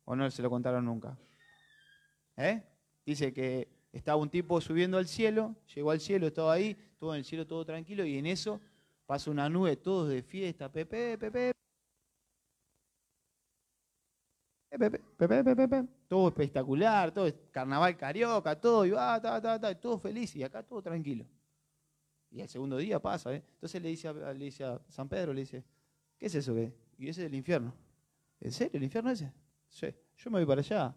¿O 0.05 0.17
no 0.17 0.31
se 0.31 0.43
lo 0.43 0.49
contaron 0.49 0.85
nunca? 0.85 1.19
¿Eh? 2.37 2.63
Dice 3.05 3.33
que 3.33 3.69
estaba 3.93 4.17
un 4.17 4.31
tipo 4.31 4.61
subiendo 4.61 4.97
al 4.97 5.07
cielo, 5.07 5.55
llegó 5.75 5.91
al 5.91 6.01
cielo, 6.01 6.29
estaba 6.29 6.53
ahí, 6.55 6.77
todo 6.99 7.15
en 7.15 7.19
el 7.19 7.25
cielo 7.25 7.47
todo 7.47 7.65
tranquilo, 7.65 8.05
y 8.05 8.17
en 8.17 8.27
eso 8.27 8.61
pasa 9.07 9.31
una 9.31 9.49
nube, 9.49 9.77
todos 9.77 10.09
de 10.09 10.23
fiesta, 10.23 10.71
pepe, 10.71 11.19
pepe. 11.19 11.53
Todo 16.09 16.29
espectacular, 16.29 17.13
todo 17.13 17.31
carnaval 17.51 17.97
carioca, 17.97 18.61
todo, 18.61 18.87
y 18.87 18.91
va, 18.91 19.21
ta, 19.21 19.41
ta, 19.41 19.61
ta, 19.61 19.75
todo 19.79 19.99
feliz, 19.99 20.35
y 20.37 20.43
acá 20.43 20.63
todo 20.63 20.83
tranquilo. 20.83 21.27
Y 22.31 22.41
el 22.41 22.49
segundo 22.49 22.79
día 22.79 22.99
pasa, 22.99 23.35
¿eh? 23.35 23.43
Entonces 23.55 23.83
le 23.83 23.91
dice, 23.91 24.65
a, 24.65 24.81
San 24.89 25.09
Pedro, 25.09 25.35
le 25.35 25.43
dice, 25.43 25.63
¿qué 26.17 26.27
es 26.27 26.35
eso 26.35 26.55
que? 26.55 26.73
Y 26.99 27.09
ese 27.09 27.23
es 27.23 27.27
el 27.27 27.35
infierno. 27.35 27.75
¿En 28.41 28.53
serio 28.53 28.79
el 28.79 28.85
infierno 28.85 29.11
ese? 29.11 29.33
Sí, 29.69 29.89
yo 30.17 30.31
me 30.31 30.39
voy 30.39 30.47
para 30.47 30.61
allá. 30.61 30.95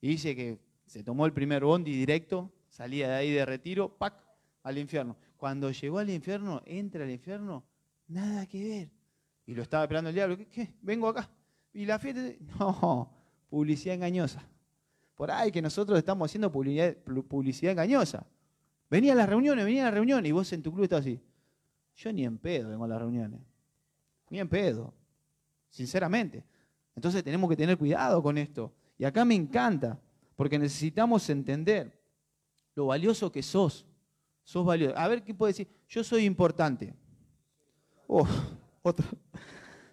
Y 0.00 0.08
dice 0.08 0.34
que 0.34 0.58
se 0.84 1.02
tomó 1.02 1.24
el 1.26 1.32
primer 1.32 1.64
bondi 1.64 1.92
directo, 1.92 2.52
salía 2.68 3.08
de 3.08 3.14
ahí 3.14 3.30
de 3.32 3.46
retiro, 3.46 3.88
¡pac! 3.96 4.14
al 4.62 4.78
infierno. 4.78 5.16
Cuando 5.36 5.70
llegó 5.70 5.98
al 5.98 6.10
infierno, 6.10 6.60
entra 6.66 7.04
al 7.04 7.10
infierno, 7.10 7.64
nada 8.08 8.46
que 8.46 8.68
ver. 8.68 8.90
Y 9.46 9.54
lo 9.54 9.62
estaba 9.62 9.84
esperando 9.84 10.10
el 10.10 10.14
diablo, 10.14 10.36
¿qué? 10.50 10.74
Vengo 10.82 11.08
acá. 11.08 11.30
Y 11.76 11.84
la 11.84 11.98
fiesta, 11.98 12.22
no, 12.58 13.12
publicidad 13.50 13.96
engañosa. 13.96 14.42
Por 15.14 15.30
ahí 15.30 15.52
que 15.52 15.60
nosotros 15.60 15.98
estamos 15.98 16.30
haciendo 16.30 16.50
publicidad, 16.50 16.96
publicidad 17.28 17.72
engañosa. 17.72 18.26
Venía 18.88 19.12
a 19.12 19.16
las 19.16 19.28
reuniones, 19.28 19.62
venía 19.62 19.82
a 19.82 19.84
las 19.86 19.94
reuniones 19.94 20.26
y 20.26 20.32
vos 20.32 20.50
en 20.54 20.62
tu 20.62 20.72
club 20.72 20.84
estás 20.84 21.00
así. 21.00 21.20
Yo 21.96 22.12
ni 22.14 22.24
en 22.24 22.38
pedo 22.38 22.70
vengo 22.70 22.84
a 22.84 22.88
las 22.88 22.98
reuniones. 22.98 23.40
Ni 24.30 24.40
en 24.40 24.48
pedo 24.48 24.94
sinceramente. 25.68 26.42
Entonces 26.94 27.22
tenemos 27.22 27.50
que 27.50 27.56
tener 27.56 27.76
cuidado 27.76 28.22
con 28.22 28.38
esto. 28.38 28.72
Y 28.96 29.04
acá 29.04 29.26
me 29.26 29.34
encanta, 29.34 30.00
porque 30.34 30.58
necesitamos 30.58 31.28
entender 31.28 31.92
lo 32.74 32.86
valioso 32.86 33.30
que 33.30 33.42
sos. 33.42 33.84
Sos 34.44 34.64
valioso. 34.64 34.96
A 34.96 35.08
ver, 35.08 35.22
¿qué 35.22 35.34
puede 35.34 35.50
decir? 35.52 35.68
Yo 35.88 36.02
soy 36.02 36.24
importante. 36.24 36.94
Oh, 38.06 38.26
otro. 38.80 39.06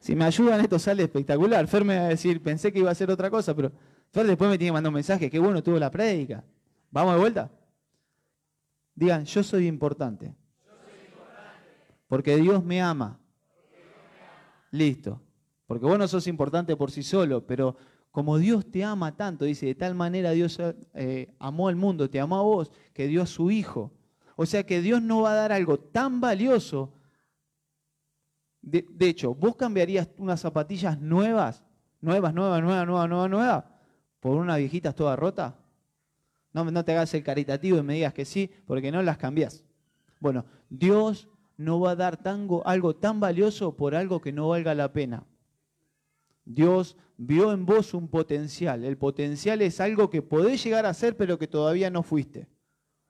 Si 0.04 0.18
me 0.18 0.26
ayudan, 0.26 0.60
esto 0.60 0.78
sale 0.80 1.04
espectacular. 1.04 1.66
Fer 1.66 1.86
me 1.86 1.97
va 1.97 2.08
a 2.08 2.10
decir, 2.10 2.43
pensé 2.43 2.74
que 2.74 2.80
iba 2.80 2.91
a 2.91 2.95
ser 2.95 3.10
otra 3.10 3.30
cosa, 3.30 3.56
pero 3.56 3.72
Fer 4.12 4.28
después 4.28 4.49
me 4.49 4.58
tiene 4.58 4.72
que 4.72 4.74
mandar 4.74 4.89
un 4.89 4.95
mensaje. 4.95 5.30
Qué 5.30 5.39
bueno 5.39 5.64
tuvo 5.64 5.80
la 5.80 5.89
prédica. 5.89 6.43
¿Vamos 6.91 7.14
de 7.14 7.20
vuelta? 7.22 7.49
Digan, 8.93 9.24
yo 9.24 9.41
soy 9.43 9.66
importante. 9.66 10.26
Yo 10.26 10.72
soy 10.74 11.06
importante. 11.08 11.95
Porque 12.10 12.36
Dios 12.36 12.62
me 12.66 12.82
ama. 12.82 13.18
Listo. 14.72 15.22
Porque 15.68 15.86
vos 15.86 15.97
no 15.97 16.06
sos 16.10 16.28
importante 16.28 16.76
por 16.76 16.91
sí 16.91 17.01
solo, 17.01 17.47
pero 17.47 17.78
como 18.12 18.38
Dios 18.39 18.70
te 18.70 18.84
ama 18.84 19.16
tanto, 19.16 19.45
dice, 19.45 19.68
de 19.68 19.76
tal 19.76 19.95
manera 19.95 20.32
Dios 20.32 20.60
eh, 20.95 21.34
amó 21.39 21.70
al 21.70 21.78
mundo, 21.78 22.10
te 22.10 22.20
amó 22.20 22.36
a 22.39 22.41
vos, 22.41 22.74
que 22.91 23.08
dio 23.08 23.22
a 23.22 23.26
su 23.26 23.51
Hijo. 23.51 23.93
O 24.36 24.45
sea 24.45 24.66
que 24.66 24.82
Dios 24.82 25.01
no 25.01 25.22
va 25.22 25.32
a 25.32 25.36
dar 25.36 25.54
algo 25.54 25.80
tan 25.80 26.20
valioso. 26.20 26.91
De, 28.64 28.86
hecho, 29.01 29.36
vos 29.36 29.57
cambiarías 29.57 30.07
unas 30.18 30.39
zapatillas 30.39 30.99
nuevas, 30.99 31.66
nuevas, 31.99 32.34
nuevas, 32.34 32.64
nuevas, 32.64 32.88
nuevas, 32.88 33.09
nuevas, 33.09 33.30
nuevas, 33.30 33.64
por 34.22 34.38
unas 34.38 34.57
viejitas 34.57 34.95
todas 34.95 35.20
rotas. 35.20 35.53
No, 36.53 36.86
te 36.86 36.93
hagas 36.93 37.14
el 37.14 37.24
caritativo 37.24 37.78
y 37.78 37.84
me 37.84 37.95
digas 37.95 38.14
que 38.14 38.24
sí, 38.24 38.49
porque 38.66 38.89
no 38.89 39.01
las 39.01 39.18
cambias. 39.18 39.66
Bueno, 40.22 40.45
Dios 40.70 41.28
no 41.57 41.82
va 41.82 41.91
a 41.91 41.95
dar 41.97 42.20
algo 42.64 42.95
tan 42.95 43.20
valioso 43.20 43.76
por 43.76 43.95
algo 43.95 44.22
que 44.22 44.32
no 44.32 44.47
valga 44.47 44.74
la 44.74 44.93
pena. 44.93 45.26
Dios 46.45 46.95
vio 47.18 47.51
en 47.51 47.66
vos 47.66 47.93
un 47.93 48.07
potencial. 48.07 48.86
El 48.86 48.97
potencial 48.97 49.61
es 49.61 49.82
algo 49.82 50.09
que 50.09 50.22
podés 50.22 50.64
llegar 50.64 50.86
a 50.86 50.93
ser, 50.93 51.18
pero 51.18 51.38
que 51.38 51.47
todavía 51.47 51.89
no 51.89 52.01
fuiste. 52.01 52.47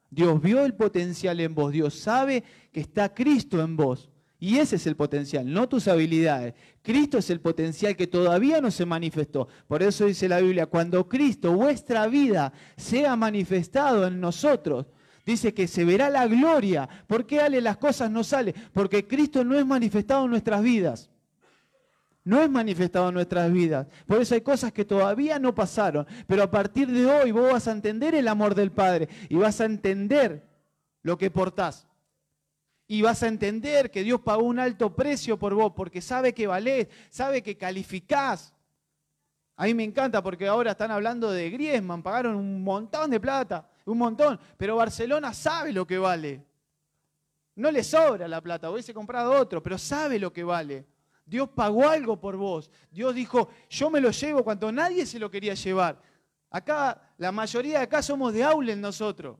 Dios 0.09 0.41
vio 0.41 0.65
el 0.65 0.73
potencial 0.73 1.39
en 1.39 1.53
vos, 1.53 1.71
Dios 1.71 1.93
sabe 1.93 2.43
que 2.71 2.79
está 2.79 3.13
Cristo 3.13 3.61
en 3.61 3.77
vos. 3.77 4.09
Y 4.43 4.59
ese 4.59 4.75
es 4.75 4.85
el 4.87 4.97
potencial, 4.97 5.49
no 5.49 5.69
tus 5.69 5.87
habilidades. 5.87 6.53
Cristo 6.81 7.17
es 7.17 7.29
el 7.29 7.39
potencial 7.39 7.95
que 7.95 8.07
todavía 8.07 8.59
no 8.59 8.71
se 8.71 8.85
manifestó. 8.85 9.47
Por 9.69 9.81
eso 9.81 10.05
dice 10.05 10.27
la 10.27 10.41
Biblia, 10.41 10.65
cuando 10.65 11.07
Cristo, 11.07 11.53
vuestra 11.53 12.07
vida, 12.07 12.51
sea 12.75 13.15
manifestado 13.15 14.05
en 14.05 14.19
nosotros, 14.19 14.87
dice 15.25 15.53
que 15.53 15.65
se 15.65 15.85
verá 15.85 16.09
la 16.09 16.27
gloria. 16.27 16.89
¿Por 17.07 17.25
qué 17.25 17.39
Ale 17.39 17.61
las 17.61 17.77
cosas 17.77 18.11
no 18.11 18.21
salen? 18.21 18.53
Porque 18.73 19.07
Cristo 19.07 19.45
no 19.45 19.57
es 19.57 19.65
manifestado 19.65 20.25
en 20.25 20.31
nuestras 20.31 20.61
vidas. 20.61 21.09
No 22.25 22.41
es 22.41 22.49
manifestado 22.49 23.07
en 23.07 23.15
nuestras 23.15 23.49
vidas. 23.49 23.87
Por 24.05 24.21
eso 24.21 24.35
hay 24.35 24.41
cosas 24.41 24.73
que 24.73 24.83
todavía 24.83 25.39
no 25.39 25.55
pasaron. 25.55 26.05
Pero 26.27 26.43
a 26.43 26.51
partir 26.51 26.91
de 26.91 27.05
hoy 27.05 27.31
vos 27.31 27.49
vas 27.49 27.69
a 27.69 27.71
entender 27.71 28.13
el 28.13 28.27
amor 28.27 28.55
del 28.55 28.73
Padre 28.73 29.07
y 29.29 29.35
vas 29.35 29.61
a 29.61 29.65
entender 29.65 30.45
lo 31.01 31.17
que 31.17 31.31
portás 31.31 31.87
y 32.93 33.01
vas 33.01 33.23
a 33.23 33.27
entender 33.27 33.89
que 33.89 34.03
Dios 34.03 34.21
pagó 34.21 34.43
un 34.43 34.59
alto 34.59 34.95
precio 34.95 35.39
por 35.39 35.55
vos, 35.55 35.73
porque 35.75 35.99
sabe 35.99 36.31
que 36.31 36.45
valés, 36.45 36.87
sabe 37.09 37.41
que 37.41 37.57
calificás. 37.57 38.53
A 39.55 39.65
mí 39.65 39.73
me 39.73 39.83
encanta 39.83 40.21
porque 40.21 40.45
ahora 40.45 40.73
están 40.73 40.91
hablando 40.91 41.31
de 41.31 41.49
Griezmann, 41.49 42.03
pagaron 42.03 42.35
un 42.35 42.63
montón 42.63 43.09
de 43.09 43.19
plata, 43.19 43.67
un 43.85 43.97
montón, 43.97 44.39
pero 44.57 44.75
Barcelona 44.75 45.33
sabe 45.33 45.73
lo 45.73 45.87
que 45.87 45.97
vale. 45.97 46.45
No 47.55 47.71
le 47.71 47.83
sobra 47.83 48.27
la 48.27 48.41
plata, 48.41 48.69
hubiese 48.69 48.93
comprado 48.93 49.31
otro, 49.39 49.63
pero 49.63 49.79
sabe 49.79 50.19
lo 50.19 50.31
que 50.31 50.43
vale. 50.43 50.85
Dios 51.25 51.49
pagó 51.49 51.89
algo 51.89 52.19
por 52.19 52.37
vos. 52.37 52.69
Dios 52.91 53.15
dijo, 53.15 53.49
yo 53.71 53.89
me 53.89 54.01
lo 54.01 54.11
llevo 54.11 54.43
cuando 54.43 54.71
nadie 54.71 55.07
se 55.07 55.17
lo 55.17 55.31
quería 55.31 55.55
llevar. 55.55 55.99
Acá, 56.51 57.01
la 57.17 57.31
mayoría 57.31 57.79
de 57.79 57.85
acá 57.85 58.03
somos 58.03 58.31
de 58.33 58.43
Aulen 58.43 58.79
nosotros. 58.79 59.39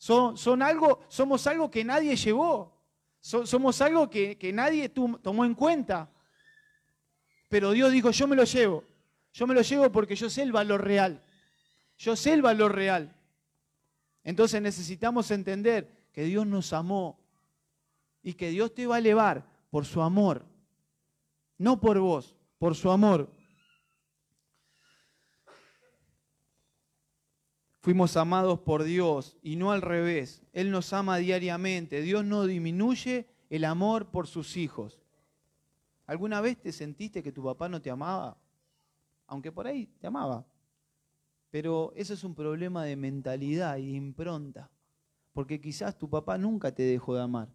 Son, 0.00 0.62
algo, 0.62 1.00
somos 1.08 1.46
algo 1.46 1.70
que 1.70 1.84
nadie 1.84 2.16
llevó. 2.16 2.72
somos 3.20 3.82
algo 3.82 4.08
que, 4.08 4.38
que 4.38 4.50
nadie 4.50 4.88
tomó 4.88 5.44
en 5.44 5.54
cuenta. 5.54 6.10
Pero 7.50 7.72
Dios 7.72 7.92
dijo, 7.92 8.10
yo 8.10 8.26
me 8.26 8.34
lo 8.34 8.44
llevo. 8.44 8.82
Yo 9.34 9.46
me 9.46 9.54
lo 9.54 9.60
llevo 9.60 9.92
porque 9.92 10.16
yo 10.16 10.30
sé 10.30 10.40
el 10.40 10.52
valor 10.52 10.82
real. 10.82 11.22
Yo 11.98 12.16
sé 12.16 12.32
el 12.32 12.40
valor 12.40 12.74
real. 12.74 13.14
Entonces 14.24 14.62
necesitamos 14.62 15.30
entender 15.30 16.08
que 16.14 16.24
Dios 16.24 16.46
nos 16.46 16.72
amó 16.72 17.20
y 18.22 18.32
que 18.32 18.48
Dios 18.48 18.72
te 18.72 18.86
va 18.86 18.96
a 18.96 19.00
elevar 19.00 19.44
por 19.68 19.84
su 19.84 20.00
amor. 20.00 20.46
No 21.58 21.78
por 21.78 21.98
vos, 21.98 22.34
por 22.58 22.74
su 22.74 22.90
amor. 22.90 23.30
Fuimos 27.80 28.18
amados 28.18 28.60
por 28.60 28.84
Dios 28.84 29.38
y 29.42 29.56
no 29.56 29.72
al 29.72 29.80
revés. 29.80 30.42
Él 30.52 30.70
nos 30.70 30.92
ama 30.92 31.16
diariamente. 31.16 32.02
Dios 32.02 32.24
no 32.24 32.44
disminuye 32.44 33.26
el 33.48 33.64
amor 33.64 34.10
por 34.10 34.26
sus 34.26 34.58
hijos. 34.58 35.00
¿Alguna 36.06 36.42
vez 36.42 36.60
te 36.60 36.72
sentiste 36.72 37.22
que 37.22 37.32
tu 37.32 37.42
papá 37.42 37.70
no 37.70 37.80
te 37.80 37.90
amaba? 37.90 38.36
Aunque 39.26 39.50
por 39.50 39.66
ahí 39.66 39.86
te 39.98 40.06
amaba. 40.06 40.44
Pero 41.50 41.92
eso 41.96 42.12
es 42.12 42.22
un 42.22 42.34
problema 42.34 42.84
de 42.84 42.96
mentalidad 42.96 43.78
y 43.78 43.86
de 43.86 43.96
impronta. 43.96 44.70
Porque 45.32 45.58
quizás 45.58 45.96
tu 45.96 46.10
papá 46.10 46.36
nunca 46.36 46.74
te 46.74 46.82
dejó 46.82 47.14
de 47.14 47.22
amar. 47.22 47.48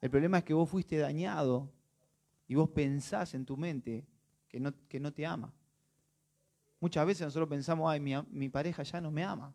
El 0.00 0.08
problema 0.10 0.38
es 0.38 0.44
que 0.44 0.54
vos 0.54 0.70
fuiste 0.70 0.96
dañado 0.96 1.70
y 2.46 2.54
vos 2.54 2.70
pensás 2.70 3.34
en 3.34 3.44
tu 3.44 3.56
mente 3.58 4.06
que 4.48 4.60
no, 4.60 4.72
que 4.88 4.98
no 4.98 5.12
te 5.12 5.26
ama. 5.26 5.52
Muchas 6.80 7.06
veces 7.06 7.22
nosotros 7.26 7.48
pensamos, 7.48 7.90
ay, 7.90 8.00
mi, 8.00 8.48
pareja 8.48 8.82
ya 8.82 9.00
no 9.00 9.10
me 9.10 9.24
ama, 9.24 9.54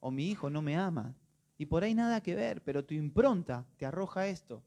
o 0.00 0.10
mi 0.10 0.28
hijo 0.28 0.50
no 0.50 0.62
me 0.62 0.76
ama. 0.76 1.14
Y 1.56 1.66
por 1.66 1.84
ahí 1.84 1.94
nada 1.94 2.20
que 2.22 2.34
ver, 2.34 2.62
pero 2.62 2.84
tu 2.84 2.94
impronta 2.94 3.66
te 3.76 3.86
arroja 3.86 4.26
esto. 4.26 4.62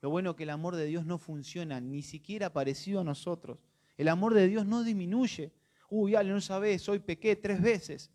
Lo 0.00 0.10
bueno 0.10 0.30
es 0.30 0.36
que 0.36 0.42
el 0.42 0.50
amor 0.50 0.76
de 0.76 0.84
Dios 0.84 1.06
no 1.06 1.16
funciona, 1.16 1.80
ni 1.80 2.02
siquiera 2.02 2.52
parecido 2.52 3.00
a 3.00 3.04
nosotros. 3.04 3.58
El 3.96 4.08
amor 4.08 4.34
de 4.34 4.48
Dios 4.48 4.66
no 4.66 4.82
disminuye. 4.82 5.52
Uy, 5.88 6.14
Ale, 6.14 6.30
no 6.30 6.40
sabes, 6.40 6.88
hoy 6.88 6.98
pequé 6.98 7.36
tres 7.36 7.62
veces. 7.62 8.10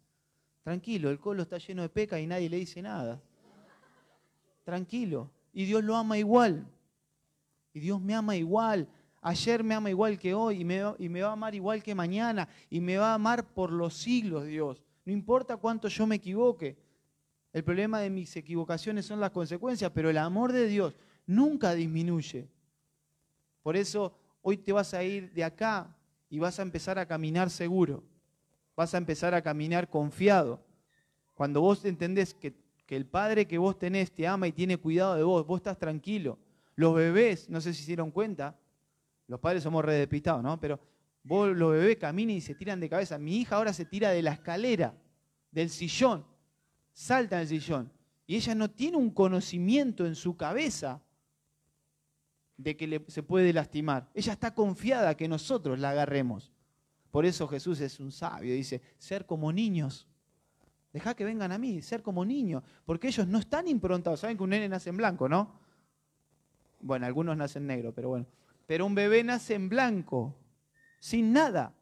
Tranquilo, 0.61 1.09
el 1.09 1.19
colo 1.19 1.41
está 1.41 1.57
lleno 1.57 1.81
de 1.81 1.89
peca 1.89 2.19
y 2.19 2.27
nadie 2.27 2.49
le 2.49 2.57
dice 2.57 2.81
nada. 2.81 3.21
Tranquilo. 4.63 5.31
Y 5.51 5.65
Dios 5.65 5.83
lo 5.83 5.95
ama 5.95 6.17
igual. 6.17 6.67
Y 7.73 7.79
Dios 7.79 8.01
me 8.01 8.13
ama 8.13 8.35
igual. 8.35 8.87
Ayer 9.21 9.63
me 9.63 9.75
ama 9.75 9.89
igual 9.89 10.17
que 10.17 10.33
hoy 10.33 10.61
y 10.61 10.63
me, 10.63 11.21
va 11.21 11.29
a 11.29 11.33
amar 11.33 11.53
igual 11.53 11.83
que 11.83 11.93
mañana 11.93 12.47
y 12.69 12.79
me 12.79 12.97
va 12.97 13.11
a 13.11 13.15
amar 13.15 13.45
por 13.53 13.71
los 13.71 13.93
siglos, 13.93 14.45
Dios. 14.45 14.81
No 15.03 15.11
importa 15.11 15.57
cuánto 15.57 15.89
yo 15.89 16.07
me 16.07 16.15
equivoque. 16.15 16.77
El 17.51 17.63
problema 17.63 17.99
de 17.99 18.09
mis 18.09 18.35
equivocaciones 18.37 19.05
son 19.05 19.19
las 19.19 19.31
consecuencias, 19.31 19.91
pero 19.93 20.09
el 20.09 20.17
amor 20.17 20.53
de 20.53 20.67
Dios 20.67 20.95
nunca 21.25 21.73
disminuye. 21.73 22.47
Por 23.61 23.75
eso 23.75 24.17
hoy 24.41 24.57
te 24.57 24.71
vas 24.71 24.93
a 24.93 25.03
ir 25.03 25.33
de 25.33 25.43
acá 25.43 25.97
y 26.29 26.39
vas 26.39 26.59
a 26.59 26.61
empezar 26.61 26.97
a 26.97 27.05
caminar 27.05 27.49
seguro. 27.49 28.03
Vas 28.75 28.93
a 28.93 28.97
empezar 28.97 29.33
a 29.33 29.41
caminar 29.41 29.89
confiado. 29.89 30.63
Cuando 31.33 31.59
vos 31.59 31.83
entendés 31.83 32.33
que, 32.33 32.53
que 32.85 32.95
el 32.95 33.05
Padre 33.05 33.45
que 33.47 33.57
vos 33.57 33.77
tenés 33.77 34.11
te 34.11 34.25
ama 34.27 34.47
y 34.47 34.53
tiene 34.53 34.77
cuidado 34.77 35.15
de 35.15 35.23
vos, 35.23 35.45
vos 35.45 35.59
estás 35.59 35.77
tranquilo. 35.77 36.37
Los 36.75 36.95
bebés, 36.95 37.49
no 37.49 37.59
sé 37.59 37.73
si 37.73 37.81
se 37.81 37.87
dieron 37.87 38.11
cuenta, 38.11 38.57
los 39.29 39.39
padres 39.39 39.61
somos 39.61 39.85
re 39.85 39.93
despistados, 39.93 40.41
¿no? 40.41 40.59
Pero 40.59 40.79
vos 41.23 41.55
los 41.55 41.73
bebés 41.73 41.97
caminan 41.97 42.35
y 42.35 42.41
se 42.41 42.55
tiran 42.55 42.79
de 42.79 42.89
cabeza. 42.89 43.19
Mi 43.19 43.37
hija 43.37 43.57
ahora 43.57 43.71
se 43.73 43.85
tira 43.85 44.09
de 44.09 44.23
la 44.23 44.31
escalera, 44.31 44.95
del 45.51 45.69
sillón, 45.69 46.25
salta 46.91 47.37
del 47.37 47.47
sillón. 47.47 47.91
Y 48.25 48.35
ella 48.35 48.55
no 48.55 48.71
tiene 48.71 48.97
un 48.97 49.11
conocimiento 49.11 50.07
en 50.07 50.15
su 50.15 50.35
cabeza 50.35 51.03
de 52.57 52.75
que 52.75 53.05
se 53.07 53.21
puede 53.21 53.53
lastimar. 53.53 54.09
Ella 54.15 54.33
está 54.33 54.55
confiada 54.55 55.15
que 55.15 55.27
nosotros 55.27 55.77
la 55.77 55.91
agarremos. 55.91 56.51
Por 57.11 57.23
eso 57.23 57.47
Jesús 57.47 57.79
es 57.81 57.99
un 57.99 58.11
sabio, 58.11 58.53
dice, 58.55 58.81
ser 58.97 59.27
como 59.27 59.53
niños. 59.53 60.07
Deja 60.91 61.13
que 61.13 61.23
vengan 61.23 61.51
a 61.51 61.59
mí, 61.59 61.83
ser 61.83 62.01
como 62.01 62.25
niños, 62.25 62.63
porque 62.83 63.07
ellos 63.07 63.27
no 63.27 63.37
están 63.37 63.67
improntados. 63.67 64.21
Saben 64.21 64.37
que 64.37 64.43
un 64.43 64.49
nene 64.49 64.67
nace 64.67 64.89
en 64.89 64.97
blanco, 64.97 65.29
¿no? 65.29 65.59
Bueno, 66.79 67.05
algunos 67.05 67.37
nacen 67.37 67.67
negro, 67.67 67.93
pero 67.93 68.09
bueno. 68.09 68.25
Pero 68.69 68.85
un 68.85 68.93
bebé 68.93 69.23
nace 69.23 69.55
en 69.55 69.67
blanco, 69.67 70.37
sin 70.99 71.33
nada. 71.33 71.73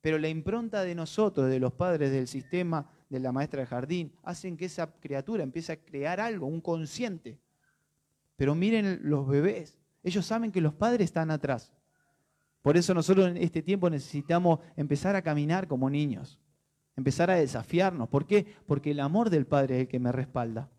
Pero 0.00 0.16
la 0.16 0.30
impronta 0.30 0.82
de 0.82 0.94
nosotros, 0.94 1.50
de 1.50 1.60
los 1.60 1.74
padres 1.74 2.10
del 2.10 2.26
sistema, 2.26 2.90
de 3.10 3.20
la 3.20 3.32
maestra 3.32 3.60
de 3.60 3.66
jardín, 3.66 4.14
hacen 4.22 4.56
que 4.56 4.64
esa 4.64 4.90
criatura 4.94 5.42
empiece 5.42 5.72
a 5.72 5.76
crear 5.76 6.20
algo, 6.20 6.46
un 6.46 6.62
consciente. 6.62 7.38
Pero 8.36 8.54
miren 8.54 9.00
los 9.02 9.28
bebés, 9.28 9.76
ellos 10.02 10.24
saben 10.24 10.52
que 10.52 10.62
los 10.62 10.72
padres 10.72 11.04
están 11.04 11.30
atrás. 11.30 11.70
Por 12.62 12.78
eso 12.78 12.94
nosotros 12.94 13.28
en 13.28 13.36
este 13.36 13.60
tiempo 13.60 13.90
necesitamos 13.90 14.60
empezar 14.74 15.14
a 15.14 15.20
caminar 15.20 15.68
como 15.68 15.90
niños, 15.90 16.40
empezar 16.96 17.30
a 17.30 17.34
desafiarnos. 17.34 18.08
¿Por 18.08 18.26
qué? 18.26 18.46
Porque 18.64 18.92
el 18.92 19.00
amor 19.00 19.28
del 19.28 19.44
Padre 19.44 19.74
es 19.74 19.80
el 19.82 19.88
que 19.88 20.00
me 20.00 20.12
respalda. 20.12 20.70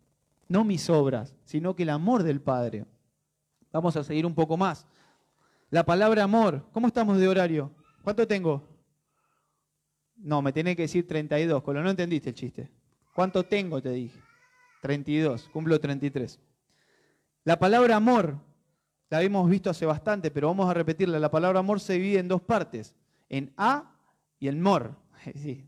No 0.47 0.63
mis 0.63 0.89
obras, 0.89 1.35
sino 1.45 1.75
que 1.75 1.83
el 1.83 1.91
amor 1.91 2.23
del 2.23 2.41
Padre. 2.41 2.87
Vamos 3.71 3.95
a 3.97 4.03
seguir 4.03 4.25
un 4.25 4.33
poco 4.33 4.57
más. 4.57 4.87
La 5.73 5.83
palabra 5.83 6.21
amor. 6.21 6.67
¿Cómo 6.71 6.85
estamos 6.85 7.17
de 7.17 7.27
horario? 7.27 7.71
¿Cuánto 8.03 8.27
tengo? 8.27 8.61
No, 10.17 10.39
me 10.39 10.53
tenés 10.53 10.75
que 10.75 10.83
decir 10.83 11.07
32, 11.07 11.63
con 11.63 11.73
lo 11.73 11.81
no 11.81 11.89
entendiste 11.89 12.29
el 12.29 12.35
chiste. 12.35 12.69
¿Cuánto 13.15 13.43
tengo? 13.43 13.81
Te 13.81 13.89
dije. 13.89 14.19
32, 14.83 15.49
cumplo 15.51 15.79
33. 15.79 16.39
La 17.43 17.57
palabra 17.57 17.95
amor, 17.95 18.37
la 19.09 19.23
hemos 19.23 19.49
visto 19.49 19.71
hace 19.71 19.87
bastante, 19.87 20.29
pero 20.29 20.47
vamos 20.49 20.69
a 20.69 20.75
repetirla. 20.75 21.17
La 21.17 21.31
palabra 21.31 21.61
amor 21.61 21.79
se 21.79 21.93
divide 21.93 22.19
en 22.19 22.27
dos 22.27 22.43
partes, 22.43 22.93
en 23.27 23.51
a 23.57 23.95
y 24.39 24.49
en 24.49 24.61
mor. 24.61 24.95
Sí, 25.33 25.67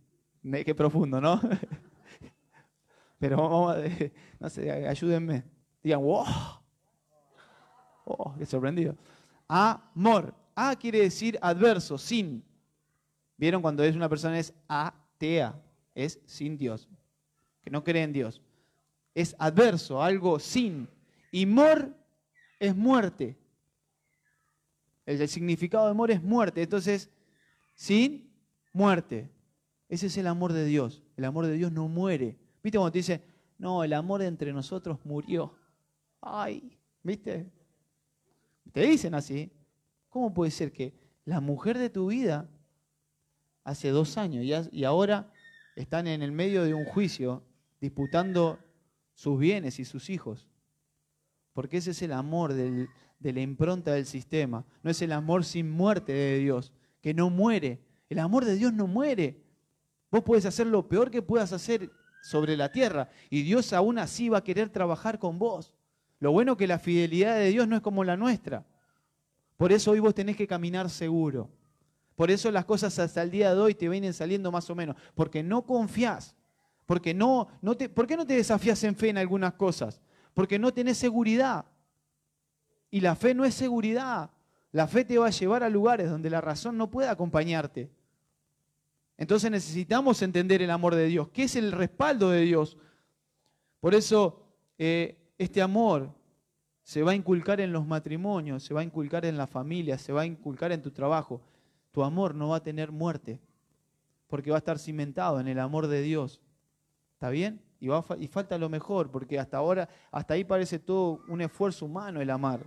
qué 0.63 0.75
profundo, 0.75 1.19
¿no? 1.19 1.41
Pero 3.17 3.37
vamos 3.37 3.75
a, 3.75 3.79
no 4.39 4.49
sé, 4.51 4.69
ayúdenme. 4.85 5.45
Digan, 5.81 6.01
wow. 6.03 6.25
Oh, 8.03 8.35
qué 8.37 8.45
sorprendido. 8.45 8.95
Amor. 9.47 10.33
A 10.55 10.75
quiere 10.75 11.01
decir 11.01 11.37
adverso, 11.41 11.97
sin. 11.97 12.43
¿Vieron 13.37 13.61
cuando 13.61 13.83
es 13.83 13.95
una 13.95 14.09
persona 14.09 14.39
es 14.39 14.53
atea? 14.67 15.61
Es 15.93 16.19
sin 16.25 16.57
Dios, 16.57 16.89
que 17.61 17.69
no 17.69 17.83
cree 17.83 18.03
en 18.03 18.13
Dios. 18.13 18.41
Es 19.13 19.35
adverso, 19.39 20.01
algo 20.01 20.39
sin. 20.39 20.89
Y 21.31 21.45
mor 21.45 21.93
es 22.59 22.75
muerte. 22.75 23.37
El, 25.05 25.27
significado 25.27 25.85
de 25.85 25.91
amor 25.91 26.11
es 26.11 26.21
muerte. 26.21 26.63
Entonces, 26.63 27.09
sin 27.73 28.33
muerte. 28.73 29.29
Ese 29.87 30.07
es 30.07 30.17
el 30.17 30.27
amor 30.27 30.53
de 30.53 30.65
Dios. 30.65 31.03
El 31.15 31.25
amor 31.25 31.45
de 31.45 31.53
Dios 31.53 31.71
no 31.71 31.87
muere. 31.87 32.37
¿Viste 32.63 32.77
cuando 32.77 32.91
te 32.91 32.99
dice, 32.99 33.21
no, 33.57 33.83
el 33.83 33.93
amor 33.93 34.21
entre 34.21 34.51
nosotros 34.51 34.99
murió? 35.03 35.53
Ay, 36.21 36.77
¿viste? 37.03 37.45
Te 38.75 38.81
dicen 38.81 39.15
así. 39.15 39.53
¿Cómo 40.09 40.33
puede 40.33 40.51
ser 40.51 40.73
que 40.73 40.93
la 41.23 41.39
mujer 41.39 41.77
de 41.77 41.89
tu 41.89 42.07
vida 42.07 42.49
hace 43.63 43.87
dos 43.87 44.17
años 44.17 44.69
y, 44.69 44.83
ahora 44.83 45.31
están 45.77 46.07
en 46.07 46.21
el 46.21 46.33
medio 46.33 46.61
de 46.65 46.73
un 46.73 46.83
juicio 46.83 47.41
disputando 47.79 48.59
sus 49.13 49.39
bienes 49.39 49.79
y 49.79 49.85
sus 49.85 50.09
hijos. 50.09 50.49
Porque 51.53 51.77
ese 51.77 51.91
es 51.91 52.01
el 52.01 52.11
amor 52.11 52.53
de 52.53 52.89
la 53.21 53.39
impronta 53.39 53.93
del 53.93 54.05
sistema. 54.05 54.65
No 54.83 54.91
es 54.91 55.01
el 55.01 55.13
amor 55.13 55.45
sin 55.45 55.71
muerte 55.71 56.11
de 56.11 56.39
Dios, 56.39 56.73
que 57.01 57.13
no 57.13 57.29
muere. 57.29 57.79
El 58.09 58.19
amor 58.19 58.43
de 58.43 58.55
Dios 58.55 58.73
no 58.73 58.87
muere. 58.87 59.41
Vos 60.11 60.23
puedes 60.23 60.45
hacer 60.45 60.67
lo 60.67 60.89
peor 60.89 61.09
que 61.09 61.21
puedas 61.21 61.53
hacer 61.53 61.89
sobre 62.21 62.57
la 62.57 62.73
tierra 62.73 63.09
y 63.29 63.43
Dios 63.43 63.71
aún 63.71 63.99
así 63.99 64.27
va 64.27 64.39
a 64.39 64.43
querer 64.43 64.69
trabajar 64.69 65.17
con 65.17 65.39
vos. 65.39 65.71
Lo 66.19 66.31
bueno 66.31 66.57
que 66.57 66.67
la 66.67 66.79
fidelidad 66.79 67.35
de 67.37 67.49
Dios 67.49 67.67
no 67.67 67.75
es 67.75 67.81
como 67.81 68.03
la 68.03 68.17
nuestra. 68.17 68.65
Por 69.57 69.71
eso 69.71 69.91
hoy 69.91 69.99
vos 69.99 70.13
tenés 70.13 70.35
que 70.35 70.47
caminar 70.47 70.89
seguro. 70.89 71.49
Por 72.15 72.31
eso 72.31 72.49
las 72.51 72.65
cosas 72.65 72.97
hasta 72.99 73.21
el 73.21 73.31
día 73.31 73.53
de 73.53 73.59
hoy 73.59 73.75
te 73.75 73.89
vienen 73.89 74.13
saliendo 74.13 74.51
más 74.51 74.69
o 74.69 74.75
menos. 74.75 74.95
Porque 75.13 75.43
no 75.43 75.65
confías. 75.65 76.35
Porque 76.85 77.13
no, 77.13 77.47
no 77.61 77.75
te, 77.75 77.89
¿Por 77.89 78.07
qué 78.07 78.15
no 78.15 78.25
te 78.25 78.35
desafías 78.35 78.83
en 78.83 78.95
fe 78.95 79.09
en 79.09 79.17
algunas 79.17 79.53
cosas? 79.53 80.01
Porque 80.33 80.59
no 80.59 80.73
tenés 80.73 80.97
seguridad. 80.97 81.65
Y 82.89 83.01
la 83.01 83.15
fe 83.15 83.33
no 83.33 83.43
es 83.43 83.53
seguridad. 83.53 84.29
La 84.71 84.87
fe 84.87 85.03
te 85.03 85.17
va 85.17 85.27
a 85.27 85.31
llevar 85.31 85.63
a 85.63 85.69
lugares 85.69 86.09
donde 86.09 86.29
la 86.29 86.41
razón 86.41 86.77
no 86.77 86.89
puede 86.89 87.09
acompañarte. 87.09 87.89
Entonces 89.17 89.49
necesitamos 89.49 90.21
entender 90.21 90.61
el 90.61 90.69
amor 90.69 90.95
de 90.95 91.05
Dios, 91.07 91.29
que 91.29 91.43
es 91.43 91.55
el 91.55 91.71
respaldo 91.71 92.29
de 92.29 92.41
Dios. 92.41 92.77
Por 93.79 93.95
eso 93.95 94.43
eh, 94.77 95.17
este 95.37 95.61
amor 95.61 96.13
se 96.83 97.01
va 97.01 97.11
a 97.11 97.15
inculcar 97.15 97.59
en 97.59 97.73
los 97.73 97.85
matrimonios, 97.85 98.63
se 98.63 98.73
va 98.73 98.81
a 98.81 98.83
inculcar 98.83 99.25
en 99.25 99.37
la 99.37 99.47
familia, 99.47 99.97
se 99.97 100.13
va 100.13 100.21
a 100.21 100.25
inculcar 100.25 100.71
en 100.71 100.81
tu 100.81 100.91
trabajo. 100.91 101.41
Tu 101.91 102.03
amor 102.03 102.35
no 102.35 102.49
va 102.49 102.57
a 102.57 102.63
tener 102.63 102.91
muerte, 102.91 103.39
porque 104.27 104.51
va 104.51 104.57
a 104.57 104.59
estar 104.59 104.77
cimentado 104.77 105.39
en 105.39 105.47
el 105.47 105.59
amor 105.59 105.87
de 105.87 106.01
Dios. 106.01 106.41
¿Está 107.13 107.29
bien? 107.29 107.61
Y, 107.79 107.87
va 107.87 108.03
falta 108.03 108.57
lo 108.57 108.69
mejor, 108.69 109.09
porque 109.09 109.39
hasta 109.39 109.57
ahora, 109.57 109.89
hasta 110.11 110.35
ahí 110.35 110.43
parece 110.43 110.79
todo 110.79 111.21
un 111.27 111.41
esfuerzo 111.41 111.85
humano 111.85 112.21
el 112.21 112.29
amar. 112.29 112.65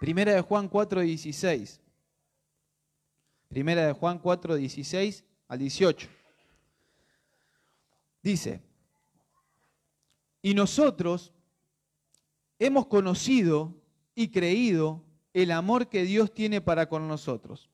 Primera 0.00 0.32
de 0.32 0.40
Juan 0.40 0.68
4, 0.68 1.02
16. 1.02 1.80
Primera 3.48 3.86
de 3.86 3.92
Juan 3.92 4.18
4, 4.18 4.56
16 4.56 5.24
al 5.48 5.58
18. 5.58 6.08
Dice, 8.22 8.62
y 10.42 10.54
nosotros 10.54 11.32
hemos 12.58 12.86
conocido 12.86 13.74
y 14.14 14.28
creído 14.28 15.04
el 15.32 15.50
amor 15.50 15.88
que 15.88 16.04
Dios 16.04 16.32
tiene 16.32 16.60
para 16.60 16.88
con 16.88 17.08
nosotros. 17.08 17.70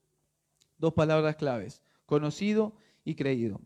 Dos 0.78 0.92
palabras 0.94 1.36
claves, 1.36 1.82
conocido 2.06 2.74
y 3.04 3.14
creído. 3.14 3.60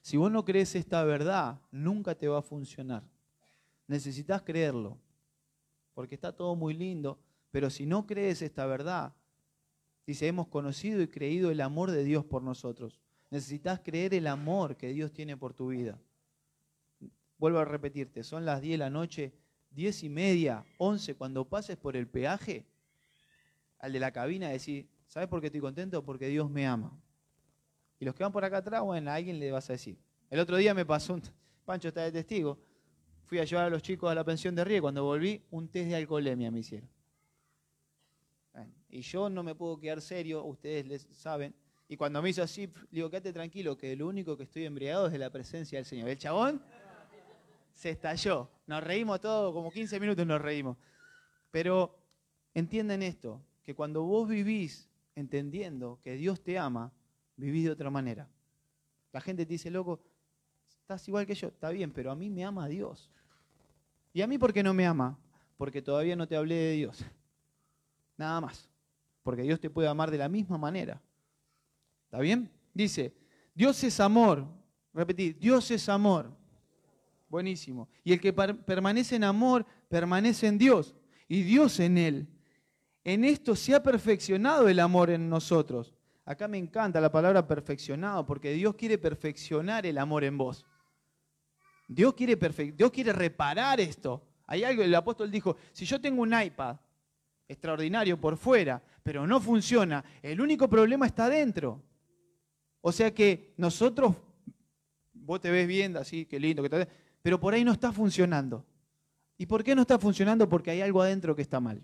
Si 0.00 0.16
vos 0.16 0.32
no 0.32 0.44
crees 0.44 0.74
esta 0.74 1.04
verdad, 1.04 1.60
nunca 1.70 2.16
te 2.16 2.28
va 2.28 2.38
a 2.38 2.42
funcionar. 2.42 3.04
Necesitas 3.86 4.42
creerlo, 4.42 4.98
porque 5.94 6.14
está 6.14 6.34
todo 6.34 6.56
muy 6.56 6.74
lindo, 6.74 7.18
pero 7.50 7.70
si 7.70 7.86
no 7.86 8.06
crees 8.06 8.42
esta 8.42 8.66
verdad, 8.66 9.14
Dice, 10.06 10.26
hemos 10.26 10.48
conocido 10.48 11.00
y 11.00 11.08
creído 11.08 11.50
el 11.50 11.60
amor 11.60 11.90
de 11.90 12.04
Dios 12.04 12.24
por 12.24 12.42
nosotros. 12.42 13.00
Necesitas 13.30 13.80
creer 13.80 14.14
el 14.14 14.26
amor 14.26 14.76
que 14.76 14.88
Dios 14.88 15.12
tiene 15.12 15.36
por 15.36 15.54
tu 15.54 15.68
vida. 15.68 15.98
Vuelvo 17.38 17.58
a 17.58 17.64
repetirte, 17.64 18.22
son 18.22 18.44
las 18.44 18.60
10 18.60 18.72
de 18.72 18.78
la 18.78 18.90
noche, 18.90 19.32
10 19.74 20.04
y 20.04 20.08
media, 20.08 20.64
11, 20.78 21.14
cuando 21.14 21.44
pases 21.44 21.76
por 21.76 21.96
el 21.96 22.06
peaje, 22.06 22.64
al 23.78 23.92
de 23.92 24.00
la 24.00 24.12
cabina 24.12 24.48
decir, 24.48 24.88
¿sabes 25.06 25.28
por 25.28 25.40
qué 25.40 25.46
estoy 25.46 25.60
contento? 25.60 26.04
Porque 26.04 26.28
Dios 26.28 26.48
me 26.50 26.66
ama. 26.66 26.96
Y 27.98 28.04
los 28.04 28.14
que 28.14 28.22
van 28.22 28.32
por 28.32 28.44
acá 28.44 28.58
atrás, 28.58 28.82
bueno, 28.82 29.10
a 29.10 29.14
alguien 29.14 29.38
le 29.38 29.50
vas 29.50 29.68
a 29.70 29.74
decir. 29.74 29.98
El 30.30 30.40
otro 30.40 30.56
día 30.56 30.74
me 30.74 30.84
pasó 30.84 31.14
un, 31.14 31.22
Pancho 31.64 31.88
está 31.88 32.02
de 32.02 32.12
testigo, 32.12 32.58
fui 33.24 33.38
a 33.38 33.44
llevar 33.44 33.66
a 33.66 33.70
los 33.70 33.82
chicos 33.82 34.10
a 34.10 34.14
la 34.14 34.24
pensión 34.24 34.54
de 34.54 34.64
Río, 34.64 34.82
cuando 34.82 35.04
volví, 35.04 35.42
un 35.50 35.68
test 35.68 35.88
de 35.88 35.96
alcoholemia 35.96 36.50
me 36.50 36.60
hicieron. 36.60 36.88
Y 38.88 39.00
yo 39.00 39.30
no 39.30 39.42
me 39.42 39.54
puedo 39.54 39.80
quedar 39.80 40.02
serio, 40.02 40.44
ustedes 40.44 40.86
les 40.86 41.08
saben. 41.12 41.54
Y 41.88 41.96
cuando 41.96 42.20
me 42.20 42.28
hizo 42.28 42.42
así, 42.42 42.70
digo, 42.90 43.08
quédate 43.08 43.32
tranquilo, 43.32 43.76
que 43.76 43.96
lo 43.96 44.06
único 44.06 44.36
que 44.36 44.42
estoy 44.42 44.66
embriagado 44.66 45.06
es 45.06 45.12
de 45.12 45.18
la 45.18 45.30
presencia 45.30 45.78
del 45.78 45.86
Señor. 45.86 46.10
El 46.10 46.18
chabón 46.18 46.62
se 47.74 47.90
estalló. 47.90 48.50
Nos 48.66 48.82
reímos 48.82 49.20
todos, 49.20 49.52
como 49.52 49.70
15 49.70 49.98
minutos 50.00 50.26
nos 50.26 50.40
reímos. 50.40 50.76
Pero 51.50 51.98
entienden 52.54 53.02
esto, 53.02 53.42
que 53.62 53.74
cuando 53.74 54.02
vos 54.02 54.28
vivís 54.28 54.88
entendiendo 55.14 55.98
que 56.02 56.16
Dios 56.16 56.42
te 56.42 56.58
ama, 56.58 56.92
vivís 57.36 57.64
de 57.64 57.70
otra 57.70 57.90
manera. 57.90 58.28
La 59.12 59.20
gente 59.20 59.44
te 59.44 59.52
dice, 59.52 59.70
loco, 59.70 60.00
estás 60.80 61.06
igual 61.08 61.26
que 61.26 61.34
yo, 61.34 61.48
está 61.48 61.70
bien, 61.70 61.92
pero 61.92 62.10
a 62.10 62.16
mí 62.16 62.30
me 62.30 62.44
ama 62.44 62.68
Dios. 62.68 63.10
¿Y 64.12 64.22
a 64.22 64.26
mí 64.26 64.38
por 64.38 64.52
qué 64.52 64.62
no 64.62 64.74
me 64.74 64.86
ama? 64.86 65.18
Porque 65.56 65.82
todavía 65.82 66.16
no 66.16 66.26
te 66.26 66.36
hablé 66.36 66.54
de 66.54 66.72
Dios. 66.72 67.04
Nada 68.16 68.40
más 68.40 68.72
porque 69.22 69.42
Dios 69.42 69.60
te 69.60 69.70
puede 69.70 69.88
amar 69.88 70.10
de 70.10 70.18
la 70.18 70.28
misma 70.28 70.58
manera. 70.58 71.00
¿Está 72.04 72.18
bien? 72.18 72.50
Dice, 72.74 73.14
Dios 73.54 73.82
es 73.84 74.00
amor. 74.00 74.46
Repetid, 74.92 75.36
Dios 75.36 75.70
es 75.70 75.88
amor. 75.88 76.30
Buenísimo. 77.32 77.88
Y 78.04 78.12
el 78.12 78.20
que 78.20 78.30
permanece 78.30 79.16
en 79.16 79.24
amor, 79.24 79.64
permanece 79.88 80.46
en 80.48 80.58
Dios. 80.58 80.94
Y 81.26 81.42
Dios 81.44 81.80
en 81.80 81.96
él. 81.96 82.28
En 83.04 83.24
esto 83.24 83.56
se 83.56 83.74
ha 83.74 83.82
perfeccionado 83.82 84.68
el 84.68 84.78
amor 84.78 85.08
en 85.08 85.30
nosotros. 85.30 85.94
Acá 86.26 86.46
me 86.46 86.58
encanta 86.58 87.00
la 87.00 87.10
palabra 87.10 87.46
perfeccionado, 87.48 88.26
porque 88.26 88.52
Dios 88.52 88.74
quiere 88.74 88.98
perfeccionar 88.98 89.86
el 89.86 89.96
amor 89.96 90.24
en 90.24 90.36
vos. 90.36 90.66
Dios 91.88 92.12
quiere, 92.12 92.36
Dios 92.74 92.90
quiere 92.90 93.14
reparar 93.14 93.80
esto. 93.80 94.22
Hay 94.46 94.62
algo, 94.64 94.82
el 94.82 94.94
apóstol 94.94 95.30
dijo, 95.30 95.56
si 95.72 95.86
yo 95.86 95.98
tengo 95.98 96.20
un 96.20 96.38
iPad 96.38 96.76
extraordinario 97.48 98.20
por 98.20 98.36
fuera, 98.36 98.82
pero 99.02 99.26
no 99.26 99.40
funciona. 99.40 100.04
El 100.20 100.38
único 100.38 100.68
problema 100.68 101.06
está 101.06 101.30
dentro. 101.30 101.82
O 102.82 102.92
sea 102.92 103.14
que 103.14 103.54
nosotros, 103.56 104.16
vos 105.14 105.40
te 105.40 105.50
ves 105.50 105.66
viendo 105.66 105.98
así, 105.98 106.26
qué 106.26 106.38
lindo, 106.38 106.62
que 106.62 106.68
te 106.68 107.01
pero 107.22 107.38
por 107.40 107.54
ahí 107.54 107.64
no 107.64 107.72
está 107.72 107.92
funcionando. 107.92 108.66
¿Y 109.38 109.46
por 109.46 109.64
qué 109.64 109.74
no 109.74 109.82
está 109.82 109.98
funcionando? 109.98 110.48
Porque 110.48 110.70
hay 110.70 110.80
algo 110.80 111.02
adentro 111.02 111.34
que 111.34 111.42
está 111.42 111.60
mal. 111.60 111.82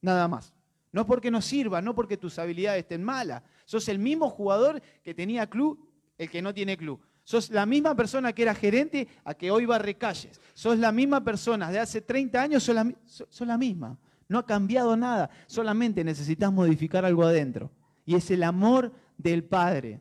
Nada 0.00 0.28
más. 0.28 0.54
No 0.92 1.06
porque 1.06 1.30
no 1.30 1.42
sirva, 1.42 1.82
no 1.82 1.94
porque 1.94 2.16
tus 2.16 2.38
habilidades 2.38 2.82
estén 2.82 3.02
malas. 3.02 3.42
Sos 3.64 3.88
el 3.88 3.98
mismo 3.98 4.30
jugador 4.30 4.80
que 5.02 5.14
tenía 5.14 5.46
club, 5.48 5.90
el 6.16 6.30
que 6.30 6.40
no 6.40 6.54
tiene 6.54 6.76
club. 6.76 7.00
Sos 7.22 7.50
la 7.50 7.66
misma 7.66 7.94
persona 7.96 8.32
que 8.32 8.42
era 8.42 8.54
gerente 8.54 9.08
a 9.24 9.34
que 9.34 9.50
hoy 9.50 9.66
va 9.66 9.76
a 9.76 9.80
recalles. 9.80 10.40
Sos 10.54 10.78
la 10.78 10.92
misma 10.92 11.24
persona 11.24 11.70
de 11.70 11.80
hace 11.80 12.00
30 12.00 12.40
años, 12.40 12.62
sos 12.62 12.74
la, 12.74 12.94
sos 13.04 13.46
la 13.46 13.58
misma. 13.58 13.98
No 14.28 14.38
ha 14.38 14.46
cambiado 14.46 14.96
nada, 14.96 15.28
solamente 15.46 16.04
necesitas 16.04 16.52
modificar 16.52 17.04
algo 17.04 17.24
adentro. 17.24 17.70
Y 18.04 18.14
es 18.14 18.30
el 18.30 18.42
amor 18.42 18.92
del 19.18 19.44
Padre. 19.44 20.00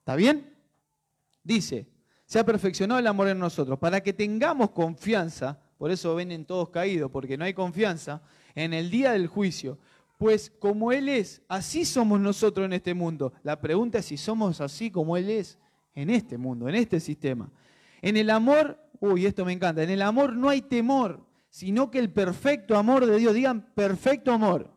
¿Está 0.00 0.16
bien? 0.16 0.52
Dice, 1.42 1.86
se 2.30 2.38
ha 2.38 2.44
perfeccionado 2.44 3.00
el 3.00 3.08
amor 3.08 3.26
en 3.26 3.40
nosotros 3.40 3.76
para 3.76 4.00
que 4.04 4.12
tengamos 4.12 4.70
confianza, 4.70 5.58
por 5.76 5.90
eso 5.90 6.14
vienen 6.14 6.44
todos 6.44 6.68
caídos, 6.70 7.10
porque 7.10 7.36
no 7.36 7.44
hay 7.44 7.54
confianza, 7.54 8.22
en 8.54 8.72
el 8.72 8.88
día 8.88 9.10
del 9.10 9.26
juicio. 9.26 9.78
Pues 10.16 10.48
como 10.60 10.92
Él 10.92 11.08
es, 11.08 11.42
así 11.48 11.84
somos 11.84 12.20
nosotros 12.20 12.66
en 12.66 12.74
este 12.74 12.94
mundo. 12.94 13.32
La 13.42 13.60
pregunta 13.60 13.98
es 13.98 14.04
si 14.04 14.16
somos 14.16 14.60
así 14.60 14.92
como 14.92 15.16
Él 15.16 15.28
es 15.28 15.58
en 15.92 16.08
este 16.08 16.38
mundo, 16.38 16.68
en 16.68 16.76
este 16.76 17.00
sistema. 17.00 17.50
En 18.00 18.16
el 18.16 18.30
amor, 18.30 18.78
uy, 19.00 19.26
esto 19.26 19.44
me 19.44 19.52
encanta, 19.52 19.82
en 19.82 19.90
el 19.90 20.00
amor 20.00 20.36
no 20.36 20.48
hay 20.48 20.62
temor, 20.62 21.26
sino 21.48 21.90
que 21.90 21.98
el 21.98 22.10
perfecto 22.12 22.76
amor 22.76 23.06
de 23.06 23.18
Dios. 23.18 23.34
Digan 23.34 23.72
perfecto 23.74 24.30
amor. 24.30 24.70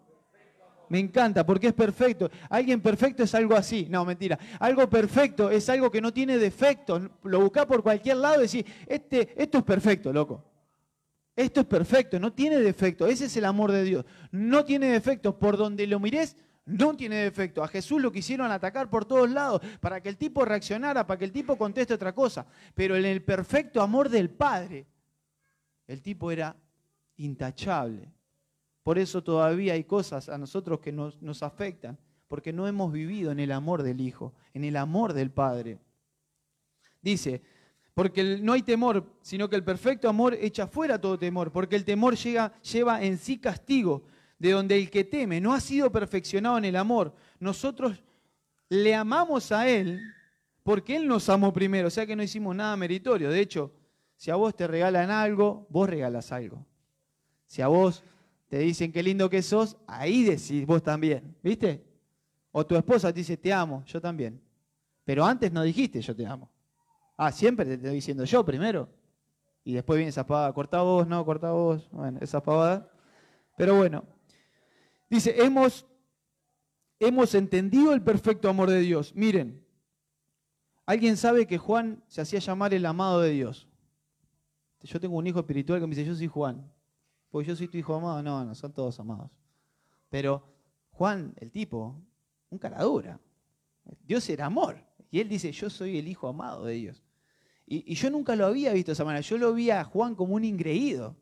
Me 0.93 0.99
encanta 0.99 1.43
porque 1.43 1.69
es 1.69 1.73
perfecto. 1.73 2.29
Alguien 2.51 2.79
perfecto 2.79 3.23
es 3.23 3.33
algo 3.33 3.55
así. 3.55 3.87
No, 3.89 4.05
mentira. 4.05 4.37
Algo 4.59 4.87
perfecto 4.87 5.49
es 5.49 5.67
algo 5.67 5.89
que 5.89 5.99
no 5.99 6.13
tiene 6.13 6.37
defecto. 6.37 7.09
Lo 7.23 7.39
buscás 7.39 7.65
por 7.65 7.81
cualquier 7.81 8.17
lado 8.17 8.43
y 8.43 8.47
decís, 8.47 8.63
este, 8.85 9.33
esto 9.41 9.57
es 9.57 9.63
perfecto, 9.63 10.13
loco. 10.13 10.45
Esto 11.35 11.61
es 11.61 11.65
perfecto, 11.65 12.19
no 12.19 12.31
tiene 12.31 12.59
defecto. 12.59 13.07
Ese 13.07 13.25
es 13.25 13.35
el 13.35 13.45
amor 13.45 13.71
de 13.71 13.83
Dios. 13.83 14.05
No 14.29 14.65
tiene 14.65 14.91
defecto. 14.91 15.39
Por 15.39 15.57
donde 15.57 15.87
lo 15.87 15.99
mires, 15.99 16.37
no 16.67 16.95
tiene 16.95 17.15
defecto. 17.15 17.63
A 17.63 17.67
Jesús 17.67 17.99
lo 17.99 18.11
quisieron 18.11 18.51
atacar 18.51 18.91
por 18.91 19.05
todos 19.05 19.27
lados 19.31 19.61
para 19.79 19.99
que 19.99 20.09
el 20.09 20.17
tipo 20.17 20.45
reaccionara, 20.45 21.07
para 21.07 21.17
que 21.17 21.25
el 21.25 21.31
tipo 21.31 21.57
conteste 21.57 21.95
otra 21.95 22.13
cosa. 22.13 22.45
Pero 22.75 22.95
en 22.95 23.05
el 23.05 23.23
perfecto 23.23 23.81
amor 23.81 24.09
del 24.09 24.29
Padre, 24.29 24.85
el 25.87 26.03
tipo 26.03 26.29
era 26.29 26.55
intachable. 27.17 28.13
Por 28.83 28.99
eso 28.99 29.23
todavía 29.23 29.73
hay 29.73 29.85
cosas 29.85 30.27
a 30.29 30.37
nosotros 30.37 30.79
que 30.79 30.91
nos, 30.91 31.43
afectan, 31.43 31.97
porque 32.27 32.51
no 32.51 32.67
hemos 32.67 32.91
vivido 32.91 33.31
en 33.31 33.39
el 33.39 33.51
amor 33.51 33.81
del 33.81 34.01
Hijo, 34.01 34.33
en 34.53 34.65
el 34.65 34.75
amor 34.75 35.13
del 35.13 35.31
Padre. 35.31 35.79
Dice, 37.01 37.41
porque 37.93 38.39
no 38.41 38.53
hay 38.53 38.61
temor, 38.61 39.05
sino 39.21 39.49
que 39.49 39.55
el 39.55 39.63
perfecto 39.63 40.09
amor 40.09 40.33
echa 40.33 40.67
fuera 40.67 40.99
todo 40.99 41.17
temor, 41.17 41.51
porque 41.51 41.75
el 41.75 41.85
temor 41.85 42.15
lleva 42.15 43.03
en 43.03 43.17
sí 43.17 43.37
castigo, 43.37 44.03
de 44.37 44.51
donde 44.51 44.77
el 44.77 44.89
que 44.89 45.05
teme 45.05 45.39
no 45.39 45.53
ha 45.53 45.61
sido 45.61 45.89
perfeccionado 45.89 46.57
en 46.57 46.65
el 46.65 46.75
amor. 46.75 47.13
Nosotros 47.39 48.03
le 48.67 48.93
amamos 48.93 49.53
a 49.53 49.69
Él 49.69 50.01
porque 50.63 50.97
Él 50.97 51.07
nos 51.07 51.29
amó 51.29 51.53
primero, 51.53 51.87
o 51.87 51.91
sea 51.91 52.05
que 52.05 52.15
no 52.15 52.23
hicimos 52.23 52.53
nada 52.53 52.75
meritorio. 52.75 53.29
De 53.29 53.39
hecho, 53.39 53.71
Si 54.15 54.31
a 54.31 54.35
vos 54.35 54.55
te 54.55 54.67
regalan 54.67 55.11
algo, 55.11 55.67
vos 55.69 55.89
regalas 55.89 56.31
algo. 56.31 56.65
Si 57.45 57.61
a 57.61 57.67
vos 57.67 58.03
te 58.53 58.59
dicen 58.59 58.91
qué 58.91 59.01
lindo 59.01 59.31
que 59.31 59.41
sos, 59.41 59.77
ahí 59.87 60.21
decís 60.21 60.63
vos 60.63 60.83
también, 60.83 61.35
¿viste? 61.41 61.83
O 62.51 62.63
tu 62.63 62.75
esposa 62.75 63.11
te 63.11 63.21
dice, 63.21 63.35
te 63.35 63.51
amo, 63.51 63.83
yo 63.87 63.99
también. 63.99 64.39
Pero 65.03 65.25
antes 65.25 65.51
no 65.51 65.63
dijiste, 65.63 65.99
yo 66.01 66.15
te 66.15 66.23
amo. 66.23 66.51
Ah, 67.17 67.31
siempre 67.31 67.65
te 67.65 67.73
estoy 67.73 67.95
diciendo 67.95 68.25
yo 68.25 68.45
primero. 68.45 68.87
Y 69.63 69.73
después 69.73 69.97
viene 69.97 70.09
esa 70.09 70.27
pavada, 70.27 70.53
corta 70.53 70.83
vos, 70.83 71.07
no, 71.07 71.25
corta 71.25 71.49
vos. 71.49 71.89
Bueno, 71.89 72.19
esa 72.21 72.43
pavada. 72.43 72.87
Pero 73.57 73.75
bueno, 73.75 74.05
dice, 75.09 75.33
hemos, 75.43 75.87
hemos 76.99 77.33
entendido 77.33 77.91
el 77.91 78.03
perfecto 78.03 78.49
amor 78.49 78.69
de 78.69 78.81
Dios. 78.81 79.15
Miren, 79.15 79.65
¿alguien 80.85 81.17
sabe 81.17 81.47
que 81.47 81.57
Juan 81.57 82.03
se 82.05 82.21
hacía 82.21 82.37
llamar 82.37 82.75
el 82.75 82.85
amado 82.85 83.19
de 83.19 83.31
Dios? 83.31 83.67
Yo 84.83 84.99
tengo 84.99 85.17
un 85.17 85.25
hijo 85.25 85.39
espiritual 85.39 85.79
que 85.79 85.87
me 85.87 85.95
dice, 85.95 86.05
yo 86.05 86.13
soy 86.13 86.27
Juan. 86.27 86.71
Porque 87.33 87.47
yo 87.47 87.55
soy 87.55 87.67
tu 87.67 87.79
hijo 87.79 87.95
amado. 87.95 88.21
No, 88.21 88.45
no, 88.45 88.53
son 88.53 88.71
todos 88.71 88.99
amados. 88.99 89.31
Pero 90.07 90.43
Juan, 90.91 91.33
el 91.37 91.49
tipo, 91.49 91.99
un 92.51 92.59
caradura. 92.59 93.19
Dios 94.05 94.29
era 94.29 94.45
amor. 94.45 94.77
Y 95.09 95.19
él 95.19 95.27
dice, 95.27 95.51
yo 95.51 95.67
soy 95.67 95.97
el 95.97 96.07
hijo 96.07 96.27
amado 96.27 96.65
de 96.65 96.75
Dios. 96.75 97.03
Y, 97.65 97.95
yo 97.95 98.11
nunca 98.11 98.35
lo 98.35 98.45
había 98.45 98.71
visto 98.71 98.91
esa 98.91 99.03
manera. 99.03 99.21
Yo 99.21 99.39
lo 99.39 99.51
vi 99.55 99.71
a 99.71 99.83
Juan 99.83 100.13
como 100.13 100.35
un 100.35 100.45
ingreído. 100.45 101.15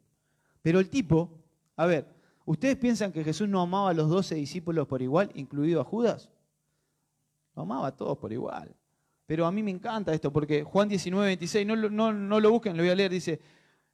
Pero 0.61 0.81
el 0.81 0.89
tipo, 0.89 1.31
a 1.77 1.85
ver, 1.85 2.13
¿ustedes 2.43 2.75
piensan 2.75 3.13
que 3.13 3.23
Jesús 3.23 3.47
no 3.47 3.61
amaba 3.61 3.91
a 3.91 3.93
los 3.93 4.09
doce 4.09 4.35
discípulos 4.35 4.87
por 4.87 5.01
igual, 5.01 5.31
incluido 5.35 5.79
a 5.79 5.85
Judas? 5.85 6.29
Lo 7.55 7.61
amaba 7.61 7.87
a 7.87 7.95
todos 7.95 8.17
por 8.17 8.33
igual. 8.33 8.75
Pero 9.25 9.45
a 9.45 9.51
mí 9.53 9.63
me 9.63 9.71
encanta 9.71 10.13
esto, 10.13 10.33
porque 10.33 10.65
Juan 10.65 10.89
19, 10.89 11.25
26, 11.25 11.65
no, 11.65 11.77
no, 11.77 12.11
no 12.11 12.39
lo 12.41 12.51
busquen, 12.51 12.75
lo 12.75 12.83
voy 12.83 12.89
a 12.91 12.95
leer, 12.95 13.11
dice, 13.11 13.39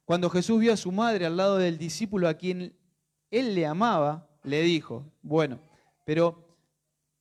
cuando 0.08 0.30
Jesús 0.30 0.58
vio 0.58 0.72
a 0.72 0.76
su 0.78 0.90
madre 0.90 1.26
al 1.26 1.36
lado 1.36 1.58
del 1.58 1.76
discípulo 1.76 2.28
a 2.28 2.32
quien 2.32 2.74
él 3.30 3.54
le 3.54 3.66
amaba, 3.66 4.26
le 4.42 4.62
dijo, 4.62 5.04
bueno, 5.20 5.60
pero 6.06 6.56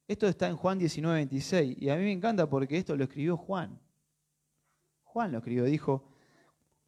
esto 0.08 0.26
está 0.26 0.48
en 0.48 0.56
Juan 0.56 0.80
19, 0.80 1.18
26, 1.18 1.82
y 1.82 1.90
a 1.90 1.98
mí 1.98 2.04
me 2.04 2.14
encanta 2.14 2.50
porque 2.50 2.78
esto 2.78 2.96
lo 2.96 3.04
escribió 3.04 3.36
Juan. 3.36 3.78
Juan 5.04 5.34
lo 5.34 5.40
escribió, 5.40 5.66
dijo, 5.66 6.14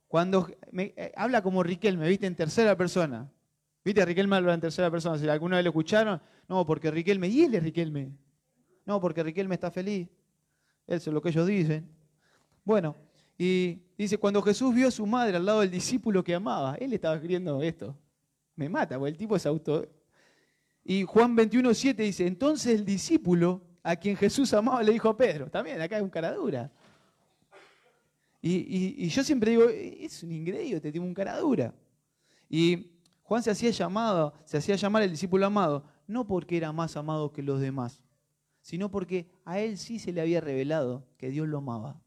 cuando 0.07 0.49
eh, 0.71 1.11
habla 1.17 1.41
como 1.41 1.63
Riquelme, 1.63 2.07
¿viste? 2.07 2.27
En 2.27 2.35
tercera 2.37 2.77
persona. 2.77 3.29
¿Viste? 3.83 4.05
Riquelme 4.05 4.37
habla 4.37 4.53
en 4.53 4.61
tercera 4.61 4.89
persona. 4.89 5.17
Si 5.17 5.27
alguna 5.27 5.57
vez 5.57 5.65
lo 5.65 5.71
escucharon, 5.71 6.21
no, 6.47 6.65
porque 6.65 6.91
Riquelme, 6.91 7.27
y 7.27 7.41
él 7.41 7.55
es 7.55 7.63
Riquelme. 7.63 8.09
No, 8.85 9.01
porque 9.01 9.21
Riquelme 9.21 9.55
está 9.55 9.69
feliz. 9.69 10.07
Eso 10.87 11.09
es 11.09 11.13
lo 11.13 11.21
que 11.21 11.27
ellos 11.27 11.45
dicen. 11.45 11.93
Bueno, 12.63 12.95
y 13.41 13.81
dice, 13.97 14.17
cuando 14.17 14.41
Jesús 14.41 14.75
vio 14.75 14.89
a 14.89 14.91
su 14.91 15.07
madre 15.07 15.37
al 15.37 15.45
lado 15.45 15.61
del 15.61 15.71
discípulo 15.71 16.21
que 16.21 16.35
amaba, 16.35 16.75
él 16.75 16.91
estaba 16.91 17.15
escribiendo 17.15 17.63
esto. 17.63 17.97
Me 18.57 18.67
mata, 18.67 18.99
porque 18.99 19.11
el 19.11 19.17
tipo 19.17 19.37
es 19.37 19.45
auto. 19.45 19.87
Y 20.83 21.03
Juan 21.05 21.37
21, 21.37 21.73
7 21.73 22.03
dice, 22.03 22.27
entonces 22.27 22.77
el 22.77 22.85
discípulo 22.85 23.61
a 23.81 23.95
quien 23.95 24.17
Jesús 24.17 24.53
amaba 24.53 24.83
le 24.83 24.91
dijo 24.91 25.07
a 25.07 25.15
Pedro, 25.15 25.49
también 25.49 25.79
acá 25.79 25.95
es 25.95 26.03
un 26.03 26.09
cara 26.09 26.33
dura. 26.33 26.69
Y, 28.41 29.07
yo 29.07 29.23
siempre 29.23 29.51
digo, 29.51 29.69
es 29.69 30.21
un 30.21 30.33
ingreído, 30.33 30.81
te 30.81 30.91
tiene 30.91 31.07
un 31.07 31.13
cara 31.13 31.37
dura. 31.37 31.73
Y 32.49 32.91
Juan 33.23 33.41
se 33.41 33.51
hacía 33.51 33.69
llamado, 33.69 34.33
se 34.43 34.57
hacía 34.57 34.75
llamar 34.75 35.03
el 35.03 35.11
discípulo 35.11 35.45
amado, 35.45 35.85
no 36.07 36.27
porque 36.27 36.57
era 36.57 36.73
más 36.73 36.97
amado 36.97 37.31
que 37.31 37.41
los 37.41 37.61
demás, 37.61 38.03
sino 38.61 38.91
porque 38.91 39.31
a 39.45 39.61
él 39.61 39.77
sí 39.77 39.97
se 39.97 40.11
le 40.11 40.19
había 40.19 40.41
revelado 40.41 41.07
que 41.17 41.29
Dios 41.29 41.47
lo 41.47 41.59
amaba. 41.59 42.01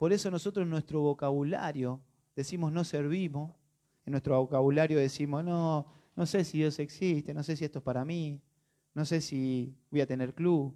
Por 0.00 0.14
eso 0.14 0.30
nosotros 0.30 0.64
en 0.64 0.70
nuestro 0.70 1.02
vocabulario 1.02 2.00
decimos 2.34 2.72
no 2.72 2.84
servimos, 2.84 3.54
en 4.06 4.12
nuestro 4.12 4.40
vocabulario 4.40 4.98
decimos 4.98 5.44
no, 5.44 5.84
no 6.16 6.24
sé 6.24 6.42
si 6.42 6.56
Dios 6.56 6.78
existe, 6.78 7.34
no 7.34 7.42
sé 7.42 7.54
si 7.54 7.66
esto 7.66 7.80
es 7.80 7.84
para 7.84 8.02
mí, 8.02 8.40
no 8.94 9.04
sé 9.04 9.20
si 9.20 9.76
voy 9.90 10.00
a 10.00 10.06
tener 10.06 10.32
club, 10.32 10.74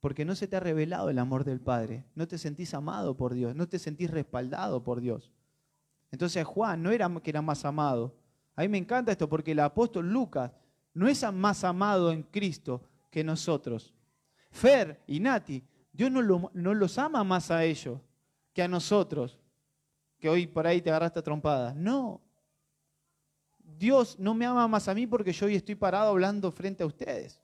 porque 0.00 0.24
no 0.24 0.34
se 0.34 0.48
te 0.48 0.56
ha 0.56 0.60
revelado 0.60 1.10
el 1.10 1.18
amor 1.18 1.44
del 1.44 1.60
Padre. 1.60 2.06
No 2.14 2.26
te 2.26 2.38
sentís 2.38 2.72
amado 2.72 3.18
por 3.18 3.34
Dios, 3.34 3.54
no 3.54 3.68
te 3.68 3.78
sentís 3.78 4.10
respaldado 4.10 4.82
por 4.82 5.02
Dios. 5.02 5.30
Entonces 6.10 6.42
Juan 6.46 6.82
no 6.82 6.92
era 6.92 7.14
que 7.22 7.28
era 7.28 7.42
más 7.42 7.66
amado. 7.66 8.16
A 8.54 8.62
mí 8.62 8.68
me 8.68 8.78
encanta 8.78 9.12
esto 9.12 9.28
porque 9.28 9.52
el 9.52 9.60
apóstol 9.60 10.10
Lucas 10.10 10.52
no 10.94 11.06
es 11.06 11.22
más 11.34 11.64
amado 11.64 12.10
en 12.10 12.22
Cristo 12.22 12.80
que 13.10 13.22
nosotros. 13.22 13.92
Fer 14.50 15.02
y 15.06 15.20
Nati, 15.20 15.62
Dios 15.92 16.10
no, 16.10 16.50
no 16.54 16.72
los 16.72 16.96
ama 16.96 17.22
más 17.22 17.50
a 17.50 17.62
ellos 17.62 18.00
que 18.56 18.62
a 18.62 18.68
nosotros, 18.68 19.38
que 20.18 20.30
hoy 20.30 20.46
por 20.46 20.66
ahí 20.66 20.80
te 20.80 20.88
agarraste 20.88 21.18
a 21.18 21.22
trompadas. 21.22 21.76
No. 21.76 22.22
Dios 23.58 24.18
no 24.18 24.32
me 24.32 24.46
ama 24.46 24.66
más 24.66 24.88
a 24.88 24.94
mí 24.94 25.06
porque 25.06 25.30
yo 25.34 25.44
hoy 25.44 25.56
estoy 25.56 25.74
parado 25.74 26.08
hablando 26.08 26.50
frente 26.50 26.82
a 26.82 26.86
ustedes. 26.86 27.42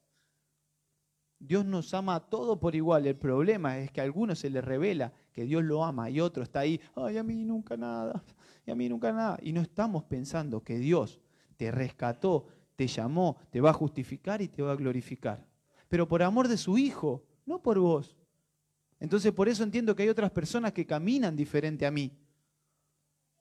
Dios 1.38 1.66
nos 1.66 1.92
ama 1.92 2.14
a 2.14 2.20
todos 2.20 2.58
por 2.58 2.74
igual. 2.74 3.06
El 3.06 3.16
problema 3.16 3.76
es 3.76 3.90
que 3.90 4.00
a 4.00 4.04
algunos 4.04 4.38
se 4.38 4.48
les 4.48 4.64
revela 4.64 5.12
que 5.34 5.44
Dios 5.44 5.62
lo 5.62 5.84
ama 5.84 6.08
y 6.08 6.18
otro 6.18 6.42
está 6.44 6.60
ahí, 6.60 6.80
ay, 6.96 7.18
a 7.18 7.22
mí 7.22 7.44
nunca 7.44 7.76
nada, 7.76 8.24
y 8.64 8.70
a 8.70 8.74
mí 8.74 8.88
nunca 8.88 9.12
nada. 9.12 9.38
Y 9.42 9.52
no 9.52 9.60
estamos 9.60 10.04
pensando 10.04 10.64
que 10.64 10.78
Dios 10.78 11.20
te 11.58 11.70
rescató, 11.70 12.46
te 12.74 12.86
llamó, 12.86 13.36
te 13.50 13.60
va 13.60 13.68
a 13.68 13.74
justificar 13.74 14.40
y 14.40 14.48
te 14.48 14.62
va 14.62 14.72
a 14.72 14.76
glorificar. 14.76 15.46
Pero 15.90 16.08
por 16.08 16.22
amor 16.22 16.48
de 16.48 16.56
su 16.56 16.78
Hijo, 16.78 17.22
no 17.44 17.60
por 17.60 17.78
vos. 17.78 18.16
Entonces 19.03 19.32
por 19.32 19.48
eso 19.48 19.64
entiendo 19.64 19.96
que 19.96 20.05
hay 20.05 20.09
otras 20.09 20.30
personas 20.30 20.72
que 20.72 20.86
caminan 20.86 21.34
diferente 21.34 21.84
a 21.84 21.90
mí. 21.90 22.16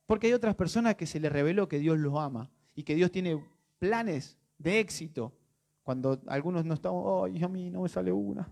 Porque 0.08 0.26
hay 0.26 0.34
otras 0.34 0.56
personas 0.56 0.96
que 0.96 1.06
se 1.06 1.20
les 1.20 1.32
reveló 1.32 1.68
que 1.68 1.78
Dios 1.78 2.00
los 2.00 2.18
ama 2.18 2.50
y 2.74 2.82
que 2.82 2.96
Dios 2.96 3.12
tiene 3.12 3.46
planes 3.78 4.40
de 4.58 4.80
éxito 4.80 5.38
cuando 5.84 6.20
algunos 6.26 6.66
no 6.66 6.74
estamos, 6.74 7.30
ay, 7.30 7.44
a 7.44 7.48
mí 7.48 7.70
no 7.70 7.84
me 7.84 7.90
sale 7.90 8.12
una. 8.12 8.52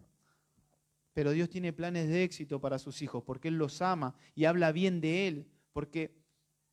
Pero 1.14 1.32
Dios 1.32 1.50
tiene 1.50 1.74
planes 1.74 2.10
de 2.10 2.24
éxito 2.24 2.62
para 2.62 2.78
sus 2.78 3.02
hijos, 3.02 3.24
porque 3.24 3.48
Él 3.48 3.58
los 3.58 3.82
ama 3.82 4.14
y 4.36 4.46
habla 4.46 4.72
bien 4.72 5.02
de 5.02 5.28
Él. 5.28 5.48
Porque 5.74 6.16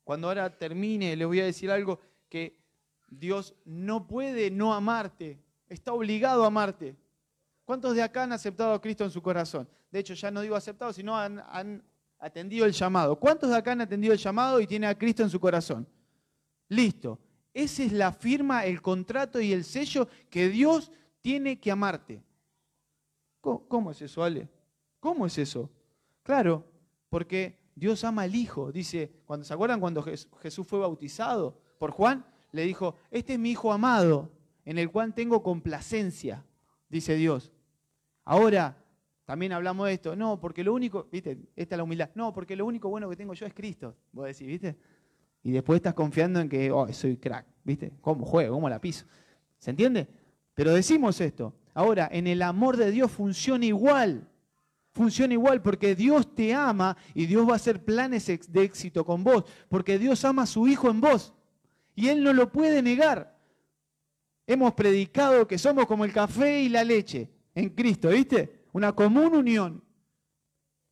cuando 0.05 0.29
ahora 0.29 0.59
termine, 0.59 1.17
le 1.17 1.25
voy 1.25 1.41
a 1.41 1.47
decir 1.47 1.71
algo 1.71 1.99
que 2.29 2.61
Dios 3.09 3.55
no 3.65 4.07
puede 4.07 4.51
no 4.51 4.75
amarte, 4.75 5.41
está 5.71 5.95
obligado 5.95 6.45
a 6.45 6.49
amarte. 6.49 6.95
¿Cuántos 7.65 7.95
de 7.95 8.03
acá 8.03 8.25
han 8.25 8.33
aceptado 8.33 8.75
a 8.75 8.83
Cristo 8.83 9.03
en 9.03 9.11
su 9.11 9.23
corazón? 9.23 9.67
De 9.97 10.01
hecho, 10.01 10.13
ya 10.13 10.31
no 10.31 10.43
digo 10.43 10.55
aceptado, 10.55 10.93
sino 10.93 11.17
han, 11.17 11.83
atendido 12.19 12.67
el 12.67 12.73
llamado. 12.73 13.17
¿Cuántos 13.17 13.49
de 13.49 13.57
acá 13.57 13.73
han 13.73 13.81
atendido 13.81 14.13
el 14.13 14.19
llamado 14.19 14.61
y 14.61 14.67
tienen 14.67 14.91
a 14.91 14.95
Cristo 14.95 15.23
en 15.23 15.31
su 15.31 15.41
corazón? 15.41 15.89
Listo. 16.69 17.19
Esa 17.55 17.83
es 17.83 17.93
la 17.93 18.13
firma, 18.13 18.67
el 18.67 18.83
contrato 18.83 19.41
y 19.41 19.55
el 19.55 19.65
sello 19.65 20.07
que 20.29 20.51
Dios 20.51 20.93
tiene 21.23 21.59
que 21.59 21.71
amarte. 21.71 22.23
¿Cómo, 23.41 23.91
es 23.91 24.03
eso, 24.03 24.23
Ale? 24.23 24.51
¿Cómo 25.01 25.25
es 25.25 25.39
eso? 25.39 25.71
Claro, 26.23 26.63
porque 27.09 27.59
Dios 27.75 28.05
ama 28.05 28.25
al 28.25 28.35
Hijo. 28.35 28.71
Dice, 28.71 29.11
cuando 29.25 29.47
se 29.47 29.55
acuerdan 29.55 29.81
cuando 29.81 30.03
Jesús 30.43 30.67
fue 30.67 30.79
bautizado 30.79 31.59
por 31.79 31.91
Juan, 31.91 32.23
le 32.53 32.65
dijo, 32.65 32.97
este 33.11 33.33
es 33.33 33.39
mi 33.39 33.53
Hijo 33.53 33.73
amado, 33.73 34.31
en 34.67 34.77
el 34.77 34.91
cual 34.91 35.15
tengo 35.15 35.43
complacencia, 35.43 36.45
dice 36.91 37.15
Dios. 37.15 37.51
Ahora, 38.27 38.77
también 39.27 39.53
hablamos 39.53 39.89
de 39.89 39.95
esto, 39.95 40.15
no, 40.15 40.41
porque 40.41 40.63
lo 40.63 40.73
único, 40.73 41.09
viste, 41.11 41.37
esta 41.57 41.75
es 41.75 41.77
la 41.77 41.83
humildad, 41.83 42.11
no, 42.15 42.33
porque 42.33 42.55
lo 42.55 42.65
único 42.65 42.89
bueno 42.89 43.11
que 43.11 43.17
tengo 43.17 43.35
yo 43.35 43.45
es 43.45 43.53
Cristo, 43.53 43.97
vos 44.13 44.27
decís, 44.27 44.47
viste. 44.47 44.77
Y 45.43 45.51
después 45.51 45.79
estás 45.79 45.95
confiando 45.95 46.41
en 46.41 46.49
que, 46.49 46.71
oh, 46.71 46.91
soy 46.93 47.17
crack, 47.17 47.45
¿viste? 47.65 47.93
¿Cómo 48.01 48.25
juego? 48.25 48.55
¿Cómo 48.55 48.69
la 48.69 48.81
piso? 48.81 49.05
¿Se 49.59 49.71
entiende? 49.71 50.07
Pero 50.55 50.73
decimos 50.73 51.21
esto. 51.21 51.55
Ahora, 51.75 52.09
en 52.11 52.27
el 52.29 52.41
amor 52.41 52.77
de 52.77 52.91
Dios 52.91 53.11
funciona 53.11 53.67
igual. 53.67 54.29
Funciona 54.93 55.35
igual 55.35 55.61
porque 55.61 55.95
Dios 55.95 56.35
te 56.35 56.55
ama 56.55 56.97
y 57.13 57.27
Dios 57.27 57.47
va 57.47 57.53
a 57.53 57.57
hacer 57.57 57.85
planes 57.85 58.27
de 58.27 58.63
éxito 58.63 59.05
con 59.05 59.23
vos. 59.23 59.45
Porque 59.69 59.99
Dios 59.99 60.25
ama 60.25 60.45
a 60.45 60.47
su 60.47 60.67
Hijo 60.67 60.89
en 60.89 61.01
vos. 61.01 61.35
Y 61.95 62.09
Él 62.09 62.25
no 62.25 62.33
lo 62.33 62.51
puede 62.51 62.81
negar. 62.81 63.37
Hemos 64.47 64.73
predicado 64.75 65.47
que 65.47 65.59
somos 65.59 65.87
como 65.87 66.05
el 66.05 66.13
café 66.13 66.63
y 66.63 66.69
la 66.69 66.83
leche 66.83 67.29
en 67.55 67.69
Cristo, 67.71 68.09
¿viste? 68.09 68.56
Una 68.77 68.93
común 68.93 69.35
unión. 69.35 69.83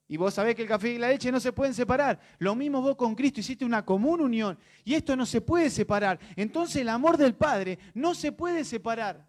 Y 0.09 0.17
vos 0.17 0.33
sabés 0.33 0.55
que 0.55 0.63
el 0.63 0.69
café 0.69 0.89
y 0.89 0.97
la 0.97 1.09
leche 1.09 1.31
no 1.31 1.39
se 1.39 1.53
pueden 1.53 1.75
separar. 1.75 2.19
Lo 2.39 2.55
mismo 2.55 2.81
vos 2.81 2.97
con 2.97 3.15
Cristo 3.15 3.41
hiciste 3.41 3.63
una 3.63 3.85
común 3.85 4.23
unión. 4.23 4.59
Y 4.87 4.95
esto 4.95 5.15
no 5.15 5.27
se 5.27 5.43
puede 5.43 5.69
separar. 5.69 6.19
Entonces 6.35 6.77
el 6.77 6.89
amor 6.89 7.19
del 7.19 7.35
Padre 7.35 7.79
no 7.93 8.15
se 8.15 8.33
puede 8.33 8.65
separar. 8.65 9.29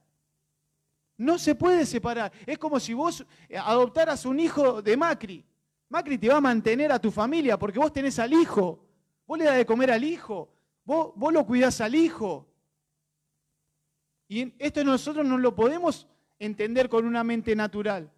No 1.18 1.38
se 1.38 1.54
puede 1.54 1.86
separar. 1.86 2.32
Es 2.46 2.58
como 2.58 2.80
si 2.80 2.94
vos 2.94 3.26
adoptaras 3.62 4.26
un 4.26 4.40
hijo 4.40 4.82
de 4.82 4.96
Macri. 4.96 5.46
Macri 5.90 6.18
te 6.18 6.30
va 6.30 6.38
a 6.38 6.42
mantener 6.42 6.94
a 6.94 7.00
tu 7.00 7.12
familia 7.12 7.60
porque 7.60 7.78
vos 7.78 7.92
tenés 7.92 8.20
al 8.20 8.32
hijo. 8.32 8.88
Vos 9.28 9.38
le 9.38 9.44
das 9.44 9.58
de 9.58 9.66
comer 9.66 9.92
al 9.92 10.06
hijo. 10.06 10.50
Vos, 10.86 11.12
vos 11.18 11.34
lo 11.34 11.46
cuidás 11.46 11.82
al 11.82 11.94
hijo. 11.94 12.48
Y 14.30 14.54
esto 14.60 14.82
nosotros 14.86 15.26
no 15.26 15.38
lo 15.38 15.54
podemos 15.54 16.08
entender 16.40 16.88
con 16.88 17.06
una 17.06 17.22
mente 17.22 17.54
natural 17.54 18.15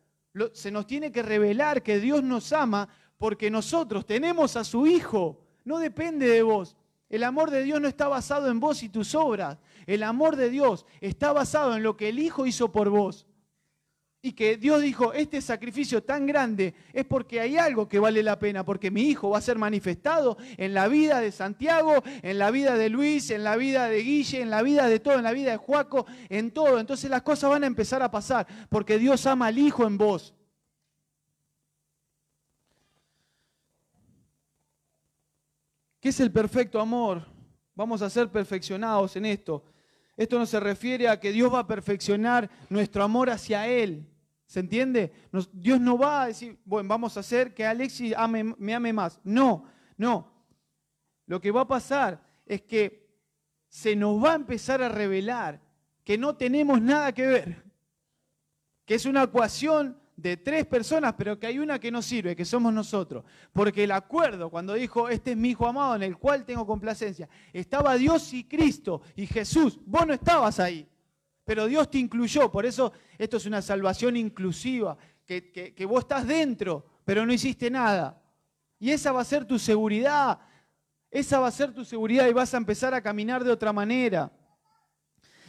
se 0.54 0.72
nos 0.72 0.88
tiene 0.88 1.12
que 1.12 1.22
revelar 1.22 1.84
que 1.84 2.00
Dios 2.00 2.24
nos 2.24 2.52
ama 2.54 2.90
porque 3.18 3.52
nosotros 3.52 4.06
tenemos 4.06 4.56
a 4.56 4.64
su 4.64 4.88
Hijo. 4.88 5.40
No 5.64 5.80
depende 5.80 6.28
de 6.28 6.42
vos. 6.42 6.76
El 7.10 7.24
amor 7.24 7.52
de 7.52 7.64
Dios 7.64 7.80
no 7.80 7.88
está 7.88 8.08
basado 8.08 8.50
en 8.50 8.60
vos 8.60 8.84
y 8.84 8.90
tus 8.90 9.16
obras. 9.16 9.58
El 9.86 10.04
amor 10.04 10.36
de 10.36 10.50
Dios 10.50 10.86
está 11.02 11.32
basado 11.32 11.76
en 11.76 11.84
lo 11.84 11.96
que 11.96 12.10
el 12.10 12.20
Hijo 12.20 12.46
hizo 12.46 12.72
por 12.72 12.90
vos. 12.90 13.27
Y 14.22 14.32
que 14.34 14.58
Dios 14.58 14.82
dijo, 14.82 15.14
este 15.14 15.42
sacrificio 15.42 16.04
tan 16.04 16.26
grande 16.26 16.74
es 16.92 17.06
porque 17.06 17.40
hay 17.40 17.58
algo 17.58 17.88
que 17.88 18.00
vale 18.00 18.24
la 18.24 18.40
pena, 18.40 18.66
porque 18.66 18.90
mi 18.90 19.04
Hijo 19.04 19.30
va 19.30 19.38
a 19.38 19.42
ser 19.42 19.58
manifestado 19.58 20.38
en 20.58 20.74
la 20.74 20.88
vida 20.88 21.22
de 21.22 21.32
Santiago, 21.32 22.04
en 22.24 22.40
la 22.40 22.50
vida 22.50 22.76
de 22.78 22.90
Luis, 22.90 23.30
en 23.30 23.44
la 23.44 23.56
vida 23.56 23.88
de 23.90 24.02
Guille, 24.02 24.42
en 24.42 24.50
la 24.50 24.64
vida 24.64 24.88
de 24.88 25.00
todo, 25.00 25.16
en 25.16 25.24
la 25.24 25.34
vida 25.34 25.52
de 25.52 25.58
Juaco, 25.58 26.08
en 26.30 26.52
todo. 26.52 26.80
Entonces 26.80 27.10
las 27.12 27.22
cosas 27.22 27.52
van 27.52 27.64
a 27.64 27.68
empezar 27.68 28.02
a 28.02 28.10
pasar, 28.10 28.48
porque 28.70 28.98
Dios 28.98 29.26
ama 29.28 29.48
al 29.48 29.60
Hijo 29.60 29.86
en 29.86 29.98
vos. 29.98 30.34
¿Qué 36.00 36.10
es 36.10 36.20
el 36.20 36.32
perfecto 36.32 36.80
amor? 36.80 37.26
Vamos 37.76 38.02
a 38.02 38.10
ser 38.10 38.32
perfeccionados 38.32 39.16
en 39.16 39.26
esto. 39.26 39.64
Esto 40.18 40.40
no 40.40 40.48
se 40.48 40.60
refiere 40.60 41.08
a 41.08 41.20
que 41.20 41.32
Dios 41.32 41.54
va 41.54 41.60
a 41.60 41.68
perfeccionar 41.68 42.50
nuestro 42.70 43.04
amor 43.04 43.30
hacia 43.30 43.68
Él. 43.68 44.10
¿Se 44.48 44.60
entiende? 44.60 45.12
Dios 45.54 45.80
no 45.80 45.98
va 45.98 46.24
a 46.24 46.28
decir, 46.28 46.58
bueno, 46.66 46.90
vamos 46.90 47.16
a 47.16 47.20
hacer 47.20 47.54
que 47.54 47.66
Alexis 47.66 48.16
me 48.58 48.74
ame 48.74 48.94
más. 48.94 49.22
No, 49.24 49.66
no. 49.96 50.34
Lo 51.28 51.40
que 51.40 51.52
va 51.52 51.62
a 51.62 51.68
pasar 51.68 52.24
es 52.46 52.64
que 52.64 53.08
se 53.68 53.96
nos 53.96 54.24
va 54.24 54.32
a 54.32 54.36
empezar 54.36 54.82
a 54.82 54.90
revelar 54.90 55.62
que 56.04 56.18
no 56.18 56.36
tenemos 56.36 56.82
nada 56.82 57.12
que 57.12 57.28
ver, 57.28 57.64
que 58.86 58.96
es 58.96 59.06
una 59.06 59.24
ecuación 59.24 60.00
de 60.18 60.36
tres 60.36 60.66
personas, 60.66 61.14
pero 61.16 61.40
que 61.40 61.46
hay 61.46 61.60
una 61.60 61.80
que 61.80 61.92
no 61.92 62.02
sirve, 62.02 62.36
que 62.36 62.44
somos 62.44 62.74
nosotros. 62.74 63.24
Porque 63.54 63.84
el 63.84 63.92
acuerdo, 63.92 64.50
cuando 64.50 64.74
dijo, 64.74 65.08
este 65.08 65.32
es 65.32 65.38
mi 65.38 65.52
hijo 65.52 65.68
amado 65.68 65.96
en 65.96 66.04
el 66.04 66.18
cual 66.18 66.44
tengo 66.44 66.66
complacencia, 66.66 67.30
estaba 67.54 67.96
Dios 67.96 68.34
y 68.34 68.44
Cristo 68.44 69.04
y 69.16 69.28
Jesús. 69.28 69.80
Vos 69.86 70.08
no 70.08 70.14
estabas 70.14 70.60
ahí, 70.60 70.90
pero 71.46 71.68
Dios 71.68 71.90
te 71.90 72.00
incluyó. 72.00 72.52
Por 72.52 72.66
eso 72.66 72.92
esto 73.18 73.38
es 73.38 73.46
una 73.46 73.62
salvación 73.62 74.18
inclusiva, 74.18 74.98
que, 75.26 75.52
que 75.52 75.86
vos 75.86 76.00
estás 76.00 76.26
dentro, 76.26 76.86
pero 77.06 77.26
no 77.26 77.32
hiciste 77.32 77.70
nada. 77.70 78.20
Y 78.80 78.92
esa 78.92 79.12
va 79.12 79.22
a 79.22 79.26
ser 79.26 79.46
tu 79.46 79.60
seguridad. 79.60 80.40
Esa 81.12 81.40
va 81.40 81.48
a 81.48 81.52
ser 81.52 81.74
tu 81.74 81.86
seguridad 81.86 82.28
y 82.28 82.34
vas 82.34 82.54
a 82.54 82.58
empezar 82.58 82.94
a 82.94 83.02
caminar 83.02 83.44
de 83.44 83.52
otra 83.52 83.72
manera. 83.72 84.32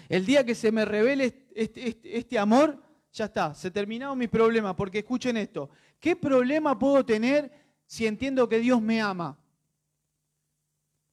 El 0.08 0.26
día 0.26 0.44
que 0.44 0.54
se 0.54 0.72
me 0.72 0.84
revele 0.84 1.48
este, 1.54 1.88
este, 1.88 2.18
este 2.18 2.38
amor, 2.38 2.82
ya 3.12 3.26
está, 3.26 3.54
se 3.54 3.70
terminaron 3.70 4.18
mis 4.18 4.28
problemas, 4.28 4.74
porque 4.74 4.98
escuchen 4.98 5.36
esto, 5.36 5.70
¿qué 5.98 6.14
problema 6.14 6.78
puedo 6.78 7.04
tener 7.04 7.50
si 7.86 8.06
entiendo 8.06 8.48
que 8.48 8.58
Dios 8.58 8.80
me 8.80 9.00
ama? 9.00 9.38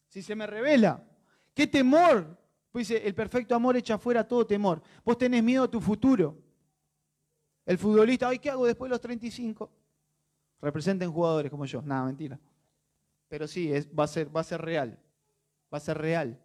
Si 0.07 0.21
se 0.21 0.35
me 0.35 0.47
revela, 0.47 1.03
¿qué 1.53 1.67
temor? 1.67 2.37
Pues 2.71 2.89
dice, 2.89 3.07
el 3.07 3.15
perfecto 3.15 3.55
amor 3.55 3.77
echa 3.77 3.97
fuera 3.97 4.27
todo 4.27 4.45
temor. 4.45 4.81
Vos 5.03 5.17
tenés 5.17 5.41
miedo 5.41 5.63
a 5.63 5.71
tu 5.71 5.79
futuro. 5.79 6.37
El 7.65 7.77
futbolista, 7.77 8.27
ay, 8.27 8.39
¿qué 8.39 8.49
hago 8.49 8.65
después 8.65 8.89
de 8.89 8.93
los 8.93 9.01
35? 9.01 9.71
Representen 10.61 11.11
jugadores 11.11 11.49
como 11.49 11.65
yo. 11.65 11.81
Nada, 11.81 12.05
mentira. 12.05 12.39
Pero 13.27 13.47
sí, 13.47 13.71
es, 13.71 13.87
va, 13.87 14.03
a 14.03 14.07
ser, 14.07 14.35
va 14.35 14.41
a 14.41 14.43
ser 14.43 14.61
real. 14.61 14.99
Va 15.73 15.77
a 15.77 15.81
ser 15.81 15.97
real. 15.97 16.39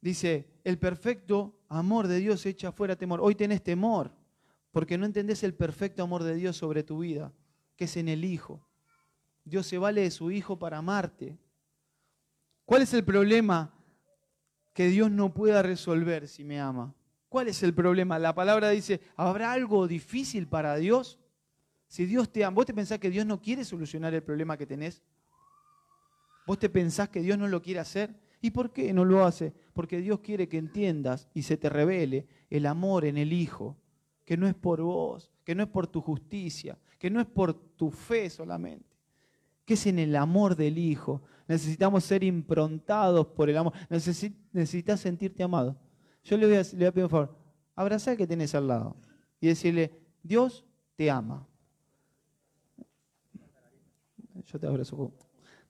Dice, 0.00 0.48
el 0.64 0.78
perfecto 0.78 1.59
amor 1.70 2.08
de 2.08 2.18
Dios 2.18 2.44
echa 2.44 2.72
fuera 2.72 2.96
temor. 2.96 3.20
Hoy 3.22 3.34
tenés 3.34 3.62
temor 3.62 4.12
porque 4.72 4.98
no 4.98 5.06
entendés 5.06 5.42
el 5.42 5.54
perfecto 5.54 6.02
amor 6.02 6.22
de 6.22 6.34
Dios 6.34 6.56
sobre 6.56 6.82
tu 6.82 6.98
vida, 6.98 7.32
que 7.76 7.84
es 7.84 7.96
en 7.96 8.08
el 8.08 8.24
Hijo. 8.24 8.60
Dios 9.44 9.66
se 9.66 9.78
vale 9.78 10.02
de 10.02 10.10
su 10.10 10.30
Hijo 10.30 10.58
para 10.58 10.78
amarte. 10.78 11.38
¿Cuál 12.66 12.82
es 12.82 12.92
el 12.92 13.04
problema 13.04 13.72
que 14.74 14.88
Dios 14.88 15.10
no 15.10 15.32
pueda 15.32 15.62
resolver 15.62 16.28
si 16.28 16.44
me 16.44 16.60
ama? 16.60 16.94
¿Cuál 17.28 17.48
es 17.48 17.62
el 17.62 17.72
problema? 17.72 18.18
La 18.18 18.34
palabra 18.34 18.70
dice, 18.70 19.00
¿habrá 19.16 19.52
algo 19.52 19.86
difícil 19.86 20.48
para 20.48 20.76
Dios? 20.76 21.18
Si 21.86 22.04
Dios 22.04 22.30
te 22.30 22.44
ama, 22.44 22.56
¿vos 22.56 22.66
te 22.66 22.74
pensás 22.74 22.98
que 22.98 23.10
Dios 23.10 23.26
no 23.26 23.40
quiere 23.40 23.64
solucionar 23.64 24.12
el 24.14 24.22
problema 24.22 24.56
que 24.56 24.66
tenés? 24.66 25.02
¿Vos 26.46 26.58
te 26.58 26.68
pensás 26.68 27.08
que 27.08 27.20
Dios 27.20 27.38
no 27.38 27.46
lo 27.46 27.62
quiere 27.62 27.80
hacer? 27.80 28.14
¿Y 28.40 28.50
por 28.50 28.72
qué 28.72 28.92
no 28.92 29.04
lo 29.04 29.24
hace? 29.24 29.52
Porque 29.72 30.00
Dios 30.00 30.20
quiere 30.20 30.48
que 30.48 30.58
entiendas 30.58 31.28
y 31.34 31.42
se 31.42 31.56
te 31.56 31.68
revele 31.68 32.26
el 32.48 32.66
amor 32.66 33.04
en 33.04 33.18
el 33.18 33.32
Hijo, 33.32 33.76
que 34.24 34.36
no 34.36 34.46
es 34.46 34.54
por 34.54 34.80
vos, 34.80 35.30
que 35.44 35.54
no 35.54 35.62
es 35.62 35.68
por 35.68 35.86
tu 35.86 36.00
justicia, 36.00 36.78
que 36.98 37.10
no 37.10 37.20
es 37.20 37.26
por 37.26 37.54
tu 37.54 37.90
fe 37.90 38.30
solamente, 38.30 38.96
que 39.64 39.74
es 39.74 39.86
en 39.86 39.98
el 39.98 40.16
amor 40.16 40.56
del 40.56 40.78
Hijo. 40.78 41.22
Necesitamos 41.48 42.04
ser 42.04 42.24
improntados 42.24 43.26
por 43.26 43.50
el 43.50 43.58
amor. 43.58 43.74
necesitas 44.52 45.00
sentirte 45.00 45.42
amado. 45.42 45.76
Yo 46.24 46.36
le 46.36 46.46
voy, 46.46 46.56
a, 46.56 46.92
pedir 46.92 47.04
un 47.04 47.10
favor. 47.10 47.36
Abrazar 47.74 48.16
que 48.16 48.26
tenés 48.26 48.54
al 48.54 48.68
lado 48.68 48.96
y 49.40 49.48
decirle, 49.48 49.90
Dios 50.22 50.64
te 50.96 51.10
ama. 51.10 51.46
Yo 54.46 54.58
te 54.58 54.66
abrazo. 54.66 55.12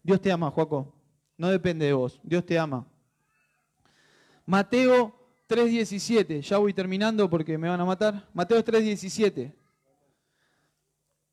Dios 0.03 0.21
te 0.21 0.31
ama, 0.31 0.51
Joaco. 0.51 1.00
No 1.41 1.49
depende 1.49 1.87
de 1.87 1.95
vos. 1.95 2.21
Dios 2.23 2.45
te 2.45 2.59
ama. 2.59 2.87
Mateo 4.45 5.19
3.17. 5.49 6.43
Ya 6.43 6.59
voy 6.59 6.75
terminando 6.75 7.31
porque 7.31 7.57
me 7.57 7.67
van 7.67 7.81
a 7.81 7.85
matar. 7.87 8.29
Mateo 8.35 8.63
3.17. 8.63 9.51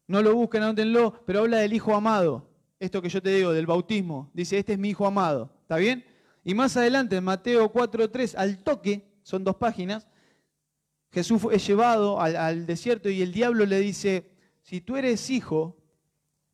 No 0.07 0.21
lo 0.21 0.33
busquen, 0.33 0.63
anótenlo, 0.63 1.21
pero 1.25 1.41
habla 1.41 1.57
del 1.57 1.73
Hijo 1.73 1.93
amado. 1.93 2.49
Esto 2.79 3.01
que 3.01 3.09
yo 3.09 3.21
te 3.21 3.31
digo, 3.31 3.51
del 3.51 3.65
bautismo. 3.65 4.31
Dice, 4.33 4.57
este 4.57 4.71
es 4.71 4.79
mi 4.79 4.91
Hijo 4.91 5.05
amado. 5.05 5.51
¿Está 5.63 5.75
bien? 5.75 6.05
Y 6.45 6.53
más 6.53 6.77
adelante, 6.77 7.17
en 7.17 7.25
Mateo 7.25 7.69
4.3, 7.69 8.35
al 8.37 8.63
toque, 8.63 9.11
son 9.23 9.43
dos 9.43 9.57
páginas, 9.57 10.07
Jesús 11.11 11.41
es 11.51 11.67
llevado 11.67 12.21
al, 12.21 12.37
al 12.37 12.65
desierto 12.65 13.09
y 13.09 13.21
el 13.21 13.33
diablo 13.33 13.65
le 13.65 13.81
dice, 13.81 14.31
si 14.61 14.79
tú 14.79 14.95
eres 14.95 15.29
hijo, 15.29 15.75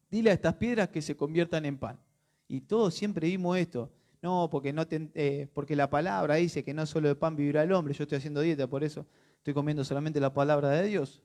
dile 0.09 0.31
a 0.31 0.33
estas 0.33 0.55
piedras 0.55 0.89
que 0.89 1.03
se 1.03 1.15
conviertan 1.15 1.65
en 1.65 1.77
pan. 1.77 2.02
Y 2.47 2.61
todos 2.61 2.93
siempre 2.93 3.27
vimos 3.27 3.57
esto. 3.57 3.91
No, 4.21 4.49
porque, 4.49 4.71
no 4.71 4.85
eh, 4.89 5.47
porque 5.53 5.75
la 5.75 5.89
palabra 5.89 6.35
dice 6.35 6.63
que 6.63 6.73
no 6.73 6.85
solo 6.85 7.09
de 7.09 7.15
pan 7.15 7.35
vivirá 7.35 7.63
el 7.63 7.73
hombre. 7.73 7.93
Yo 7.93 8.03
estoy 8.03 8.17
haciendo 8.17 8.41
dieta, 8.41 8.67
por 8.67 8.83
eso 8.83 9.05
estoy 9.37 9.53
comiendo 9.53 9.83
solamente 9.83 10.19
la 10.19 10.33
palabra 10.33 10.69
de 10.69 10.87
Dios. 10.87 11.21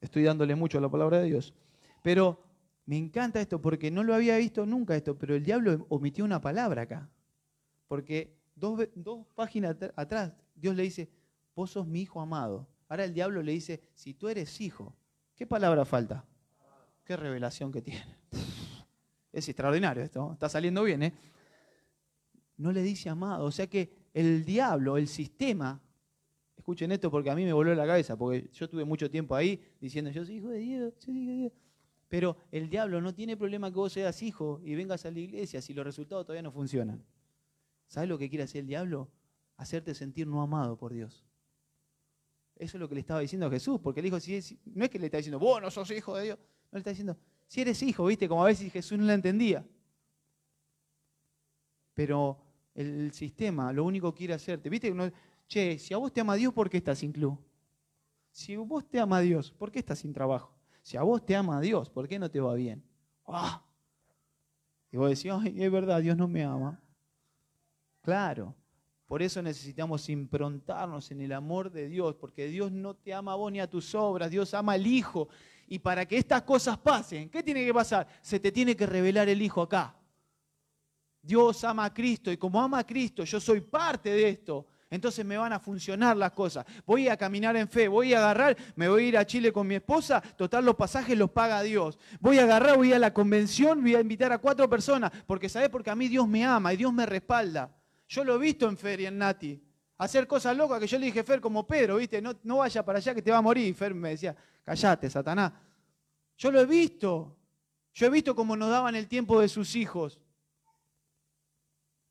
Estoy 0.00 0.24
dándole 0.24 0.54
mucho 0.54 0.78
a 0.78 0.80
la 0.80 0.90
palabra 0.90 1.18
de 1.18 1.24
Dios. 1.24 1.54
Pero 2.02 2.42
me 2.84 2.98
encanta 2.98 3.40
esto 3.40 3.60
porque 3.60 3.90
no 3.90 4.04
lo 4.04 4.14
había 4.14 4.36
visto 4.36 4.66
nunca 4.66 4.96
esto, 4.96 5.16
pero 5.16 5.34
el 5.34 5.44
diablo 5.44 5.86
omitió 5.88 6.24
una 6.24 6.40
palabra 6.40 6.82
acá. 6.82 7.08
Porque 7.88 8.36
dos, 8.54 8.88
dos 8.94 9.26
páginas 9.34 9.76
atrás 9.96 10.32
Dios 10.54 10.76
le 10.76 10.82
dice, 10.82 11.10
vos 11.54 11.70
sos 11.70 11.86
mi 11.86 12.02
hijo 12.02 12.20
amado. 12.20 12.68
Ahora 12.88 13.04
el 13.04 13.14
diablo 13.14 13.42
le 13.42 13.52
dice, 13.52 13.80
si 13.94 14.14
tú 14.14 14.28
eres 14.28 14.60
hijo, 14.60 14.94
¿qué 15.36 15.46
palabra 15.46 15.84
falta? 15.84 16.24
Qué 17.04 17.16
revelación 17.16 17.72
que 17.72 17.82
tiene. 17.82 18.18
Es 19.32 19.48
extraordinario 19.48 20.02
esto, 20.02 20.32
está 20.32 20.48
saliendo 20.48 20.82
bien, 20.82 21.02
¿eh? 21.04 21.14
No 22.56 22.72
le 22.72 22.82
dice 22.82 23.08
amado, 23.08 23.44
o 23.44 23.50
sea 23.50 23.66
que 23.66 24.08
el 24.12 24.44
diablo, 24.44 24.96
el 24.96 25.08
sistema, 25.08 25.80
escuchen 26.56 26.92
esto 26.92 27.10
porque 27.10 27.30
a 27.30 27.34
mí 27.34 27.44
me 27.44 27.52
volvió 27.52 27.74
la 27.74 27.86
cabeza, 27.86 28.16
porque 28.16 28.50
yo 28.52 28.68
tuve 28.68 28.84
mucho 28.84 29.10
tiempo 29.10 29.34
ahí 29.34 29.62
diciendo, 29.80 30.10
yo 30.10 30.24
soy 30.24 30.36
hijo 30.36 30.48
de 30.48 30.58
Dios, 30.58 30.94
soy 30.98 31.18
hijo 31.18 31.30
de 31.30 31.36
Dios. 31.36 31.52
Pero 32.08 32.36
el 32.50 32.68
diablo 32.68 33.00
no 33.00 33.14
tiene 33.14 33.36
problema 33.36 33.70
que 33.70 33.76
vos 33.76 33.92
seas 33.92 34.20
hijo 34.22 34.60
y 34.64 34.74
vengas 34.74 35.06
a 35.06 35.10
la 35.10 35.20
iglesia 35.20 35.62
si 35.62 35.72
los 35.72 35.84
resultados 35.84 36.26
todavía 36.26 36.42
no 36.42 36.50
funcionan. 36.50 37.04
¿Sabes 37.86 38.08
lo 38.08 38.18
que 38.18 38.28
quiere 38.28 38.44
hacer 38.44 38.62
el 38.62 38.66
diablo? 38.66 39.08
Hacerte 39.56 39.94
sentir 39.94 40.26
no 40.26 40.42
amado 40.42 40.76
por 40.76 40.92
Dios. 40.92 41.24
Eso 42.56 42.76
es 42.76 42.80
lo 42.80 42.88
que 42.88 42.94
le 42.96 43.00
estaba 43.00 43.20
diciendo 43.20 43.46
a 43.46 43.50
Jesús, 43.50 43.80
porque 43.80 44.02
le 44.02 44.06
dijo, 44.06 44.20
si 44.20 44.60
no 44.66 44.84
es 44.84 44.90
que 44.90 44.98
le 44.98 45.06
está 45.06 45.16
diciendo, 45.16 45.38
vos 45.38 45.62
no 45.62 45.70
sos 45.70 45.90
hijo 45.92 46.16
de 46.16 46.24
Dios, 46.24 46.38
no 46.38 46.76
le 46.76 46.78
está 46.78 46.90
diciendo, 46.90 47.16
si 47.50 47.62
eres 47.62 47.82
hijo, 47.82 48.06
viste, 48.06 48.28
como 48.28 48.44
a 48.44 48.46
veces 48.46 48.72
Jesús 48.72 48.96
no 48.96 49.04
la 49.06 49.14
entendía. 49.14 49.66
Pero 51.94 52.40
el 52.76 53.12
sistema 53.12 53.72
lo 53.72 53.82
único 53.82 54.14
que 54.14 54.18
quiere 54.18 54.34
hacerte, 54.34 54.70
viste, 54.70 54.94
che, 55.48 55.76
si 55.76 55.92
a 55.92 55.96
vos 55.96 56.12
te 56.12 56.20
ama 56.20 56.36
Dios, 56.36 56.54
¿por 56.54 56.70
qué 56.70 56.76
estás 56.76 56.98
sin 56.98 57.10
club? 57.10 57.36
Si 58.30 58.54
vos 58.54 58.88
te 58.88 59.00
ama 59.00 59.18
Dios, 59.18 59.50
¿por 59.50 59.72
qué 59.72 59.80
estás 59.80 59.98
sin 59.98 60.12
trabajo? 60.12 60.54
Si 60.80 60.96
a 60.96 61.02
vos 61.02 61.26
te 61.26 61.34
ama 61.34 61.60
Dios, 61.60 61.90
¿por 61.90 62.06
qué 62.06 62.20
no 62.20 62.30
te 62.30 62.38
va 62.38 62.54
bien? 62.54 62.84
¡Ah! 63.26 63.66
Y 64.92 64.96
vos 64.96 65.10
decís, 65.10 65.32
ay, 65.32 65.60
es 65.60 65.72
verdad, 65.72 66.00
Dios 66.00 66.16
no 66.16 66.28
me 66.28 66.44
ama. 66.44 66.80
Claro, 68.00 68.54
por 69.06 69.22
eso 69.22 69.42
necesitamos 69.42 70.08
improntarnos 70.08 71.10
en 71.10 71.20
el 71.20 71.32
amor 71.32 71.72
de 71.72 71.88
Dios, 71.88 72.14
porque 72.14 72.46
Dios 72.46 72.70
no 72.70 72.94
te 72.94 73.12
ama 73.12 73.32
a 73.32 73.34
vos 73.34 73.50
ni 73.50 73.58
a 73.58 73.68
tus 73.68 73.92
obras, 73.96 74.30
Dios 74.30 74.54
ama 74.54 74.74
al 74.74 74.86
Hijo 74.86 75.28
y 75.70 75.78
para 75.78 76.04
que 76.04 76.18
estas 76.18 76.42
cosas 76.42 76.76
pasen, 76.78 77.30
¿qué 77.30 77.44
tiene 77.44 77.64
que 77.64 77.72
pasar? 77.72 78.06
Se 78.20 78.40
te 78.40 78.50
tiene 78.50 78.76
que 78.76 78.86
revelar 78.86 79.28
el 79.28 79.40
Hijo 79.40 79.62
acá. 79.62 79.94
Dios 81.22 81.62
ama 81.62 81.84
a 81.84 81.94
Cristo 81.94 82.32
y 82.32 82.36
como 82.36 82.60
ama 82.60 82.80
a 82.80 82.86
Cristo, 82.86 83.22
yo 83.22 83.38
soy 83.38 83.60
parte 83.60 84.10
de 84.10 84.28
esto. 84.28 84.66
entonces 84.90 85.24
me 85.24 85.38
van 85.38 85.52
a 85.52 85.60
funcionar 85.60 86.16
las 86.16 86.32
cosas. 86.32 86.66
Voy 86.84 87.06
a 87.06 87.16
caminar 87.16 87.56
en 87.56 87.68
fe, 87.68 87.86
voy 87.86 88.14
a 88.14 88.18
agarrar, 88.18 88.56
me 88.74 88.88
voy 88.88 89.04
a 89.04 89.08
ir 89.08 89.16
a 89.16 89.24
Chile 89.24 89.52
con 89.52 89.64
mi 89.64 89.76
esposa, 89.76 90.20
total 90.20 90.64
los 90.64 90.74
pasajes 90.74 91.16
los 91.16 91.30
paga 91.30 91.62
Dios. 91.62 92.00
Voy 92.18 92.40
a 92.40 92.42
agarrar, 92.42 92.76
voy 92.76 92.92
a 92.92 92.98
la 92.98 93.14
convención, 93.14 93.80
voy 93.80 93.94
a 93.94 94.00
invitar 94.00 94.32
a 94.32 94.38
cuatro 94.38 94.68
personas, 94.68 95.12
porque 95.24 95.48
sabes, 95.48 95.68
porque 95.68 95.90
a 95.90 95.94
mí 95.94 96.08
Dios 96.08 96.26
me 96.26 96.44
ama 96.44 96.74
y 96.74 96.78
Dios 96.78 96.92
me 96.92 97.06
respalda. 97.06 97.72
Yo 98.08 98.24
lo 98.24 98.34
he 98.34 98.38
visto 98.38 98.68
en 98.68 98.76
Fer 98.76 99.00
y 99.02 99.06
en 99.06 99.18
Nati. 99.18 99.62
Hacer 100.00 100.26
cosas 100.26 100.56
locas 100.56 100.80
que 100.80 100.86
yo 100.86 100.98
le 100.98 101.04
dije, 101.04 101.22
Fer, 101.22 101.42
como 101.42 101.66
Pedro, 101.66 101.96
¿viste? 101.96 102.22
No, 102.22 102.34
no 102.44 102.56
vaya 102.56 102.82
para 102.82 102.96
allá 102.96 103.14
que 103.14 103.20
te 103.20 103.30
va 103.30 103.36
a 103.36 103.42
morir. 103.42 103.74
Fer 103.74 103.92
me 103.92 104.08
decía, 104.08 104.34
callate, 104.64 105.10
Satanás. 105.10 105.52
Yo 106.38 106.50
lo 106.50 106.58
he 106.58 106.64
visto. 106.64 107.36
Yo 107.92 108.06
he 108.06 108.08
visto 108.08 108.34
cómo 108.34 108.56
nos 108.56 108.70
daban 108.70 108.94
el 108.94 109.06
tiempo 109.08 109.38
de 109.42 109.48
sus 109.50 109.76
hijos. 109.76 110.18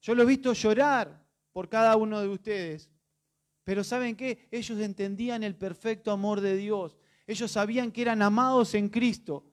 Yo 0.02 0.14
lo 0.14 0.22
he 0.22 0.26
visto 0.28 0.54
llorar 0.54 1.20
por 1.52 1.68
cada 1.68 1.96
uno 1.96 2.22
de 2.22 2.28
ustedes. 2.28 2.92
Pero 3.64 3.84
¿saben 3.84 4.16
qué? 4.16 4.48
Ellos 4.52 4.80
entendían 4.80 5.42
el 5.42 5.56
perfecto 5.56 6.12
amor 6.12 6.42
de 6.42 6.58
Dios. 6.58 6.96
Ellos 7.26 7.50
sabían 7.50 7.92
que 7.92 8.04
eran 8.04 8.22
amados 8.22 8.76
en 8.76 8.90
Cristo 8.90 9.52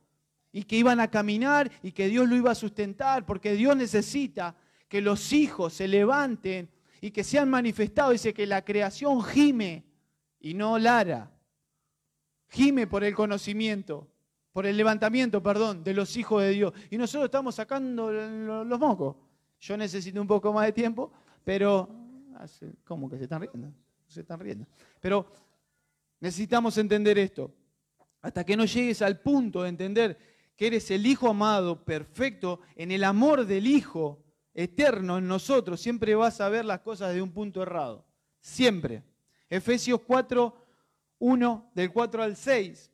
y 0.53 0.65
que 0.65 0.77
iban 0.77 1.01
a 1.01 1.11
caminar 1.11 1.71
y 1.83 1.91
que 1.93 2.09
Dios 2.09 2.29
lo 2.29 2.37
iba 2.37 2.51
a 2.51 2.55
sustentar, 2.55 3.25
porque 3.25 3.55
Dios 3.55 3.75
necesita 3.75 4.55
que 4.89 5.01
los 5.01 5.33
hijos 5.33 5.73
se 5.73 5.89
levanten 5.89 6.76
y 7.07 7.13
que 7.13 7.23
sean 7.23 7.49
manifestados. 7.49 8.13
Dice 8.13 8.35
que 8.35 8.47
la 8.47 8.65
creación 8.65 9.23
gime 9.23 9.85
y 10.41 10.55
no 10.55 10.77
lara. 10.77 11.31
Gime 12.49 12.89
por 12.89 13.05
el 13.05 13.15
conocimiento, 13.15 14.09
por 14.53 14.67
el 14.67 14.77
levantamiento, 14.77 15.41
perdón, 15.41 15.85
de 15.85 15.95
los 15.95 16.17
hijos 16.17 16.43
de 16.43 16.51
Dios. 16.51 16.73
Y 16.91 16.99
nosotros 16.99 17.27
estamos 17.27 17.55
sacando 17.55 18.11
los 18.11 18.81
mocos. 18.81 19.17
Yo 19.61 19.77
necesito 19.77 20.21
un 20.21 20.27
poco 20.27 20.53
más 20.53 20.67
de 20.67 20.73
tiempo, 20.73 21.13
pero... 21.45 21.89
¿Cómo 22.85 23.09
que 23.09 23.17
se 23.17 23.23
están 23.23 23.41
riendo? 23.41 23.73
Se 24.09 24.21
están 24.21 24.41
riendo. 24.41 24.67
Pero 25.01 25.27
necesitamos 26.19 26.77
entender 26.77 27.19
esto. 27.19 27.55
Hasta 28.21 28.45
que 28.45 28.57
no 28.57 28.65
llegues 28.65 29.01
al 29.01 29.21
punto 29.21 29.63
de 29.63 29.69
entender 29.69 30.19
que 30.57 30.67
eres 30.67 30.91
el 30.91 31.07
Hijo 31.07 31.29
amado, 31.29 31.85
perfecto, 31.85 32.61
en 32.75 32.91
el 32.91 33.05
amor 33.05 33.47
del 33.47 33.69
Hijo 33.69 34.26
eterno 34.57 35.19
en 35.19 35.29
nosotros, 35.29 35.81
siempre 35.81 36.17
vas 36.17 36.41
a 36.41 36.49
ver 36.49 36.65
las 36.65 36.81
cosas 36.81 37.15
de 37.15 37.23
un 37.23 37.31
punto 37.31 37.63
errado. 37.63 38.05
Siempre. 38.41 39.05
Efesios 39.49 40.01
4, 40.05 40.57
1, 41.19 41.71
del 41.75 41.93
4 41.93 42.23
al 42.23 42.37
6. 42.37 42.91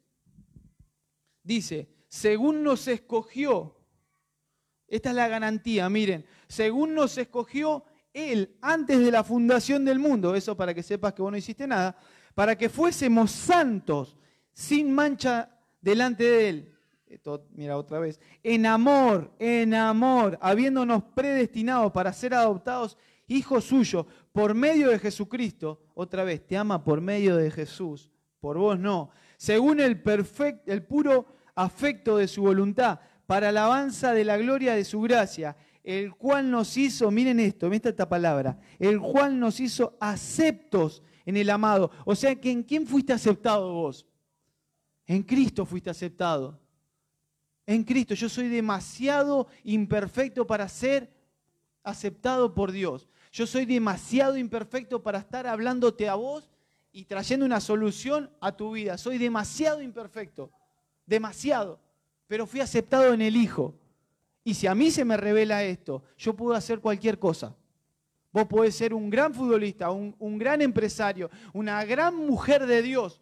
Dice, 1.42 1.88
según 2.08 2.62
nos 2.62 2.86
escogió 2.88 3.76
esta 4.92 5.08
es 5.08 5.16
la 5.16 5.26
garantía, 5.26 5.88
miren, 5.88 6.26
según 6.46 6.94
nos 6.94 7.16
escogió 7.16 7.82
Él 8.12 8.58
antes 8.60 8.98
de 8.98 9.10
la 9.10 9.24
fundación 9.24 9.86
del 9.86 9.98
mundo, 9.98 10.34
eso 10.34 10.54
para 10.54 10.74
que 10.74 10.82
sepas 10.82 11.14
que 11.14 11.22
vos 11.22 11.30
no 11.30 11.38
hiciste 11.38 11.66
nada, 11.66 11.96
para 12.34 12.58
que 12.58 12.68
fuésemos 12.68 13.30
santos, 13.30 14.18
sin 14.52 14.92
mancha 14.92 15.48
delante 15.80 16.24
de 16.24 16.48
Él. 16.50 16.71
Esto, 17.12 17.46
mira 17.52 17.76
otra 17.76 17.98
vez, 17.98 18.18
en 18.42 18.64
amor, 18.64 19.30
en 19.38 19.74
amor, 19.74 20.38
habiéndonos 20.40 21.02
predestinado 21.14 21.92
para 21.92 22.10
ser 22.10 22.32
adoptados 22.32 22.96
hijos 23.26 23.64
suyos 23.64 24.06
por 24.32 24.54
medio 24.54 24.88
de 24.88 24.98
Jesucristo, 24.98 25.82
otra 25.92 26.24
vez, 26.24 26.46
te 26.46 26.56
ama 26.56 26.82
por 26.82 27.02
medio 27.02 27.36
de 27.36 27.50
Jesús, 27.50 28.10
por 28.40 28.56
vos 28.56 28.78
no, 28.78 29.10
según 29.36 29.80
el, 29.80 30.00
perfecto, 30.00 30.72
el 30.72 30.84
puro 30.84 31.26
afecto 31.54 32.16
de 32.16 32.26
su 32.26 32.40
voluntad 32.40 33.00
para 33.26 33.50
alabanza 33.50 34.14
de 34.14 34.24
la 34.24 34.38
gloria 34.38 34.74
de 34.74 34.84
su 34.86 35.02
gracia, 35.02 35.54
el 35.84 36.14
cual 36.14 36.50
nos 36.50 36.78
hizo, 36.78 37.10
miren 37.10 37.40
esto, 37.40 37.68
miren 37.68 37.90
esta 37.90 38.08
palabra, 38.08 38.58
el 38.78 38.98
cual 38.98 39.38
nos 39.38 39.60
hizo 39.60 39.98
aceptos 40.00 41.02
en 41.26 41.36
el 41.36 41.50
amado. 41.50 41.90
O 42.06 42.14
sea 42.14 42.34
que 42.36 42.50
en 42.50 42.62
quién 42.62 42.86
fuiste 42.86 43.12
aceptado 43.12 43.70
vos? 43.70 44.06
En 45.04 45.22
Cristo 45.22 45.66
fuiste 45.66 45.90
aceptado. 45.90 46.61
En 47.66 47.84
Cristo 47.84 48.14
yo 48.14 48.28
soy 48.28 48.48
demasiado 48.48 49.46
imperfecto 49.64 50.46
para 50.46 50.68
ser 50.68 51.12
aceptado 51.82 52.54
por 52.54 52.72
Dios. 52.72 53.08
Yo 53.32 53.46
soy 53.46 53.64
demasiado 53.64 54.36
imperfecto 54.36 55.02
para 55.02 55.18
estar 55.18 55.46
hablándote 55.46 56.08
a 56.08 56.14
vos 56.14 56.50
y 56.92 57.04
trayendo 57.04 57.46
una 57.46 57.60
solución 57.60 58.30
a 58.40 58.52
tu 58.52 58.72
vida. 58.72 58.98
Soy 58.98 59.18
demasiado 59.18 59.80
imperfecto. 59.80 60.50
Demasiado 61.06 61.80
pero 62.32 62.46
fui 62.46 62.60
aceptado 62.60 63.12
en 63.12 63.20
el 63.20 63.36
Hijo. 63.36 63.74
Y 64.42 64.54
si 64.54 64.66
a 64.66 64.74
mí 64.74 64.90
se 64.90 65.04
me 65.04 65.18
revela 65.18 65.64
esto, 65.64 66.02
yo 66.16 66.34
puedo 66.34 66.54
hacer 66.54 66.80
cualquier 66.80 67.18
cosa. 67.18 67.54
Vos 68.32 68.46
podés 68.46 68.74
ser 68.74 68.94
un 68.94 69.10
gran 69.10 69.34
futbolista, 69.34 69.90
un, 69.90 70.16
un 70.18 70.38
gran 70.38 70.62
empresario, 70.62 71.30
una 71.52 71.84
gran 71.84 72.16
mujer 72.16 72.64
de 72.64 72.80
Dios, 72.80 73.20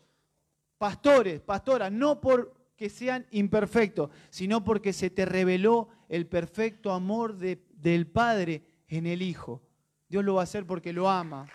pastores, 0.78 1.40
pastoras, 1.40 1.90
no 1.90 2.20
porque 2.80 2.88
sean 2.88 3.26
imperfectos, 3.30 4.08
sino 4.30 4.64
porque 4.64 4.94
se 4.94 5.10
te 5.10 5.26
reveló 5.26 5.90
el 6.08 6.26
perfecto 6.26 6.92
amor 6.92 7.36
de, 7.36 7.62
del 7.74 8.06
Padre 8.06 8.62
en 8.88 9.06
el 9.06 9.20
Hijo. 9.20 9.60
Dios 10.08 10.24
lo 10.24 10.36
va 10.36 10.40
a 10.40 10.44
hacer 10.44 10.64
porque 10.64 10.90
lo 10.94 11.10
ama. 11.10 11.46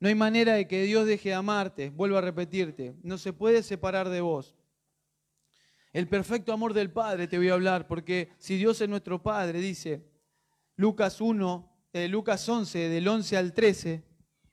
No 0.00 0.08
hay 0.08 0.14
manera 0.14 0.54
de 0.54 0.66
que 0.66 0.84
Dios 0.84 1.04
deje 1.04 1.28
de 1.28 1.34
amarte, 1.34 1.90
vuelvo 1.90 2.16
a 2.16 2.22
repetirte, 2.22 2.94
no 3.02 3.18
se 3.18 3.34
puede 3.34 3.62
separar 3.62 4.08
de 4.08 4.22
vos. 4.22 4.56
El 5.92 6.08
perfecto 6.08 6.54
amor 6.54 6.72
del 6.72 6.90
Padre 6.90 7.28
te 7.28 7.36
voy 7.36 7.50
a 7.50 7.52
hablar, 7.52 7.86
porque 7.86 8.30
si 8.38 8.56
Dios 8.56 8.80
es 8.80 8.88
nuestro 8.88 9.22
Padre, 9.22 9.60
dice 9.60 10.02
Lucas 10.76 11.20
1, 11.20 11.71
eh, 11.92 12.08
Lucas 12.08 12.48
11, 12.48 12.88
del 12.88 13.06
11 13.06 13.36
al 13.36 13.52
13, 13.52 14.02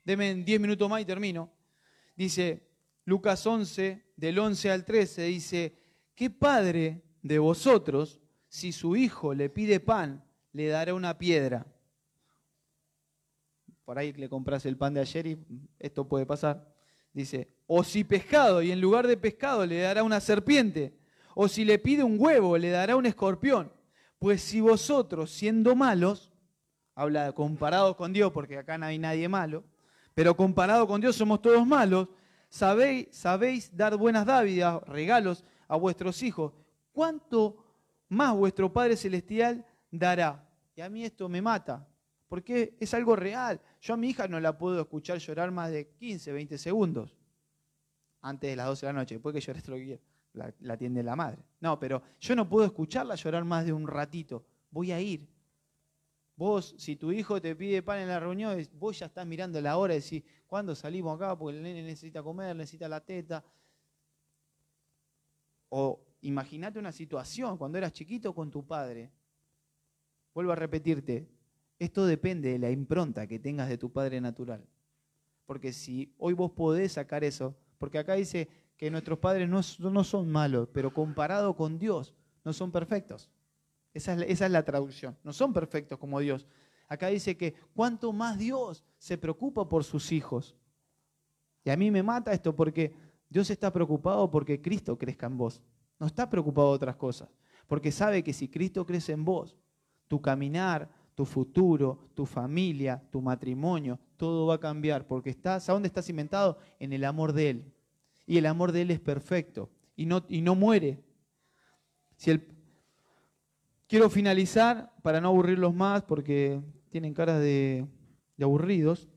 deme 0.04 0.34
10 0.34 0.60
minutos 0.60 0.88
más 0.88 1.02
y 1.02 1.04
termino. 1.04 1.50
Dice 2.16 2.68
Lucas 3.04 3.46
11, 3.46 4.04
del 4.16 4.38
11 4.38 4.70
al 4.70 4.84
13, 4.84 5.22
dice, 5.22 5.74
¿qué 6.14 6.30
padre 6.30 7.02
de 7.22 7.38
vosotros, 7.38 8.20
si 8.48 8.72
su 8.72 8.96
hijo 8.96 9.34
le 9.34 9.48
pide 9.48 9.80
pan, 9.80 10.24
le 10.52 10.66
dará 10.66 10.94
una 10.94 11.16
piedra? 11.18 11.66
por 13.90 13.98
ahí 13.98 14.12
le 14.12 14.28
compras 14.28 14.64
el 14.66 14.76
pan 14.76 14.94
de 14.94 15.00
ayer 15.00 15.26
y 15.26 15.36
esto 15.76 16.06
puede 16.06 16.24
pasar. 16.24 16.72
Dice, 17.12 17.48
o 17.66 17.82
si 17.82 18.04
pescado 18.04 18.62
y 18.62 18.70
en 18.70 18.80
lugar 18.80 19.04
de 19.08 19.16
pescado 19.16 19.66
le 19.66 19.80
dará 19.80 20.04
una 20.04 20.20
serpiente, 20.20 20.96
o 21.34 21.48
si 21.48 21.64
le 21.64 21.76
pide 21.80 22.04
un 22.04 22.14
huevo 22.16 22.56
le 22.56 22.70
dará 22.70 22.94
un 22.94 23.04
escorpión. 23.04 23.72
Pues 24.20 24.42
si 24.42 24.60
vosotros 24.60 25.32
siendo 25.32 25.74
malos, 25.74 26.29
habla 26.94 27.32
comparado 27.32 27.96
con 27.96 28.12
Dios, 28.12 28.32
porque 28.32 28.58
acá 28.58 28.78
no 28.78 28.86
hay 28.86 28.98
nadie 28.98 29.28
malo, 29.28 29.64
pero 30.14 30.36
comparado 30.36 30.86
con 30.86 31.00
Dios 31.00 31.16
somos 31.16 31.40
todos 31.40 31.66
malos, 31.66 32.08
sabéis, 32.48 33.70
dar 33.74 33.96
buenas 33.96 34.26
dávidas, 34.26 34.82
regalos 34.82 35.44
a 35.68 35.76
vuestros 35.76 36.22
hijos, 36.22 36.52
¿cuánto 36.92 37.64
más 38.08 38.34
vuestro 38.34 38.72
Padre 38.72 38.96
Celestial 38.96 39.64
dará? 39.90 40.46
Y 40.74 40.80
a 40.80 40.90
mí 40.90 41.04
esto 41.04 41.28
me 41.28 41.40
mata, 41.40 41.86
porque 42.28 42.76
es 42.80 42.92
algo 42.94 43.16
real. 43.16 43.60
Yo 43.80 43.94
a 43.94 43.96
mi 43.96 44.10
hija 44.10 44.28
no 44.28 44.40
la 44.40 44.58
puedo 44.58 44.80
escuchar 44.80 45.18
llorar 45.18 45.50
más 45.50 45.70
de 45.70 45.88
15, 45.88 46.32
20 46.32 46.58
segundos 46.58 47.16
antes 48.22 48.50
de 48.50 48.56
las 48.56 48.66
12 48.66 48.86
de 48.86 48.92
la 48.92 48.98
noche, 48.98 49.14
después 49.14 49.34
que 49.34 49.40
llore 49.40 49.62
quiera, 49.62 50.02
la, 50.34 50.52
la 50.60 50.74
atiende 50.74 51.02
la 51.02 51.16
madre. 51.16 51.42
No, 51.60 51.78
pero 51.78 52.02
yo 52.20 52.36
no 52.36 52.48
puedo 52.48 52.66
escucharla 52.66 53.14
llorar 53.14 53.44
más 53.44 53.64
de 53.64 53.72
un 53.72 53.86
ratito, 53.86 54.44
voy 54.70 54.92
a 54.92 55.00
ir. 55.00 55.26
Vos, 56.40 56.74
si 56.78 56.96
tu 56.96 57.12
hijo 57.12 57.38
te 57.38 57.54
pide 57.54 57.82
pan 57.82 57.98
en 57.98 58.08
la 58.08 58.18
reunión, 58.18 58.58
vos 58.78 58.98
ya 58.98 59.04
estás 59.04 59.26
mirando 59.26 59.60
la 59.60 59.76
hora 59.76 59.94
y 59.94 60.00
decís, 60.00 60.24
¿cuándo 60.46 60.74
salimos 60.74 61.14
acá? 61.14 61.36
Porque 61.36 61.58
el 61.58 61.62
nene 61.62 61.82
necesita 61.82 62.22
comer, 62.22 62.56
necesita 62.56 62.88
la 62.88 63.04
teta. 63.04 63.44
O 65.68 66.00
imagínate 66.22 66.78
una 66.78 66.92
situación 66.92 67.58
cuando 67.58 67.76
eras 67.76 67.92
chiquito 67.92 68.34
con 68.34 68.50
tu 68.50 68.66
padre. 68.66 69.10
Vuelvo 70.32 70.52
a 70.52 70.56
repetirte, 70.56 71.28
esto 71.78 72.06
depende 72.06 72.52
de 72.52 72.58
la 72.58 72.70
impronta 72.70 73.26
que 73.26 73.38
tengas 73.38 73.68
de 73.68 73.76
tu 73.76 73.92
Padre 73.92 74.18
natural. 74.18 74.66
Porque 75.44 75.74
si 75.74 76.14
hoy 76.16 76.32
vos 76.32 76.52
podés 76.52 76.92
sacar 76.92 77.22
eso, 77.22 77.54
porque 77.76 77.98
acá 77.98 78.14
dice 78.14 78.48
que 78.78 78.90
nuestros 78.90 79.18
padres 79.18 79.46
no, 79.46 79.60
no 79.90 80.04
son 80.04 80.30
malos, 80.30 80.70
pero 80.72 80.94
comparado 80.94 81.54
con 81.54 81.78
Dios, 81.78 82.14
no 82.44 82.54
son 82.54 82.72
perfectos. 82.72 83.30
Esa 83.92 84.14
es, 84.14 84.22
esa 84.22 84.46
es 84.46 84.52
la 84.52 84.64
traducción. 84.64 85.16
No 85.24 85.32
son 85.32 85.52
perfectos 85.52 85.98
como 85.98 86.20
Dios. 86.20 86.46
Acá 86.88 87.08
dice 87.08 87.36
que 87.36 87.54
cuanto 87.74 88.12
más 88.12 88.38
Dios 88.38 88.84
se 88.98 89.16
preocupa 89.16 89.68
por 89.68 89.84
sus 89.84 90.12
hijos. 90.12 90.56
Y 91.64 91.70
a 91.70 91.76
mí 91.76 91.90
me 91.90 92.02
mata 92.02 92.32
esto 92.32 92.54
porque 92.54 92.94
Dios 93.28 93.48
está 93.50 93.72
preocupado 93.72 94.30
porque 94.30 94.60
Cristo 94.60 94.98
crezca 94.98 95.26
en 95.26 95.36
vos. 95.36 95.62
No 95.98 96.06
está 96.06 96.28
preocupado 96.28 96.70
de 96.70 96.74
otras 96.76 96.96
cosas. 96.96 97.28
Porque 97.66 97.92
sabe 97.92 98.24
que 98.24 98.32
si 98.32 98.48
Cristo 98.48 98.84
crece 98.84 99.12
en 99.12 99.24
vos, 99.24 99.56
tu 100.08 100.20
caminar, 100.20 100.90
tu 101.14 101.24
futuro, 101.24 102.10
tu 102.14 102.26
familia, 102.26 103.02
tu 103.12 103.20
matrimonio, 103.20 104.00
todo 104.16 104.46
va 104.46 104.54
a 104.54 104.60
cambiar 104.60 105.06
porque 105.06 105.30
estás, 105.30 105.68
¿a 105.68 105.72
dónde 105.72 105.86
estás 105.86 106.06
cimentado? 106.06 106.58
En 106.78 106.92
el 106.92 107.04
amor 107.04 107.32
de 107.32 107.50
Él. 107.50 107.72
Y 108.26 108.38
el 108.38 108.46
amor 108.46 108.72
de 108.72 108.82
Él 108.82 108.90
es 108.90 109.00
perfecto 109.00 109.70
y 109.94 110.06
no, 110.06 110.24
y 110.28 110.40
no 110.40 110.54
muere. 110.54 110.98
Si 112.16 112.30
el, 112.30 112.48
quiero 113.90 114.08
finalizar 114.08 114.92
para 115.02 115.20
no 115.20 115.28
aburrirlos 115.28 115.74
más 115.74 116.02
porque 116.02 116.60
tienen 116.90 117.12
caras 117.12 117.40
de, 117.40 117.84
aburridos. 118.40 119.08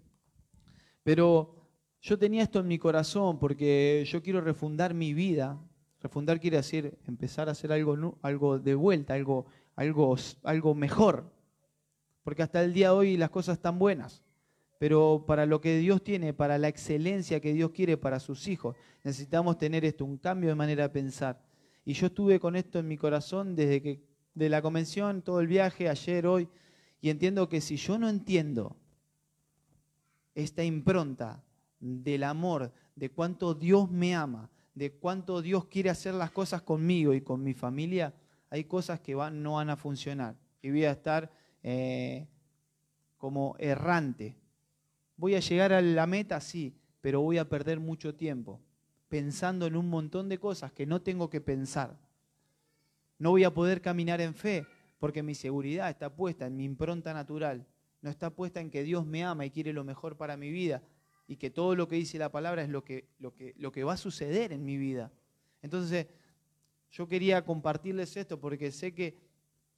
Pero 1.03 1.69
yo 2.01 2.17
tenía 2.17 2.41
esto 2.41 2.59
en 2.59 2.67
mi 2.67 2.79
corazón 2.79 3.37
porque 3.37 4.03
yo 4.07 4.23
quiero 4.23 4.41
refundar 4.41 4.95
mi 4.95 5.13
vida. 5.13 5.61
Refundar 6.01 6.39
quiere 6.39 6.57
decir 6.57 6.97
empezar 7.07 7.47
a 7.47 7.51
hacer 7.51 7.71
algo, 7.71 8.17
algo 8.23 8.57
de 8.57 8.73
vuelta, 8.73 9.13
algo, 9.13 9.45
algo, 9.75 10.15
algo 10.43 10.73
mejor. 10.73 11.31
Porque 12.23 12.41
hasta 12.41 12.63
el 12.63 12.73
día 12.73 12.87
de 12.87 12.95
hoy 12.95 13.17
las 13.17 13.29
cosas 13.29 13.57
están 13.57 13.77
buenas. 13.77 14.23
Pero 14.79 15.23
para 15.27 15.45
lo 15.45 15.61
que 15.61 15.77
Dios 15.77 16.03
tiene, 16.03 16.33
para 16.33 16.57
la 16.57 16.67
excelencia 16.67 17.39
que 17.39 17.53
Dios 17.53 17.69
quiere 17.71 17.95
para 17.95 18.19
sus 18.19 18.47
hijos, 18.47 18.75
necesitamos 19.03 19.59
tener 19.59 19.85
esto, 19.85 20.03
un 20.03 20.17
cambio 20.17 20.49
de 20.49 20.55
manera 20.55 20.83
de 20.83 20.89
pensar. 20.89 21.45
Y 21.85 21.93
yo 21.93 22.07
estuve 22.07 22.39
con 22.39 22.55
esto 22.55 22.79
en 22.79 22.87
mi 22.87 22.97
corazón 22.97 23.55
desde 23.55 23.81
que 23.81 24.12
de 24.33 24.49
la 24.49 24.61
convención, 24.61 25.21
todo 25.21 25.39
el 25.39 25.47
viaje, 25.47 25.89
ayer, 25.89 26.25
hoy, 26.27 26.49
y 27.01 27.09
entiendo 27.09 27.49
que 27.49 27.61
si 27.61 27.75
yo 27.75 27.97
no 27.97 28.09
entiendo 28.09 28.77
esta 30.35 30.63
impronta 30.63 31.43
del 31.79 32.23
amor, 32.23 32.71
de 32.95 33.11
cuánto 33.11 33.53
Dios 33.53 33.91
me 33.91 34.15
ama, 34.15 34.49
de 34.73 34.91
cuánto 34.93 35.41
Dios 35.41 35.65
quiere 35.65 35.89
hacer 35.89 36.13
las 36.13 36.31
cosas 36.31 36.61
conmigo 36.61 37.13
y 37.13 37.21
con 37.21 37.43
mi 37.43 37.53
familia, 37.53 38.13
hay 38.49 38.63
cosas 38.65 38.99
que 38.99 39.15
van, 39.15 39.43
no 39.43 39.53
van 39.53 39.69
a 39.69 39.77
funcionar. 39.77 40.35
Y 40.61 40.69
voy 40.69 40.85
a 40.85 40.91
estar 40.91 41.31
eh, 41.61 42.27
como 43.17 43.55
errante. 43.59 44.35
Voy 45.17 45.35
a 45.35 45.39
llegar 45.39 45.73
a 45.73 45.81
la 45.81 46.07
meta, 46.07 46.39
sí, 46.39 46.75
pero 47.01 47.21
voy 47.21 47.37
a 47.37 47.49
perder 47.49 47.79
mucho 47.79 48.15
tiempo 48.15 48.61
pensando 49.13 49.67
en 49.67 49.75
un 49.75 49.91
montón 49.91 50.27
de 50.27 50.39
cosas 50.39 50.71
que 50.71 50.87
no 50.87 51.03
tengo 51.03 51.29
que 51.29 51.39
pensar. 51.39 51.99
No 53.23 53.29
voy 53.29 53.45
a 53.45 53.53
poder 53.53 53.79
caminar 53.79 54.19
en 54.19 54.35
fe 54.35 54.67
porque 54.99 55.23
mi 55.23 55.33
seguridad 55.33 55.89
está 55.89 56.13
puesta 56.13 56.45
en 56.45 56.57
mi 56.57 56.65
impronta 56.65 57.13
natural, 57.13 57.65
no 58.01 58.09
está 58.09 58.29
puesta 58.31 58.59
en 58.59 58.69
que 58.69 58.83
Dios 58.83 59.05
me 59.05 59.23
ama 59.23 59.45
y 59.45 59.49
quiere 59.49 59.71
lo 59.71 59.85
mejor 59.85 60.17
para 60.17 60.35
mi 60.35 60.51
vida 60.51 60.83
y 61.25 61.37
que 61.37 61.49
todo 61.49 61.73
lo 61.73 61.87
que 61.87 61.95
dice 61.95 62.17
la 62.17 62.33
palabra 62.33 62.63
es 62.63 62.67
lo 62.67 62.83
que, 62.83 63.07
va 63.85 63.93
a 63.93 63.95
suceder 63.95 64.51
en 64.51 64.65
mi 64.65 64.75
vida. 64.75 65.09
Entonces, 65.61 66.07
yo 66.91 67.07
quería 67.07 67.45
compartirles 67.45 68.17
esto 68.17 68.41
porque 68.41 68.73
sé 68.73 68.93
que, 68.93 69.17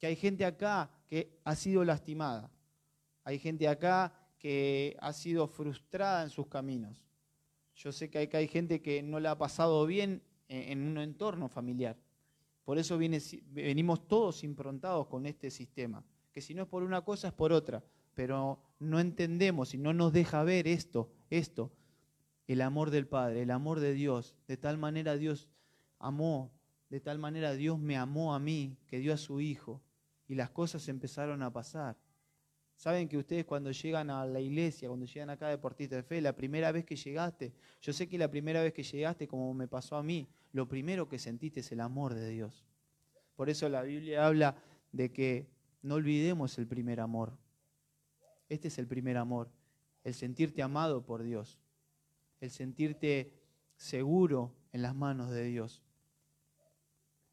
hay 0.02 0.16
gente 0.16 0.44
acá 0.44 0.90
que 1.06 1.38
ha 1.44 1.54
sido 1.54 1.84
lastimada, 1.84 2.50
hay 3.22 3.38
gente 3.38 3.68
acá 3.68 4.12
que 4.40 4.96
ha 4.98 5.12
sido 5.12 5.46
frustrada 5.46 6.24
en 6.24 6.30
sus 6.30 6.48
caminos. 6.48 7.00
Yo 7.76 7.92
sé 7.92 8.10
que 8.10 8.28
hay 8.32 8.48
gente 8.48 8.82
que 8.82 9.04
no 9.04 9.20
la 9.20 9.30
ha 9.30 9.38
pasado 9.38 9.86
bien 9.86 10.20
en 10.48 10.82
un 10.82 10.98
entorno 10.98 11.48
familiar. 11.48 11.96
Por 12.66 12.78
eso 12.78 12.98
venimos 12.98 14.08
todos 14.08 14.42
improntados 14.42 15.06
con 15.06 15.24
este 15.24 15.52
sistema, 15.52 16.04
que 16.32 16.40
si 16.40 16.52
no 16.52 16.64
es 16.64 16.68
por 16.68 16.82
una 16.82 17.00
cosa 17.02 17.28
es 17.28 17.32
por 17.32 17.52
otra, 17.52 17.84
pero 18.12 18.58
no 18.80 18.98
entendemos 18.98 19.72
y 19.72 19.78
no 19.78 19.94
nos 19.94 20.12
deja 20.12 20.42
ver 20.42 20.66
esto, 20.66 21.08
esto, 21.30 21.70
el 22.48 22.60
amor 22.60 22.90
del 22.90 23.06
Padre, 23.06 23.42
el 23.42 23.52
amor 23.52 23.78
de 23.78 23.92
Dios. 23.92 24.34
De 24.48 24.56
tal 24.56 24.78
manera 24.78 25.16
Dios 25.16 25.48
amó, 26.00 26.50
de 26.90 26.98
tal 26.98 27.20
manera 27.20 27.54
Dios 27.54 27.78
me 27.78 27.96
amó 27.96 28.34
a 28.34 28.40
mí, 28.40 28.76
que 28.88 28.98
dio 28.98 29.14
a 29.14 29.16
su 29.16 29.40
Hijo, 29.40 29.80
y 30.26 30.34
las 30.34 30.50
cosas 30.50 30.88
empezaron 30.88 31.44
a 31.44 31.52
pasar. 31.52 31.96
Saben 32.74 33.08
que 33.08 33.16
ustedes 33.16 33.44
cuando 33.44 33.70
llegan 33.70 34.10
a 34.10 34.26
la 34.26 34.40
iglesia, 34.40 34.88
cuando 34.88 35.06
llegan 35.06 35.30
acá 35.30 35.46
a 35.46 35.50
Deportistas 35.50 35.98
de 35.98 36.02
Fe, 36.02 36.20
la 36.20 36.34
primera 36.34 36.72
vez 36.72 36.84
que 36.84 36.96
llegaste, 36.96 37.54
yo 37.80 37.92
sé 37.92 38.08
que 38.08 38.18
la 38.18 38.28
primera 38.28 38.60
vez 38.60 38.72
que 38.72 38.82
llegaste, 38.82 39.28
como 39.28 39.54
me 39.54 39.68
pasó 39.68 39.94
a 39.94 40.02
mí, 40.02 40.26
lo 40.56 40.66
primero 40.66 41.06
que 41.06 41.18
sentiste 41.18 41.60
es 41.60 41.70
el 41.70 41.80
amor 41.80 42.14
de 42.14 42.30
Dios. 42.30 42.64
Por 43.34 43.50
eso 43.50 43.68
la 43.68 43.82
Biblia 43.82 44.26
habla 44.26 44.56
de 44.90 45.12
que 45.12 45.50
no 45.82 45.96
olvidemos 45.96 46.56
el 46.56 46.66
primer 46.66 46.98
amor. 46.98 47.36
Este 48.48 48.68
es 48.68 48.78
el 48.78 48.86
primer 48.86 49.18
amor, 49.18 49.50
el 50.02 50.14
sentirte 50.14 50.62
amado 50.62 51.04
por 51.04 51.22
Dios, 51.22 51.58
el 52.40 52.50
sentirte 52.50 53.34
seguro 53.76 54.54
en 54.72 54.80
las 54.80 54.94
manos 54.94 55.30
de 55.30 55.44
Dios. 55.44 55.82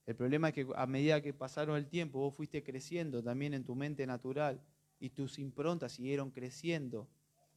El 0.06 0.18
problema 0.18 0.50
es 0.50 0.56
que 0.56 0.68
a 0.76 0.86
medida 0.86 1.22
que 1.22 1.34
pasaron 1.34 1.78
el 1.78 1.88
tiempo, 1.88 2.20
vos 2.20 2.36
fuiste 2.36 2.62
creciendo 2.62 3.24
también 3.24 3.54
en 3.54 3.64
tu 3.64 3.74
mente 3.74 4.06
natural 4.06 4.62
y 5.00 5.12
tus 5.12 5.40
improntas 5.40 5.94
siguieron 5.94 6.30
creciendo. 6.30 7.08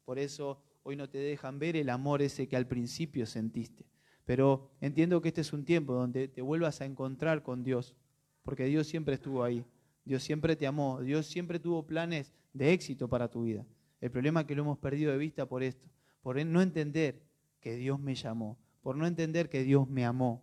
Por 0.05 0.21
eso 0.21 0.63
hoy 0.85 0.95
no 0.95 1.11
te 1.11 1.19
dejan 1.19 1.59
ver 1.59 1.75
el 1.75 1.91
amor 1.91 2.23
ese 2.23 2.47
que 2.47 2.55
al 2.55 2.69
principio 2.69 3.27
sentiste. 3.27 3.96
Pero 4.27 4.69
entiendo 4.81 5.23
que 5.23 5.29
este 5.29 5.41
es 5.41 5.53
un 5.53 5.65
tiempo 5.65 5.95
donde 5.95 6.27
te 6.27 6.43
vuelvas 6.43 6.81
a 6.81 6.85
encontrar 6.85 7.43
con 7.45 7.63
Dios, 7.63 7.95
porque 8.43 8.65
Dios 8.65 8.89
siempre 8.89 9.15
estuvo 9.15 9.43
ahí. 9.43 9.65
Dios 10.05 10.23
siempre 10.23 10.57
te 10.57 10.67
amó, 10.67 11.01
Dios 11.01 11.27
siempre 11.27 11.61
tuvo 11.61 11.87
planes 11.87 12.33
de 12.53 12.73
éxito 12.73 13.09
para 13.09 13.29
tu 13.29 13.45
vida. 13.45 13.65
El 14.01 14.11
problema 14.11 14.41
es 14.41 14.47
que 14.47 14.57
lo 14.57 14.63
hemos 14.63 14.79
perdido 14.79 15.13
de 15.13 15.19
vista 15.19 15.47
por 15.47 15.63
esto, 15.63 15.89
por 16.23 16.45
no 16.45 16.61
entender 16.61 17.23
que 17.61 17.77
Dios 17.77 18.01
me 18.01 18.17
llamó, 18.17 18.59
por 18.83 18.97
no 18.97 19.07
entender 19.07 19.49
que 19.49 19.63
Dios 19.63 19.89
me 19.89 20.05
amó, 20.05 20.43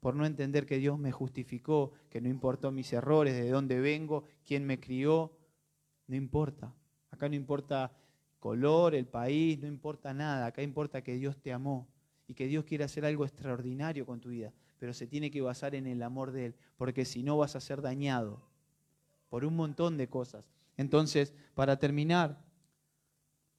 por 0.00 0.14
no 0.14 0.26
entender 0.26 0.66
que 0.66 0.76
Dios 0.76 0.98
me 0.98 1.10
justificó, 1.10 1.92
que 2.10 2.20
no 2.20 2.28
importó 2.28 2.70
mis 2.70 2.92
errores, 2.92 3.34
de 3.34 3.48
dónde 3.48 3.80
vengo, 3.80 4.24
quién 4.44 4.66
me 4.66 4.78
crió, 4.78 5.32
no 6.06 6.16
importa. 6.16 6.74
Acá 7.10 7.30
no 7.30 7.34
importa 7.34 7.92
color, 8.38 8.94
el 8.94 9.06
país, 9.06 9.58
no 9.58 9.68
importa 9.68 10.12
nada. 10.12 10.46
Acá 10.46 10.62
importa 10.62 11.02
que 11.02 11.14
Dios 11.14 11.38
te 11.38 11.52
amó 11.52 11.88
y 12.26 12.34
que 12.34 12.46
Dios 12.46 12.64
quiere 12.64 12.84
hacer 12.84 13.04
algo 13.04 13.24
extraordinario 13.24 14.06
con 14.06 14.20
tu 14.20 14.30
vida. 14.30 14.52
Pero 14.78 14.94
se 14.94 15.06
tiene 15.06 15.30
que 15.30 15.40
basar 15.40 15.74
en 15.74 15.86
el 15.86 16.02
amor 16.02 16.32
de 16.32 16.46
Él, 16.46 16.54
porque 16.76 17.04
si 17.04 17.22
no 17.22 17.38
vas 17.38 17.56
a 17.56 17.60
ser 17.60 17.82
dañado 17.82 18.42
por 19.28 19.44
un 19.44 19.56
montón 19.56 19.96
de 19.96 20.08
cosas. 20.08 20.50
Entonces, 20.76 21.34
para 21.54 21.78
terminar, 21.78 22.44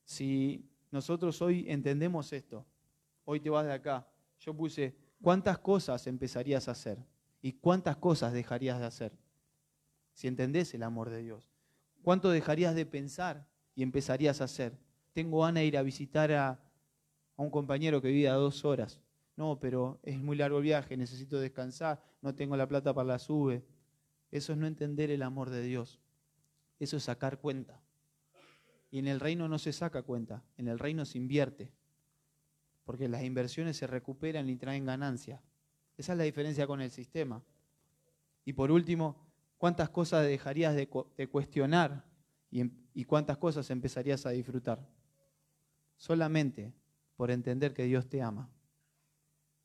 si 0.06 0.70
nosotros 0.92 1.42
hoy 1.42 1.66
entendemos 1.68 2.34
esto, 2.34 2.66
hoy 3.26 3.40
te 3.40 3.50
vas 3.50 3.66
de 3.66 3.74
acá, 3.74 4.08
yo 4.40 4.54
puse, 4.56 4.96
¿cuántas 5.22 5.58
cosas 5.60 6.06
empezarías 6.08 6.68
a 6.68 6.72
hacer? 6.72 7.04
¿Y 7.42 7.54
cuántas 7.54 7.98
cosas 7.98 8.34
dejarías 8.34 8.80
de 8.80 8.86
hacer? 8.86 9.18
Si 10.14 10.28
entendés 10.28 10.74
el 10.74 10.84
amor 10.84 11.10
de 11.10 11.24
Dios. 11.24 11.50
¿Cuánto 12.04 12.30
dejarías 12.30 12.76
de 12.76 12.86
pensar 12.86 13.48
y 13.76 13.84
empezarías 13.84 14.42
a 14.42 14.46
hacer? 14.46 14.78
Tengo 15.14 15.42
ganas 15.42 15.62
de 15.62 15.66
ir 15.66 15.78
a 15.78 15.84
visitar 15.84 16.32
a, 16.32 16.60
a 17.38 17.42
un 17.42 17.50
compañero 17.50 18.02
que 18.02 18.10
vive 18.10 18.30
a 18.30 18.34
dos 18.34 18.66
horas. 18.66 19.02
No, 19.36 19.60
pero 19.60 20.00
es 20.04 20.20
muy 20.20 20.38
largo 20.38 20.58
el 20.58 20.64
viaje, 20.64 20.96
necesito 20.96 21.40
descansar, 21.40 22.04
no 22.22 22.36
tengo 22.36 22.56
la 22.56 22.68
plata 22.68 22.94
para 22.94 23.08
la 23.08 23.20
sube. 23.20 23.64
Eso 24.32 24.54
es 24.54 24.60
no 24.60 24.68
entender 24.68 25.12
el 25.12 25.24
amor 25.24 25.50
de 25.50 25.64
Dios. 25.64 26.00
Eso 26.80 26.98
es 26.98 27.04
sacar 27.04 27.40
cuenta. 27.40 27.82
Y 28.92 29.00
en 29.00 29.08
el 29.08 29.20
reino 29.20 29.48
no 29.48 29.58
se 29.58 29.74
saca 29.74 30.04
cuenta, 30.04 30.44
en 30.58 30.68
el 30.68 30.78
reino 30.78 31.06
se 31.06 31.18
invierte. 31.18 31.72
Porque 32.84 33.08
las 33.08 33.24
inversiones 33.24 33.78
se 33.78 33.88
recuperan 33.88 34.50
y 34.50 34.56
traen 34.56 34.86
ganancia. 34.86 35.42
Esa 35.98 36.12
es 36.12 36.18
la 36.18 36.26
diferencia 36.26 36.68
con 36.68 36.82
el 36.82 36.92
sistema. 36.92 37.42
Y 38.46 38.54
por 38.54 38.72
último, 38.72 39.24
¿Cuántas 39.64 39.90
cosas 39.92 40.28
dejarías 40.28 40.76
de, 40.76 40.90
cuestionar 41.32 42.04
em, 42.52 42.70
y, 42.94 43.06
cuántas 43.06 43.38
cosas 43.38 43.70
empezarías 43.70 44.26
a 44.26 44.32
disfrutar? 44.32 44.86
Solamente 45.96 46.74
por 47.16 47.32
entender 47.32 47.74
que 47.74 47.84
Dios 47.84 48.08
te 48.08 48.22
ama. 48.22 48.50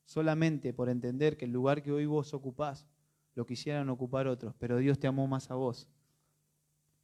Solamente 0.05 0.73
por 0.73 0.89
entender 0.89 1.37
que 1.37 1.45
el 1.45 1.51
lugar 1.51 1.83
que 1.83 1.91
hoy 1.91 2.05
vos 2.05 2.33
ocupás 2.33 2.87
lo 3.35 3.45
quisieran 3.45 3.89
ocupar 3.89 4.27
otros, 4.27 4.55
pero 4.57 4.77
Dios 4.77 4.99
te 4.99 5.07
amó 5.07 5.27
más 5.27 5.51
a 5.51 5.55
vos. 5.55 5.87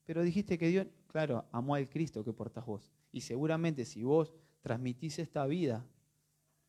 Pero 0.05 0.23
dijiste 0.23 0.57
que 0.57 0.67
Dios, 0.67 0.87
claro, 1.07 1.45
amó 1.51 1.75
al 1.75 1.89
Cristo 1.89 2.23
que 2.23 2.33
portas 2.33 2.65
vos. 2.65 2.91
Y 3.11 3.21
seguramente 3.21 3.85
si 3.85 4.03
vos 4.03 4.33
transmitís 4.61 5.19
esta 5.19 5.45
vida, 5.45 5.85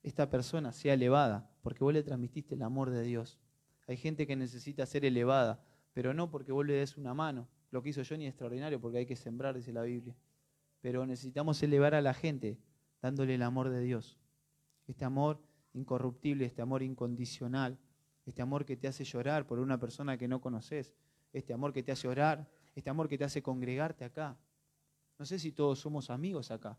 esta 0.03 0.31
persona 0.31 0.73
sea 0.73 0.95
elevada, 0.95 1.51
porque 1.63 1.83
vos 1.83 1.93
le 1.93 2.03
transmitiste 2.03 2.55
el 2.55 2.63
amor 2.63 2.91
de 2.91 3.03
Dios. 3.03 3.39
Hay 3.87 3.97
gente 3.97 4.27
que 4.27 4.37
necesita 4.37 4.87
ser 4.87 5.05
elevada, 5.05 5.63
pero 5.93 6.15
no 6.15 6.31
porque 6.31 6.53
vos 6.53 6.67
le 6.67 6.75
des 6.75 6.97
una 6.97 7.15
mano. 7.15 7.49
Lo 7.71 7.83
que 7.83 7.91
hizo 7.91 8.03
Johnny 8.09 8.27
es 8.27 8.31
extraordinario 8.31 8.81
porque 8.81 8.99
hay 8.99 9.07
que 9.07 9.17
sembrar, 9.17 9.57
dice 9.57 9.73
la 9.73 9.83
Biblia. 9.83 10.15
Pero 10.81 11.07
necesitamos 11.07 11.63
elevar 11.63 11.95
a 11.95 12.01
la 12.01 12.15
gente 12.15 12.59
dándole 13.07 13.35
el 13.35 13.43
amor 13.43 13.71
de 13.71 13.81
Dios. 13.81 14.19
Este 14.87 15.05
amor 15.05 15.41
incorruptible, 15.73 16.45
este 16.45 16.63
amor 16.63 16.83
incondicional, 16.83 17.79
este 18.25 18.43
amor 18.43 18.65
que 18.65 18.77
te 18.77 18.89
hace 18.89 19.05
llorar 19.05 19.47
por 19.47 19.59
una 19.59 19.79
persona 19.79 20.19
que 20.19 20.29
no 20.29 20.41
conoces, 20.41 20.93
este 21.33 21.53
amor 21.53 21.73
que 21.73 21.83
te 21.83 21.93
hace 21.93 22.09
orar, 22.09 22.49
este 22.75 22.91
amor 22.91 23.09
que 23.09 23.19
te 23.19 23.25
hace 23.25 23.43
congregarte 23.43 24.05
acá. 24.05 24.37
No 25.19 25.25
sé 25.25 25.39
si 25.39 25.53
todos 25.53 25.79
somos 25.79 26.11
amigos 26.11 26.51
acá, 26.51 26.79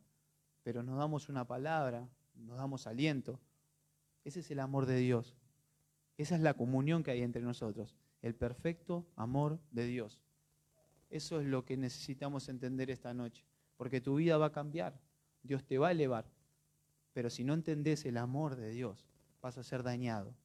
pero 0.64 0.84
nos 0.84 0.98
damos 0.98 1.30
una 1.30 1.45
palabra, 1.48 2.10
nos 2.36 2.58
damos 2.58 2.86
aliento. 2.88 3.40
Ese 4.24 4.41
es 4.41 4.52
el 4.52 4.60
amor 4.60 4.86
de 4.86 4.98
Dios. 4.98 5.38
Esa 6.18 6.36
es 6.36 6.41
la 6.41 6.54
comunión 6.54 7.04
que 7.04 7.12
hay 7.12 7.22
entre 7.22 7.41
nosotros 7.41 7.95
el 8.22 8.36
perfecto 8.36 9.08
amor 9.16 9.60
de 9.72 9.86
Dios. 9.86 10.22
Eso 11.10 11.40
es 11.40 11.48
lo 11.48 11.64
que 11.66 11.78
necesitamos 11.78 12.49
entender 12.49 12.90
esta 12.90 13.14
noche, 13.14 13.45
porque 13.78 14.02
tu 14.02 14.16
vida 14.16 14.38
va 14.38 14.48
a 14.48 14.52
cambiar, 14.52 14.99
Dios 15.48 15.65
te 15.65 15.78
va 15.78 15.88
a 15.88 15.91
elevar, 15.91 16.30
pero 17.14 17.30
si 17.30 17.44
no 17.44 17.53
entendés 17.53 18.06
el 18.06 18.18
amor 18.18 18.56
de 18.56 18.69
Dios, 18.69 19.07
vas 19.41 19.57
a 19.57 19.64
ser 19.64 19.82
dañado. 19.82 20.36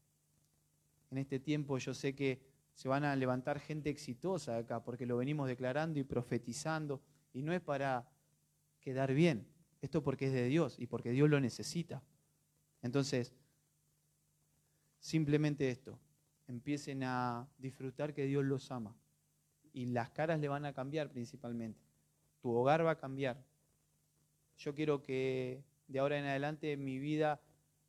En 1.10 1.18
este 1.18 1.38
tiempo 1.38 1.76
yo 1.78 1.92
sé 1.92 2.14
que 2.14 2.40
se 2.74 2.88
van 2.88 3.04
a 3.04 3.14
levantar 3.16 3.60
gente 3.60 3.90
exitosa 3.90 4.56
acá, 4.56 4.82
porque 4.82 5.04
lo 5.04 5.16
venimos 5.16 5.48
declarando 5.48 5.98
y 5.98 6.04
profetizando, 6.04 7.02
y 7.34 7.42
no 7.42 7.52
es 7.52 7.60
para 7.60 8.08
quedar 8.80 9.12
bien, 9.12 9.46
esto 9.80 10.02
porque 10.02 10.26
es 10.26 10.32
de 10.32 10.46
Dios 10.46 10.78
y 10.78 10.86
porque 10.86 11.10
Dios 11.10 11.28
lo 11.28 11.40
necesita. 11.40 12.02
Entonces, 12.80 13.34
simplemente 14.98 15.68
esto, 15.68 15.98
empiecen 16.48 17.02
a 17.04 17.48
disfrutar 17.58 18.14
que 18.14 18.24
Dios 18.24 18.44
los 18.44 18.70
ama, 18.70 18.96
y 19.72 19.86
las 19.86 20.10
caras 20.10 20.40
le 20.40 20.48
van 20.48 20.64
a 20.64 20.72
cambiar 20.72 21.10
principalmente, 21.10 21.80
tu 22.40 22.50
hogar 22.50 22.84
va 22.84 22.92
a 22.92 22.98
cambiar. 22.98 23.44
Yo 24.58 24.74
quiero 24.74 25.02
que 25.02 25.62
de 25.88 25.98
ahora 25.98 26.18
en 26.18 26.24
adelante 26.24 26.76
mi 26.76 26.98
vida 26.98 27.40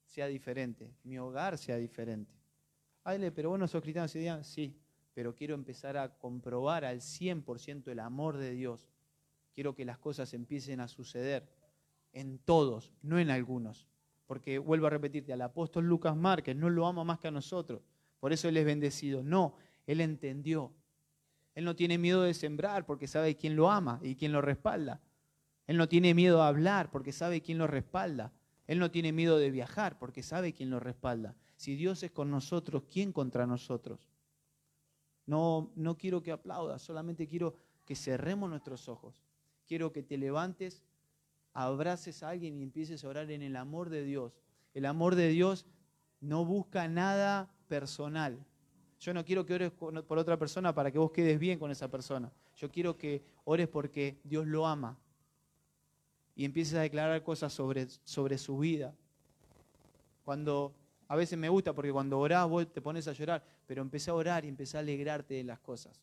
sea 0.05 0.27
diferente, 0.27 0.93
mi 1.03 1.17
hogar 1.17 1.57
sea 1.57 1.77
diferente. 1.77 2.33
Ay, 3.03 3.31
pero 3.31 3.49
vos 3.49 3.59
no 3.59 3.67
sos 3.67 3.81
cristiano, 3.81 4.43
sí, 4.43 4.77
pero 5.13 5.35
quiero 5.35 5.55
empezar 5.55 5.97
a 5.97 6.17
comprobar 6.17 6.85
al 6.85 7.01
100% 7.01 7.91
el 7.91 7.99
amor 7.99 8.37
de 8.37 8.51
Dios. 8.51 8.89
Quiero 9.53 9.75
que 9.75 9.85
las 9.85 9.97
cosas 9.99 10.33
empiecen 10.33 10.79
a 10.79 10.87
suceder 10.87 11.47
en 12.11 12.39
todos, 12.39 12.91
no 13.01 13.19
en 13.19 13.29
algunos. 13.29 13.87
Porque 14.25 14.57
vuelvo 14.57 14.87
a 14.87 14.91
repetirte, 14.91 15.33
al 15.33 15.41
apóstol 15.41 15.85
Lucas 15.85 16.15
Márquez 16.15 16.55
no 16.55 16.69
lo 16.69 16.87
ama 16.87 17.03
más 17.03 17.19
que 17.19 17.27
a 17.27 17.31
nosotros. 17.31 17.81
Por 18.19 18.31
eso 18.31 18.47
él 18.47 18.57
es 18.57 18.65
bendecido. 18.65 19.21
No, 19.21 19.57
él 19.85 20.01
entendió. 20.01 20.73
Él 21.55 21.65
no 21.65 21.75
tiene 21.75 21.97
miedo 21.97 22.23
de 22.23 22.33
sembrar 22.33 22.85
porque 22.85 23.07
sabe 23.07 23.35
quién 23.35 23.55
lo 23.55 23.69
ama 23.69 23.99
y 24.01 24.15
quién 24.15 24.31
lo 24.31 24.41
respalda. 24.41 25.01
Él 25.67 25.77
no 25.77 25.87
tiene 25.87 26.13
miedo 26.13 26.41
a 26.41 26.47
hablar 26.47 26.91
porque 26.91 27.11
sabe 27.11 27.41
quién 27.41 27.57
lo 27.57 27.67
respalda. 27.67 28.31
Él 28.67 28.79
no 28.79 28.91
tiene 28.91 29.11
miedo 29.11 29.37
de 29.37 29.51
viajar 29.51 29.97
porque 29.97 30.23
sabe 30.23 30.53
quién 30.53 30.69
lo 30.69 30.79
respalda. 30.79 31.35
Si 31.55 31.75
Dios 31.75 32.03
es 32.03 32.11
con 32.11 32.31
nosotros, 32.31 32.83
¿quién 32.91 33.11
contra 33.11 33.45
nosotros? 33.45 34.09
No, 35.25 35.71
no 35.75 35.97
quiero 35.97 36.21
que 36.21 36.31
aplaudas, 36.31 36.81
solamente 36.81 37.27
quiero 37.27 37.55
que 37.85 37.95
cerremos 37.95 38.49
nuestros 38.49 38.89
ojos. 38.89 39.23
Quiero 39.65 39.91
que 39.91 40.03
te 40.03 40.17
levantes, 40.17 40.83
abraces 41.53 42.23
a 42.23 42.29
alguien 42.29 42.57
y 42.57 42.63
empieces 42.63 43.03
a 43.03 43.07
orar 43.07 43.31
en 43.31 43.41
el 43.41 43.55
amor 43.55 43.89
de 43.89 44.03
Dios. 44.03 44.41
El 44.73 44.85
amor 44.85 45.15
de 45.15 45.29
Dios 45.29 45.65
no 46.19 46.45
busca 46.45 46.87
nada 46.87 47.53
personal. 47.67 48.45
Yo 48.99 49.13
no 49.13 49.25
quiero 49.25 49.45
que 49.45 49.53
ores 49.53 49.71
por 49.71 50.17
otra 50.17 50.37
persona 50.37 50.73
para 50.73 50.91
que 50.91 50.97
vos 50.97 51.11
quedes 51.11 51.37
bien 51.37 51.59
con 51.59 51.71
esa 51.71 51.89
persona. 51.89 52.31
Yo 52.55 52.71
quiero 52.71 52.97
que 52.97 53.23
ores 53.43 53.67
porque 53.67 54.19
Dios 54.23 54.47
lo 54.47 54.65
ama. 54.65 54.97
Y 56.35 56.45
empieces 56.45 56.73
a 56.75 56.81
declarar 56.81 57.23
cosas 57.23 57.53
sobre, 57.53 57.87
sobre 58.03 58.37
su 58.37 58.57
vida. 58.57 58.93
Cuando 60.23 60.73
a 61.07 61.15
veces 61.15 61.37
me 61.37 61.49
gusta 61.49 61.73
porque 61.73 61.91
cuando 61.91 62.19
orás 62.19 62.47
vos 62.47 62.71
te 62.71 62.81
pones 62.81 63.07
a 63.07 63.13
llorar, 63.13 63.43
pero 63.67 63.81
empecé 63.81 64.09
a 64.09 64.15
orar 64.15 64.45
y 64.45 64.47
empecé 64.47 64.77
a 64.77 64.79
alegrarte 64.79 65.35
de 65.35 65.43
las 65.43 65.59
cosas. 65.59 66.01